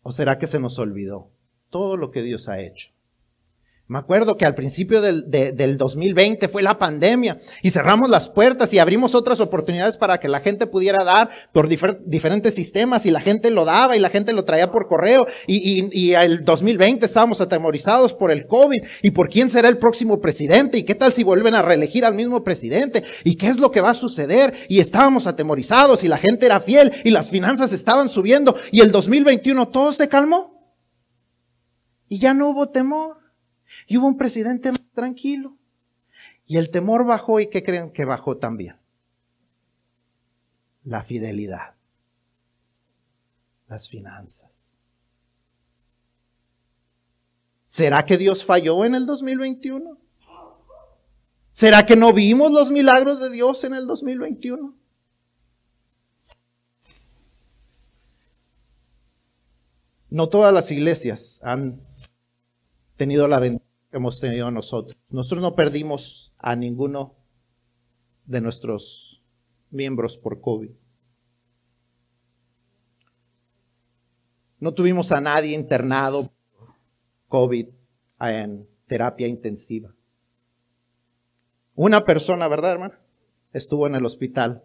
¿O 0.00 0.10
será 0.12 0.38
que 0.38 0.46
se 0.46 0.58
nos 0.58 0.78
olvidó 0.78 1.30
todo 1.68 1.98
lo 1.98 2.10
que 2.10 2.22
Dios 2.22 2.48
ha 2.48 2.58
hecho? 2.58 2.90
Me 3.90 3.98
acuerdo 3.98 4.36
que 4.36 4.44
al 4.44 4.54
principio 4.54 5.00
del, 5.00 5.30
del, 5.30 5.78
2020 5.78 6.46
fue 6.48 6.62
la 6.62 6.78
pandemia 6.78 7.38
y 7.62 7.70
cerramos 7.70 8.10
las 8.10 8.28
puertas 8.28 8.74
y 8.74 8.78
abrimos 8.78 9.14
otras 9.14 9.40
oportunidades 9.40 9.96
para 9.96 10.20
que 10.20 10.28
la 10.28 10.40
gente 10.40 10.66
pudiera 10.66 11.04
dar 11.04 11.30
por 11.54 11.68
diferentes 11.68 12.54
sistemas 12.54 13.06
y 13.06 13.10
la 13.10 13.22
gente 13.22 13.50
lo 13.50 13.64
daba 13.64 13.96
y 13.96 14.00
la 14.00 14.10
gente 14.10 14.34
lo 14.34 14.44
traía 14.44 14.70
por 14.70 14.88
correo. 14.88 15.26
Y, 15.46 15.56
y, 15.56 15.88
y 15.90 16.12
el 16.12 16.44
2020 16.44 17.06
estábamos 17.06 17.40
atemorizados 17.40 18.12
por 18.12 18.30
el 18.30 18.46
COVID 18.46 18.82
y 19.00 19.10
por 19.12 19.30
quién 19.30 19.48
será 19.48 19.70
el 19.70 19.78
próximo 19.78 20.20
presidente 20.20 20.76
y 20.76 20.82
qué 20.82 20.94
tal 20.94 21.14
si 21.14 21.24
vuelven 21.24 21.54
a 21.54 21.62
reelegir 21.62 22.04
al 22.04 22.14
mismo 22.14 22.44
presidente 22.44 23.04
y 23.24 23.36
qué 23.36 23.46
es 23.46 23.56
lo 23.56 23.70
que 23.70 23.80
va 23.80 23.90
a 23.90 23.94
suceder. 23.94 24.52
Y 24.68 24.80
estábamos 24.80 25.26
atemorizados 25.26 26.04
y 26.04 26.08
la 26.08 26.18
gente 26.18 26.44
era 26.44 26.60
fiel 26.60 26.92
y 27.04 27.10
las 27.10 27.30
finanzas 27.30 27.72
estaban 27.72 28.10
subiendo 28.10 28.54
y 28.70 28.82
el 28.82 28.92
2021 28.92 29.68
todo 29.68 29.92
se 29.92 30.10
calmó. 30.10 30.76
Y 32.06 32.18
ya 32.18 32.34
no 32.34 32.50
hubo 32.50 32.68
temor. 32.68 33.17
Y 33.88 33.96
hubo 33.96 34.06
un 34.06 34.18
presidente 34.18 34.70
más 34.70 34.82
tranquilo. 34.92 35.56
Y 36.46 36.58
el 36.58 36.70
temor 36.70 37.06
bajó 37.06 37.40
y 37.40 37.48
¿qué 37.48 37.64
creen 37.64 37.90
que 37.90 38.04
bajó 38.04 38.36
también? 38.36 38.76
La 40.84 41.02
fidelidad. 41.02 41.74
Las 43.66 43.88
finanzas. 43.88 44.76
¿Será 47.66 48.04
que 48.04 48.18
Dios 48.18 48.44
falló 48.44 48.84
en 48.84 48.94
el 48.94 49.06
2021? 49.06 49.98
¿Será 51.50 51.86
que 51.86 51.96
no 51.96 52.12
vimos 52.12 52.52
los 52.52 52.70
milagros 52.70 53.20
de 53.20 53.30
Dios 53.30 53.64
en 53.64 53.74
el 53.74 53.86
2021? 53.86 54.74
No 60.10 60.28
todas 60.28 60.52
las 60.52 60.70
iglesias 60.70 61.40
han 61.42 61.80
tenido 62.96 63.28
la 63.28 63.40
hemos 63.92 64.20
tenido 64.20 64.50
nosotros. 64.50 64.96
Nosotros 65.10 65.42
no 65.42 65.54
perdimos 65.54 66.32
a 66.38 66.56
ninguno 66.56 67.16
de 68.26 68.40
nuestros 68.40 69.22
miembros 69.70 70.18
por 70.18 70.40
COVID. 70.40 70.70
No 74.60 74.74
tuvimos 74.74 75.12
a 75.12 75.20
nadie 75.20 75.54
internado 75.54 76.30
COVID 77.28 77.68
en 78.20 78.68
terapia 78.86 79.26
intensiva. 79.26 79.94
Una 81.74 82.04
persona, 82.04 82.48
¿verdad, 82.48 82.72
hermano? 82.72 82.94
Estuvo 83.52 83.86
en 83.86 83.94
el 83.94 84.04
hospital 84.04 84.64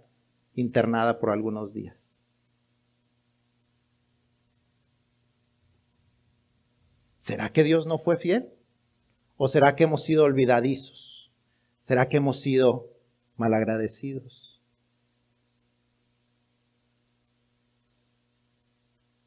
internada 0.56 1.20
por 1.20 1.30
algunos 1.30 1.74
días. 1.74 2.24
¿Será 7.18 7.54
que 7.54 7.64
Dios 7.64 7.88
no 7.88 7.98
fue 7.98 8.18
fiel? 8.18 8.53
¿O 9.44 9.50
será 9.50 9.76
que 9.76 9.84
hemos 9.84 10.06
sido 10.06 10.24
olvidadizos? 10.24 11.30
¿Será 11.82 12.08
que 12.08 12.16
hemos 12.16 12.40
sido 12.40 12.88
malagradecidos? 13.36 14.62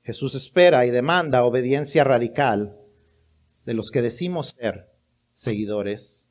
Jesús 0.05 0.35
espera 0.35 0.87
y 0.87 0.91
demanda 0.91 1.45
obediencia 1.45 2.03
radical 2.03 2.75
de 3.67 3.75
los 3.75 3.91
que 3.91 4.01
decimos 4.01 4.55
ser 4.59 4.89
seguidores 5.35 6.31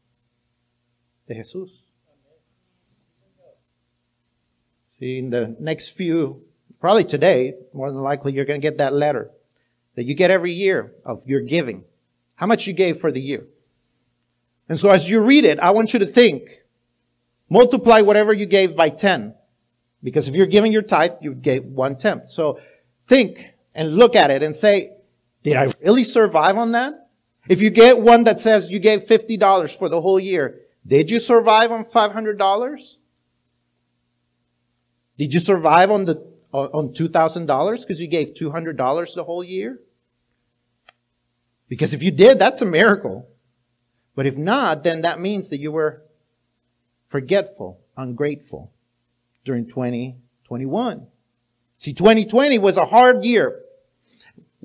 de 1.28 1.36
Jesús. 1.36 1.94
In 4.98 5.30
the 5.30 5.56
next 5.60 5.96
few, 5.96 6.44
probably 6.80 7.06
today, 7.06 7.54
more 7.72 7.92
than 7.92 8.02
likely, 8.02 8.34
you're 8.34 8.48
going 8.48 8.60
to 8.60 8.68
get 8.68 8.80
that 8.80 8.94
letter 8.94 9.30
that 9.94 10.06
you 10.06 10.16
get 10.16 10.32
every 10.32 10.54
year 10.54 10.96
of 11.06 11.22
your 11.28 11.42
giving. 11.42 11.84
How 12.34 12.48
much 12.48 12.66
you 12.66 12.74
gave 12.74 13.00
for 13.00 13.12
the 13.12 13.22
year. 13.22 13.46
And 14.68 14.80
so 14.80 14.90
as 14.90 15.10
you 15.10 15.22
read 15.22 15.46
it, 15.46 15.60
I 15.60 15.72
want 15.72 15.94
you 15.94 16.00
to 16.00 16.06
think, 16.06 16.44
multiply 17.50 18.02
whatever 18.02 18.34
you 18.34 18.46
gave 18.46 18.76
by 18.76 18.90
10. 18.90 19.36
Because 20.04 20.28
if 20.28 20.36
you're 20.36 20.46
giving 20.46 20.72
your 20.72 20.82
tithe, 20.82 21.14
you 21.22 21.34
gave 21.34 21.66
one 21.66 21.96
tenth. 21.96 22.28
So 22.28 22.60
think 23.08 23.54
and 23.74 23.96
look 23.96 24.16
at 24.16 24.32
it 24.32 24.44
and 24.44 24.56
say, 24.56 24.92
did 25.44 25.56
I 25.56 25.72
really 25.82 26.04
survive 26.04 26.58
on 26.58 26.72
that? 26.72 27.10
If 27.48 27.62
you 27.62 27.70
get 27.70 28.00
one 28.00 28.24
that 28.24 28.40
says 28.40 28.72
you 28.72 28.80
gave 28.80 29.06
$50 29.06 29.78
for 29.78 29.90
the 29.90 30.02
whole 30.02 30.20
year, 30.20 30.62
did 30.86 31.12
you 31.12 31.20
survive 31.20 31.72
on 31.72 31.86
$500? 31.86 32.98
Did 35.18 35.34
you 35.34 35.40
survive 35.40 35.92
on 35.92 36.06
the 36.06 36.36
on 36.52 36.90
$2,000 36.90 37.82
because 37.82 38.02
you 38.02 38.08
gave 38.08 38.34
$200 38.34 39.16
the 39.16 39.24
whole 39.24 39.44
year? 39.44 39.80
Because 41.68 41.94
if 41.94 42.02
you 42.02 42.12
did, 42.12 42.40
that's 42.40 42.62
a 42.62 42.66
miracle. 42.66 43.28
But 44.16 44.26
if 44.26 44.38
not, 44.38 44.84
then 44.84 45.02
that 45.02 45.20
means 45.20 45.50
that 45.50 45.60
you 45.60 45.72
were 45.72 46.02
forgetful, 47.08 47.80
ungrateful 47.98 48.72
during 49.44 49.66
2021. 49.66 51.08
See, 51.78 51.94
2020 51.94 52.58
was 52.60 52.78
a 52.78 52.86
hard 52.86 53.26
year 53.26 53.66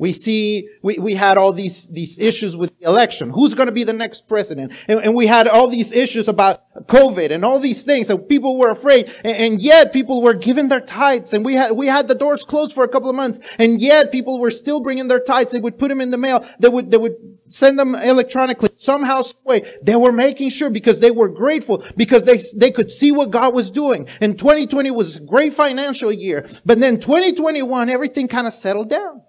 we 0.00 0.14
see, 0.14 0.70
we, 0.80 0.98
we 0.98 1.14
had 1.14 1.36
all 1.36 1.52
these, 1.52 1.86
these 1.88 2.18
issues 2.18 2.56
with 2.56 2.72
the 2.78 2.86
election. 2.86 3.28
Who's 3.28 3.52
going 3.52 3.66
to 3.66 3.72
be 3.72 3.84
the 3.84 3.92
next 3.92 4.26
president? 4.28 4.72
And, 4.88 4.98
and, 4.98 5.14
we 5.14 5.26
had 5.26 5.46
all 5.46 5.68
these 5.68 5.92
issues 5.92 6.26
about 6.26 6.62
COVID 6.86 7.30
and 7.30 7.44
all 7.44 7.60
these 7.60 7.84
things. 7.84 8.08
And 8.08 8.26
people 8.26 8.56
were 8.56 8.70
afraid. 8.70 9.12
And, 9.22 9.36
and, 9.36 9.62
yet 9.62 9.92
people 9.92 10.22
were 10.22 10.32
giving 10.32 10.68
their 10.68 10.80
tithes. 10.80 11.34
And 11.34 11.44
we 11.44 11.52
had, 11.54 11.72
we 11.72 11.86
had 11.86 12.08
the 12.08 12.14
doors 12.14 12.44
closed 12.44 12.72
for 12.72 12.82
a 12.82 12.88
couple 12.88 13.10
of 13.10 13.14
months. 13.14 13.40
And 13.58 13.78
yet 13.78 14.10
people 14.10 14.40
were 14.40 14.50
still 14.50 14.80
bringing 14.80 15.06
their 15.06 15.20
tithes. 15.20 15.52
They 15.52 15.60
would 15.60 15.78
put 15.78 15.88
them 15.88 16.00
in 16.00 16.10
the 16.10 16.16
mail. 16.16 16.48
They 16.58 16.70
would, 16.70 16.90
they 16.90 16.96
would 16.96 17.16
send 17.50 17.78
them 17.78 17.94
electronically 17.94 18.70
somehow, 18.76 19.22
some 19.22 19.42
way. 19.44 19.74
They 19.82 19.96
were 19.96 20.12
making 20.12 20.50
sure 20.50 20.70
because 20.70 21.00
they 21.00 21.10
were 21.10 21.28
grateful 21.28 21.84
because 21.96 22.24
they, 22.24 22.38
they 22.56 22.70
could 22.70 22.90
see 22.90 23.10
what 23.12 23.30
God 23.30 23.54
was 23.54 23.70
doing. 23.70 24.08
And 24.20 24.38
2020 24.38 24.90
was 24.92 25.16
a 25.16 25.20
great 25.20 25.52
financial 25.52 26.12
year. 26.12 26.46
But 26.64 26.80
then 26.80 27.00
2021, 27.00 27.90
everything 27.90 28.28
kind 28.28 28.46
of 28.46 28.52
settled 28.52 28.88
down. 28.88 29.22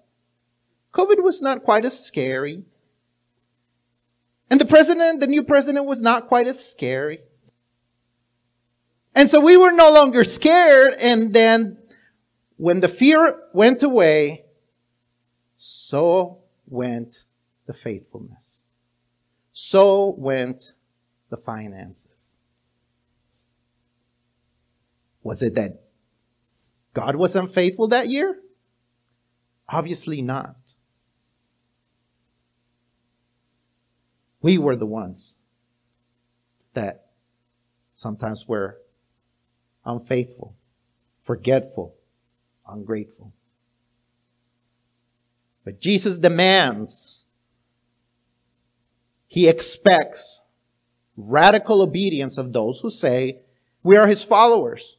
COVID 0.94 1.22
was 1.22 1.42
not 1.42 1.64
quite 1.64 1.84
as 1.84 1.98
scary. 2.04 2.62
And 4.48 4.60
the 4.60 4.66
president, 4.66 5.20
the 5.20 5.26
new 5.26 5.42
president 5.42 5.86
was 5.86 6.00
not 6.00 6.28
quite 6.28 6.46
as 6.46 6.64
scary. 6.64 7.20
And 9.14 9.28
so 9.28 9.40
we 9.40 9.56
were 9.56 9.72
no 9.72 9.92
longer 9.92 10.24
scared. 10.24 10.94
And 10.98 11.32
then 11.32 11.78
when 12.56 12.80
the 12.80 12.88
fear 12.88 13.36
went 13.52 13.82
away, 13.82 14.44
so 15.56 16.38
went 16.66 17.24
the 17.66 17.72
faithfulness. 17.72 18.64
So 19.52 20.14
went 20.18 20.72
the 21.30 21.36
finances. 21.36 22.36
Was 25.22 25.42
it 25.42 25.54
that 25.54 25.82
God 26.94 27.16
was 27.16 27.36
unfaithful 27.36 27.88
that 27.88 28.08
year? 28.08 28.38
Obviously 29.68 30.20
not. 30.20 30.56
We 34.40 34.58
were 34.58 34.76
the 34.76 34.86
ones 34.86 35.38
that 36.74 37.06
sometimes 37.94 38.48
were 38.48 38.78
unfaithful, 39.84 40.56
forgetful, 41.20 41.94
ungrateful. 42.68 43.32
But 45.64 45.80
Jesus 45.80 46.18
demands, 46.18 47.21
He 49.32 49.48
expects 49.48 50.42
radical 51.16 51.80
obedience 51.80 52.36
of 52.36 52.52
those 52.52 52.80
who 52.80 52.90
say, 52.90 53.38
we 53.82 53.96
are 53.96 54.06
His 54.06 54.22
followers. 54.22 54.98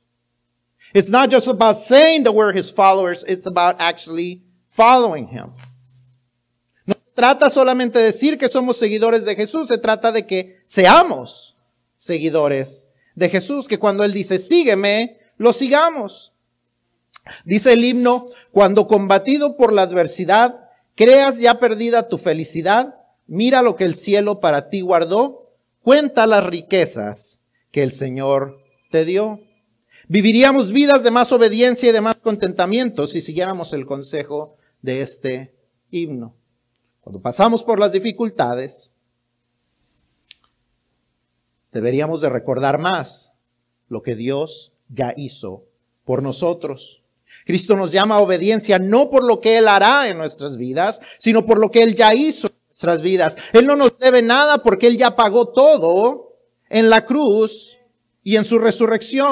It's 0.94 1.10
not 1.10 1.30
just 1.30 1.48
about 1.48 1.76
saying 1.78 2.24
that 2.24 2.34
we're 2.34 2.54
His 2.54 2.70
followers, 2.70 3.24
it's 3.24 3.46
about 3.46 3.76
actually 3.80 4.42
following 4.70 5.28
Him 5.28 5.52
trata 7.14 7.50
solamente 7.50 8.00
de 8.00 8.06
decir 8.06 8.38
que 8.38 8.48
somos 8.48 8.78
seguidores 8.78 9.26
de 9.26 9.36
Jesús, 9.36 9.68
se 9.68 9.78
trata 9.78 10.12
de 10.12 10.26
que 10.26 10.62
seamos 10.66 11.56
seguidores 11.96 12.90
de 13.16 13.30
Jesús, 13.30 13.68
que 13.68 13.80
cuando 13.80 14.04
Él 14.04 14.14
dice, 14.14 14.40
sígueme, 14.40 15.20
lo 15.38 15.54
sigamos. 15.54 16.34
Dice 17.46 17.74
el 17.74 17.86
himno, 17.86 18.28
cuando 18.52 18.88
combatido 18.88 19.56
por 19.56 19.72
la 19.72 19.84
adversidad, 19.84 20.70
creas 20.96 21.40
ya 21.40 21.60
perdida 21.60 22.10
tu 22.10 22.18
felicidad, 22.18 22.96
mira 23.34 23.64
lo 23.64 23.76
que 23.76 23.84
el 23.84 23.96
cielo 23.96 24.40
para 24.40 24.70
ti 24.70 24.82
guardó, 24.82 25.50
cuenta 25.82 26.28
las 26.28 26.46
riquezas 26.46 27.42
que 27.72 27.82
el 27.82 27.92
Señor 27.92 28.60
te 28.92 29.06
dio. 29.06 29.40
Viviríamos 30.08 30.72
vidas 30.72 31.04
de 31.04 31.10
más 31.10 31.32
obediencia 31.32 31.90
y 31.90 31.92
de 31.92 32.02
más 32.02 32.16
contentamiento 32.18 33.08
si 33.08 33.22
siguiéramos 33.22 33.74
el 33.74 33.88
consejo 33.88 34.56
de 34.84 35.02
este 35.02 35.56
himno. 35.90 36.36
Cuando 37.02 37.22
pasamos 37.22 37.64
por 37.64 37.80
las 37.80 37.92
dificultades, 37.94 38.92
deberíamos 41.72 42.22
de 42.22 42.30
recordar 42.30 42.78
más 42.78 43.34
lo 43.90 44.04
que 44.04 44.16
Dios 44.16 44.74
ya 44.90 45.12
hizo 45.18 45.64
por 46.06 46.22
nosotros. 46.22 47.02
Cristo 47.46 47.76
nos 47.76 47.92
llama 47.92 48.16
a 48.16 48.22
obediencia 48.22 48.78
no 48.78 49.10
por 49.10 49.26
lo 49.26 49.42
que 49.42 49.58
Él 49.58 49.68
hará 49.68 50.08
en 50.08 50.20
nuestras 50.20 50.56
vidas, 50.56 51.02
sino 51.18 51.48
por 51.48 51.58
lo 51.58 51.72
que 51.72 51.82
Él 51.82 51.96
ya 51.96 52.14
hizo 52.14 52.48
nuestras 52.74 53.04
vidas. 53.04 53.38
Él 53.54 53.68
no 53.68 53.76
nos 53.76 54.00
debe 54.00 54.24
nada 54.24 54.64
porque 54.64 54.88
Él 54.88 54.98
ya 54.98 55.16
pagó 55.16 55.50
todo 55.50 56.40
en 56.70 56.90
la 56.90 57.06
cruz 57.06 57.78
y 58.24 58.36
en 58.36 58.44
su 58.44 58.58
resurrección. 58.58 59.32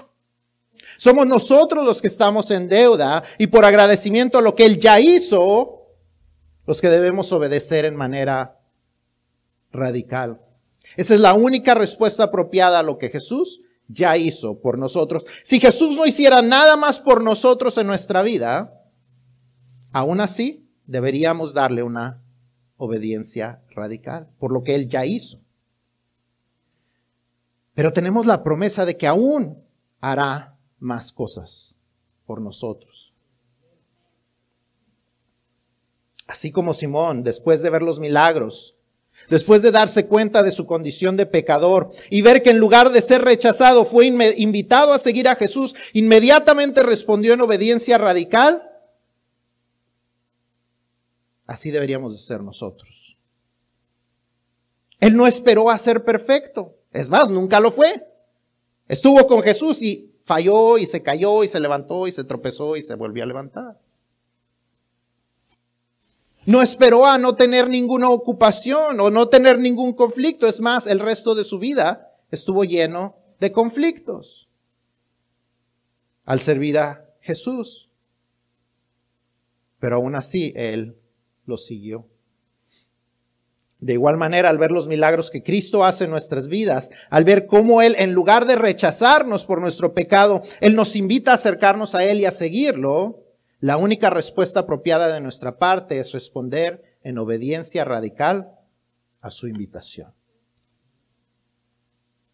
Somos 0.95 1.25
nosotros 1.25 1.83
los 1.83 2.03
que 2.03 2.07
estamos 2.07 2.51
en 2.51 2.69
deuda 2.69 3.23
y 3.39 3.47
por 3.47 3.65
agradecimiento 3.65 4.37
a 4.37 4.43
lo 4.43 4.53
que 4.53 4.65
Él 4.65 4.77
ya 4.77 4.99
hizo, 4.99 5.87
los 6.67 6.79
que 6.81 6.89
debemos 6.89 7.33
obedecer 7.33 7.85
en 7.85 7.95
manera 7.95 8.59
radical. 9.71 10.39
Esa 10.95 11.15
es 11.15 11.19
la 11.19 11.33
única 11.33 11.73
respuesta 11.73 12.25
apropiada 12.25 12.77
a 12.77 12.83
lo 12.83 12.99
que 12.99 13.09
Jesús 13.09 13.61
ya 13.87 14.17
hizo 14.17 14.61
por 14.61 14.77
nosotros. 14.77 15.25
Si 15.41 15.59
Jesús 15.59 15.95
no 15.95 16.05
hiciera 16.05 16.43
nada 16.43 16.77
más 16.77 16.99
por 16.99 17.23
nosotros 17.23 17.79
en 17.79 17.87
nuestra 17.87 18.21
vida, 18.21 18.83
aún 19.91 20.21
así 20.21 20.69
deberíamos 20.85 21.55
darle 21.55 21.81
una 21.81 22.21
obediencia 22.84 23.61
radical 23.75 24.27
por 24.39 24.51
lo 24.51 24.63
que 24.63 24.73
Él 24.73 24.88
ya 24.88 25.05
hizo. 25.05 25.39
Pero 27.75 27.93
tenemos 27.93 28.25
la 28.25 28.43
promesa 28.43 28.86
de 28.86 28.97
que 28.97 29.05
aún 29.05 29.63
hará 29.99 30.57
más 30.79 31.11
cosas 31.11 31.77
por 32.25 32.41
nosotros. 32.41 33.13
Así 36.25 36.51
como 36.51 36.73
Simón, 36.73 37.23
después 37.23 37.61
de 37.61 37.69
ver 37.69 37.84
los 37.84 37.99
milagros, 37.99 38.75
después 39.29 39.61
de 39.61 39.71
darse 39.71 40.07
cuenta 40.07 40.41
de 40.41 40.49
su 40.49 40.65
condición 40.65 41.17
de 41.17 41.27
pecador 41.27 41.91
y 42.09 42.23
ver 42.23 42.41
que 42.41 42.49
en 42.49 42.57
lugar 42.57 42.91
de 42.91 43.01
ser 43.03 43.21
rechazado 43.21 43.86
fue 43.86 44.07
invitado 44.07 44.91
a 44.91 44.97
seguir 44.97 45.27
a 45.27 45.36
Jesús, 45.36 45.75
inmediatamente 45.93 46.82
respondió 46.82 47.34
en 47.34 47.41
obediencia 47.41 47.99
radical. 47.99 48.70
Así 51.51 51.69
deberíamos 51.69 52.13
de 52.13 52.19
ser 52.19 52.41
nosotros. 52.41 53.17
Él 55.01 55.17
no 55.17 55.27
esperó 55.27 55.69
a 55.69 55.77
ser 55.77 56.05
perfecto. 56.05 56.77
Es 56.93 57.09
más, 57.09 57.29
nunca 57.29 57.59
lo 57.59 57.73
fue. 57.73 58.07
Estuvo 58.87 59.27
con 59.27 59.43
Jesús 59.43 59.81
y 59.81 60.15
falló 60.23 60.77
y 60.77 60.85
se 60.85 61.03
cayó 61.03 61.43
y 61.43 61.49
se 61.49 61.59
levantó 61.59 62.07
y 62.07 62.13
se 62.13 62.23
tropezó 62.23 62.77
y 62.77 62.81
se 62.81 62.95
volvió 62.95 63.23
a 63.23 63.25
levantar. 63.25 63.77
No 66.45 66.61
esperó 66.61 67.05
a 67.05 67.17
no 67.17 67.35
tener 67.35 67.67
ninguna 67.67 68.09
ocupación 68.09 68.97
o 69.01 69.09
no 69.09 69.27
tener 69.27 69.59
ningún 69.59 69.91
conflicto. 69.91 70.47
Es 70.47 70.61
más, 70.61 70.87
el 70.87 71.01
resto 71.01 71.35
de 71.35 71.43
su 71.43 71.59
vida 71.59 72.13
estuvo 72.31 72.63
lleno 72.63 73.17
de 73.41 73.51
conflictos 73.51 74.47
al 76.23 76.39
servir 76.39 76.77
a 76.77 77.09
Jesús. 77.19 77.89
Pero 79.79 79.97
aún 79.97 80.15
así, 80.15 80.53
Él 80.55 80.95
lo 81.51 81.57
siguió. 81.57 82.07
De 83.79 83.93
igual 83.93 84.15
manera, 84.15 84.49
al 84.49 84.57
ver 84.57 84.71
los 84.71 84.87
milagros 84.87 85.29
que 85.31 85.43
Cristo 85.43 85.83
hace 85.83 86.05
en 86.05 86.11
nuestras 86.11 86.47
vidas, 86.47 86.91
al 87.09 87.23
ver 87.25 87.47
cómo 87.47 87.81
Él, 87.81 87.95
en 87.97 88.13
lugar 88.13 88.45
de 88.45 88.55
rechazarnos 88.55 89.43
por 89.45 89.59
nuestro 89.59 89.93
pecado, 89.93 90.41
Él 90.61 90.75
nos 90.75 90.95
invita 90.95 91.31
a 91.31 91.35
acercarnos 91.35 91.93
a 91.95 92.03
Él 92.05 92.19
y 92.19 92.25
a 92.25 92.31
seguirlo, 92.31 93.23
la 93.59 93.77
única 93.77 94.09
respuesta 94.09 94.61
apropiada 94.61 95.13
de 95.13 95.19
nuestra 95.19 95.57
parte 95.57 95.99
es 95.99 96.11
responder 96.11 96.83
en 97.03 97.17
obediencia 97.17 97.83
radical 97.83 98.51
a 99.19 99.29
su 99.29 99.47
invitación. 99.47 100.13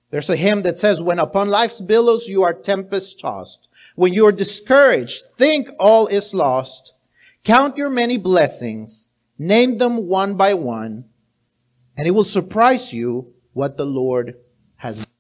There's 0.10 0.30
a 0.30 0.36
hymn 0.36 0.64
that 0.64 0.78
says, 0.78 1.02
when 1.02 1.20
upon 1.20 1.50
life's 1.50 1.82
billows 1.82 2.28
you 2.28 2.44
are 2.44 2.54
tempest 2.54 3.20
tossed, 3.20 3.68
when 3.96 4.14
you 4.14 4.26
are 4.26 4.36
discouraged, 4.36 5.26
think 5.38 5.70
all 5.80 6.08
is 6.08 6.34
lost, 6.34 6.97
count 7.48 7.78
your 7.78 7.90
many 7.90 8.18
blessings, 8.18 9.08
name 9.40 9.78
them 9.78 10.06
one 10.06 10.36
by 10.36 10.54
one, 10.54 11.06
and 11.96 12.06
it 12.06 12.12
will 12.12 12.26
surprise 12.26 12.92
you 12.92 13.34
what 13.54 13.78
the 13.78 13.86
Lord 13.86 14.36
has 14.76 14.98
done. 14.98 15.14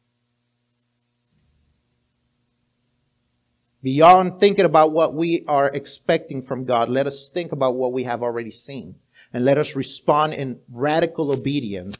Beyond 3.82 4.41
thinking 4.41 4.65
about 4.65 4.91
what 4.91 5.13
we 5.13 5.45
are 5.47 5.69
expecting 5.69 6.41
from 6.41 6.65
God, 6.65 6.89
let 6.89 7.07
us 7.07 7.30
think 7.30 7.53
about 7.53 7.75
what 7.75 7.93
we 7.93 8.03
have 8.03 8.21
already 8.21 8.51
seen. 8.51 8.95
And 9.32 9.45
let 9.45 9.57
us 9.57 9.78
respond 9.78 10.34
in 10.34 10.59
radical 10.69 11.32
obedience 11.32 11.97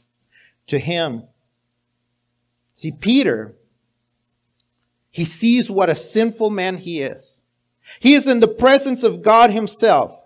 to 0.66 0.78
Him. 0.78 1.22
See, 2.74 2.92
Peter, 2.92 3.54
he 5.08 5.24
sees 5.24 5.70
what 5.70 5.88
a 5.88 5.94
sinful 5.94 6.50
man 6.50 6.76
he 6.76 7.00
is. 7.00 7.46
He 8.00 8.12
is 8.12 8.28
in 8.28 8.40
the 8.40 8.48
presence 8.48 9.02
of 9.02 9.22
God 9.22 9.50
Himself. 9.50 10.17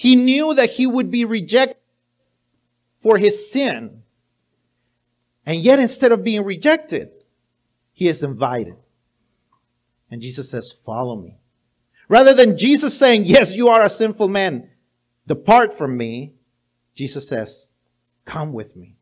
He 0.00 0.16
knew 0.16 0.54
that 0.54 0.70
he 0.70 0.86
would 0.86 1.10
be 1.10 1.26
rejected 1.26 1.76
for 3.00 3.18
his 3.18 3.52
sin. 3.52 4.02
And 5.44 5.60
yet, 5.60 5.78
instead 5.78 6.10
of 6.10 6.24
being 6.24 6.42
rejected, 6.42 7.10
he 7.92 8.08
is 8.08 8.22
invited. 8.22 8.76
And 10.10 10.22
Jesus 10.22 10.50
says, 10.50 10.72
Follow 10.72 11.16
me. 11.16 11.36
Rather 12.08 12.32
than 12.32 12.56
Jesus 12.56 12.98
saying, 12.98 13.26
Yes, 13.26 13.54
you 13.54 13.68
are 13.68 13.82
a 13.82 13.90
sinful 13.90 14.28
man, 14.28 14.70
depart 15.26 15.74
from 15.74 15.98
me, 15.98 16.32
Jesus 16.94 17.28
says, 17.28 17.68
Come 18.24 18.54
with 18.54 18.74
me. 18.76 18.96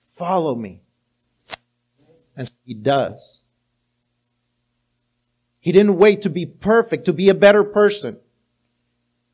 Follow 0.00 0.56
me. 0.56 0.82
And 2.36 2.50
he 2.64 2.74
does. 2.74 3.44
He 5.60 5.70
didn't 5.70 5.96
wait 5.96 6.22
to 6.22 6.28
be 6.28 6.44
perfect, 6.44 7.04
to 7.04 7.12
be 7.12 7.28
a 7.28 7.34
better 7.34 7.62
person. 7.62 8.18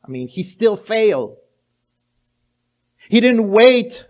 I 0.04 0.10
mean, 0.10 0.28
he 0.28 0.42
still 0.42 0.76
failed. 0.76 1.36
He 3.08 3.20
didn't 3.20 3.48
wait 3.48 4.06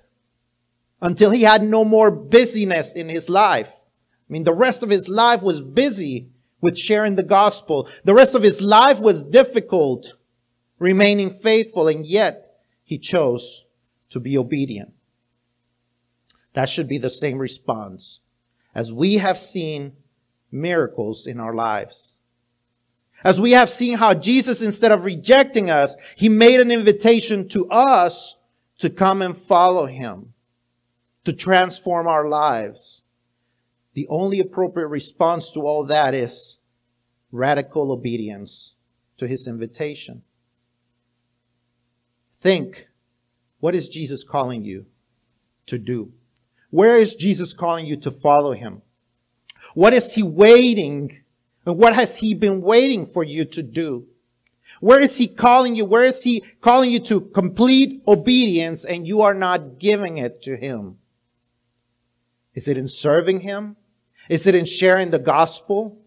until 1.01 1.31
he 1.31 1.43
had 1.43 1.63
no 1.63 1.85
more 1.85 2.11
busyness 2.11 2.95
in 2.95 3.09
his 3.09 3.29
life. 3.29 3.73
I 3.75 4.33
mean, 4.33 4.45
the 4.45 4.55
rest 4.55 4.83
of 4.83 4.91
his 4.91 5.09
life 5.09 5.43
was 5.43 5.61
busy 5.61 6.31
with 6.61 6.79
sharing 6.79 7.15
the 7.15 7.23
gospel. 7.23 7.89
The 8.05 8.15
rest 8.15 8.35
of 8.35 8.43
his 8.43 8.61
life 8.61 9.01
was 9.01 9.23
difficult, 9.23 10.15
remaining 10.79 11.31
faithful, 11.31 11.89
and 11.89 12.07
yet 12.07 12.57
he 12.83 12.99
chose 12.99 13.67
to 14.11 14.21
be 14.21 14.39
obedient. 14.39 14.93
That 16.55 16.69
should 16.69 16.89
be 16.89 16.99
the 16.99 17.11
same 17.11 17.39
response 17.39 18.21
as 18.75 18.93
we 18.93 19.19
have 19.19 19.39
seen 19.39 19.93
miracles 20.51 21.27
in 21.27 21.39
our 21.39 21.55
lives. 21.55 22.14
As 23.25 23.41
we 23.41 23.53
have 23.53 23.71
seen 23.71 23.97
how 23.97 24.13
Jesus, 24.13 24.61
instead 24.61 24.93
of 24.93 25.05
rejecting 25.05 25.71
us, 25.71 25.97
he 26.15 26.29
made 26.29 26.61
an 26.61 26.71
invitation 26.71 27.49
to 27.49 27.67
us 27.71 28.37
to 28.79 28.91
come 28.91 29.23
and 29.23 29.35
follow 29.35 29.87
him, 29.87 30.35
to 31.25 31.33
transform 31.33 32.07
our 32.07 32.29
lives. 32.29 33.03
The 33.95 34.07
only 34.09 34.41
appropriate 34.41 34.89
response 34.89 35.51
to 35.53 35.61
all 35.61 35.87
that 35.87 36.13
is 36.13 36.59
radical 37.33 37.91
obedience 37.91 38.75
to 39.17 39.27
his 39.27 39.49
invitation. 39.49 40.23
Think, 42.41 42.89
what 43.61 43.75
is 43.75 43.89
Jesus 43.89 44.23
calling 44.23 44.65
you 44.65 44.85
to 45.65 45.79
do? 45.79 46.13
Where 46.69 46.99
is 46.99 47.15
Jesus 47.15 47.55
calling 47.55 47.87
you 47.87 47.97
to 47.99 48.11
follow 48.11 48.53
him? 48.53 48.83
What 49.75 49.95
is 49.95 50.13
he 50.13 50.23
waiting? 50.23 51.24
And 51.67 51.79
what 51.79 51.95
has 51.95 52.19
he 52.19 52.35
been 52.35 52.61
waiting 52.61 53.07
for 53.07 53.25
you 53.25 53.45
to 53.47 53.63
do? 53.63 54.07
Where 54.81 55.01
is 55.01 55.17
he 55.17 55.29
calling 55.29 55.77
you? 55.77 55.85
Where 55.85 56.05
is 56.05 56.23
he 56.23 56.45
calling 56.61 56.91
you 56.91 57.01
to 57.01 57.21
complete 57.21 58.03
obedience 58.07 58.85
and 58.85 59.07
you 59.07 59.23
are 59.23 59.35
not 59.35 59.79
giving 59.79 60.19
it 60.19 60.43
to 60.43 60.57
him? 60.57 60.99
Is 62.55 62.69
it 62.69 62.77
in 62.77 62.89
serving 62.89 63.41
him? 63.41 63.77
Is 64.29 64.47
it 64.47 64.55
in 64.55 64.65
sharing 64.65 65.11
the 65.11 65.19
gospel? 65.19 65.99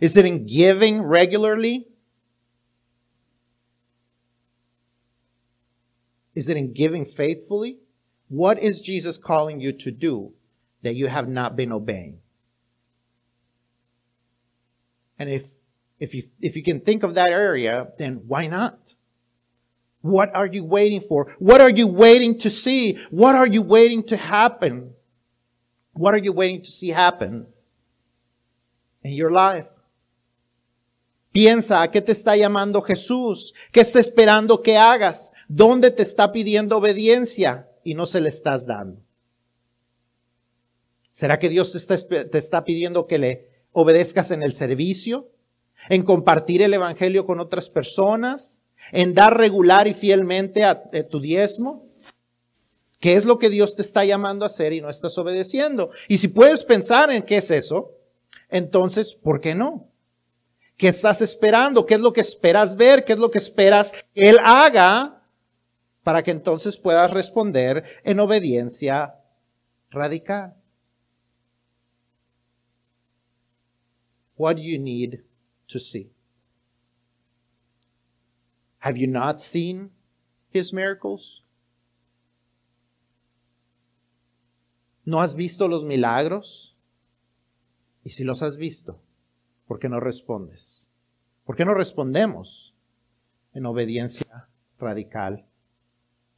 Is 0.00 0.16
it 0.16 0.24
in 0.24 0.46
giving 0.46 1.02
regularly? 1.02 1.86
Is 6.34 6.48
it 6.48 6.56
in 6.56 6.72
giving 6.72 7.04
faithfully? 7.04 7.78
What 8.28 8.58
is 8.58 8.80
Jesus 8.80 9.16
calling 9.16 9.60
you 9.60 9.72
to 9.72 9.90
do 9.90 10.32
that 10.82 10.96
you 10.96 11.06
have 11.06 11.28
not 11.28 11.54
been 11.54 11.70
obeying? 11.70 12.18
And 15.24 15.32
if 15.32 15.44
if 15.98 16.14
you 16.14 16.24
if 16.42 16.54
you 16.54 16.62
can 16.62 16.80
think 16.80 17.02
of 17.02 17.14
that 17.14 17.30
area, 17.30 17.88
then 17.96 18.24
why 18.26 18.46
not? 18.46 18.94
What 20.02 20.34
are 20.34 20.44
you 20.44 20.62
waiting 20.62 21.00
for? 21.00 21.34
What 21.38 21.62
are 21.62 21.70
you 21.70 21.86
waiting 21.86 22.38
to 22.40 22.50
see? 22.50 22.98
What 23.10 23.34
are 23.34 23.46
you 23.46 23.62
waiting 23.62 24.02
to 24.08 24.18
happen? 24.18 24.92
What 25.94 26.12
are 26.12 26.18
you 26.18 26.34
waiting 26.34 26.60
to 26.60 26.70
see 26.70 26.90
happen 26.90 27.46
in 29.02 29.12
your 29.12 29.30
life? 29.30 29.66
Piensa, 31.32 31.80
¿a 31.80 31.90
qué 31.90 32.02
te 32.02 32.12
está 32.12 32.36
llamando 32.36 32.82
Jesús? 32.82 33.54
¿Qué 33.72 33.80
está 33.80 33.98
esperando 33.98 34.60
que 34.62 34.76
hagas? 34.76 35.32
¿Dónde 35.48 35.90
te 35.90 36.02
está 36.02 36.32
pidiendo 36.32 36.76
obediencia 36.76 37.66
y 37.82 37.94
no 37.94 38.04
se 38.04 38.20
le 38.20 38.28
estás 38.28 38.66
dando? 38.66 39.00
¿Será 41.12 41.38
que 41.38 41.48
Dios 41.48 41.72
te 41.72 41.78
está, 41.78 41.96
te 42.28 42.38
está 42.38 42.62
pidiendo 42.62 43.06
que 43.06 43.18
le 43.18 43.53
obedezcas 43.74 44.30
en 44.30 44.42
el 44.42 44.54
servicio? 44.54 45.28
¿En 45.90 46.02
compartir 46.02 46.62
el 46.62 46.72
Evangelio 46.72 47.26
con 47.26 47.40
otras 47.40 47.68
personas? 47.68 48.62
¿En 48.90 49.12
dar 49.12 49.36
regular 49.36 49.86
y 49.86 49.92
fielmente 49.92 50.64
a, 50.64 50.70
a 50.70 51.02
tu 51.10 51.20
diezmo? 51.20 51.86
¿Qué 53.00 53.16
es 53.16 53.26
lo 53.26 53.38
que 53.38 53.50
Dios 53.50 53.76
te 53.76 53.82
está 53.82 54.06
llamando 54.06 54.44
a 54.44 54.46
hacer 54.46 54.72
y 54.72 54.80
no 54.80 54.88
estás 54.88 55.18
obedeciendo? 55.18 55.90
Y 56.08 56.16
si 56.16 56.28
puedes 56.28 56.64
pensar 56.64 57.10
en 57.10 57.22
qué 57.22 57.36
es 57.36 57.50
eso, 57.50 57.92
entonces, 58.48 59.14
¿por 59.14 59.42
qué 59.42 59.54
no? 59.54 59.90
¿Qué 60.76 60.88
estás 60.88 61.20
esperando? 61.20 61.84
¿Qué 61.84 61.94
es 61.94 62.00
lo 62.00 62.12
que 62.12 62.22
esperas 62.22 62.76
ver? 62.76 63.04
¿Qué 63.04 63.12
es 63.12 63.18
lo 63.18 63.30
que 63.30 63.38
esperas 63.38 63.92
que 63.92 64.30
Él 64.30 64.38
haga 64.42 65.22
para 66.02 66.22
que 66.22 66.30
entonces 66.30 66.78
puedas 66.78 67.10
responder 67.10 67.84
en 68.04 68.20
obediencia 68.20 69.16
radical? 69.90 70.54
What 74.36 74.56
do 74.56 74.62
you 74.62 74.78
need 74.78 75.22
to 75.68 75.78
see? 75.78 76.10
Have 78.78 78.96
you 78.96 79.06
not 79.06 79.40
seen 79.40 79.90
His 80.50 80.72
miracles? 80.72 81.42
¿No 85.06 85.20
has 85.20 85.34
visto 85.34 85.68
los 85.68 85.84
milagros? 85.84 86.74
Y 88.02 88.10
si 88.10 88.24
los 88.24 88.42
has 88.42 88.58
visto, 88.58 89.00
¿por 89.66 89.78
qué 89.78 89.88
no 89.88 90.00
respondes? 90.00 90.88
¿Por 91.44 91.56
qué 91.56 91.64
no 91.64 91.74
respondemos 91.74 92.74
en 93.52 93.66
obediencia 93.66 94.48
radical 94.78 95.46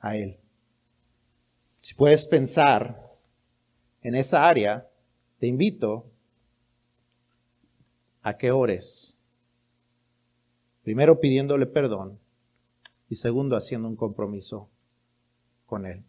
a 0.00 0.16
Él? 0.16 0.38
Si 1.80 1.94
puedes 1.94 2.24
pensar 2.26 3.16
en 4.02 4.14
esa 4.14 4.48
área, 4.48 4.88
te 5.38 5.46
invito 5.46 6.10
a 8.26 8.36
que 8.36 8.50
ores. 8.50 9.18
Primero 10.82 11.20
pidiéndole 11.20 11.66
perdón 11.66 12.18
y 13.08 13.14
segundo 13.14 13.56
haciendo 13.56 13.88
un 13.88 13.96
compromiso 13.96 14.68
con 15.66 15.86
Él. 15.86 16.02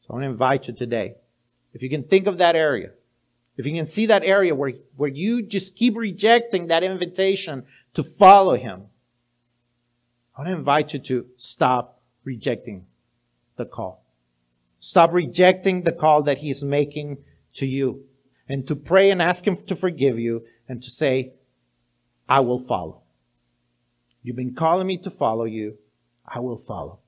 So 0.00 0.12
I 0.12 0.16
want 0.16 0.24
to 0.24 0.30
invite 0.30 0.68
you 0.68 0.74
today 0.74 1.16
If 1.74 1.82
you 1.82 1.88
can 1.88 2.04
think 2.04 2.26
of 2.26 2.38
that 2.38 2.54
area, 2.54 2.90
if 3.56 3.66
you 3.66 3.74
can 3.74 3.86
see 3.86 4.06
that 4.06 4.24
area 4.24 4.54
where, 4.54 4.72
where 4.96 5.10
you 5.10 5.42
just 5.42 5.76
keep 5.76 5.96
rejecting 5.96 6.66
that 6.66 6.82
invitation 6.82 7.64
to 7.94 8.02
follow 8.02 8.54
Him, 8.54 8.82
I 10.36 10.40
want 10.40 10.50
to 10.50 10.56
invite 10.56 10.92
you 10.92 10.98
to 11.00 11.26
stop 11.36 12.00
rejecting 12.24 12.86
the 13.56 13.66
call. 13.66 14.04
Stop 14.80 15.12
rejecting 15.12 15.82
the 15.82 15.92
call 15.92 16.22
that 16.24 16.38
He's 16.38 16.64
making 16.64 17.18
to 17.54 17.66
you 17.66 18.04
and 18.48 18.66
to 18.66 18.76
pray 18.76 19.10
and 19.10 19.22
ask 19.22 19.46
Him 19.46 19.56
to 19.56 19.76
forgive 19.76 20.18
you 20.18 20.44
and 20.72 20.82
to 20.82 20.90
say, 20.90 21.34
I 22.26 22.40
will 22.40 22.58
follow. 22.58 23.02
You've 24.22 24.36
been 24.36 24.54
calling 24.54 24.86
me 24.86 24.96
to 24.98 25.10
follow 25.10 25.44
you. 25.44 25.76
I 26.26 26.40
will 26.40 26.56
follow. 26.56 27.00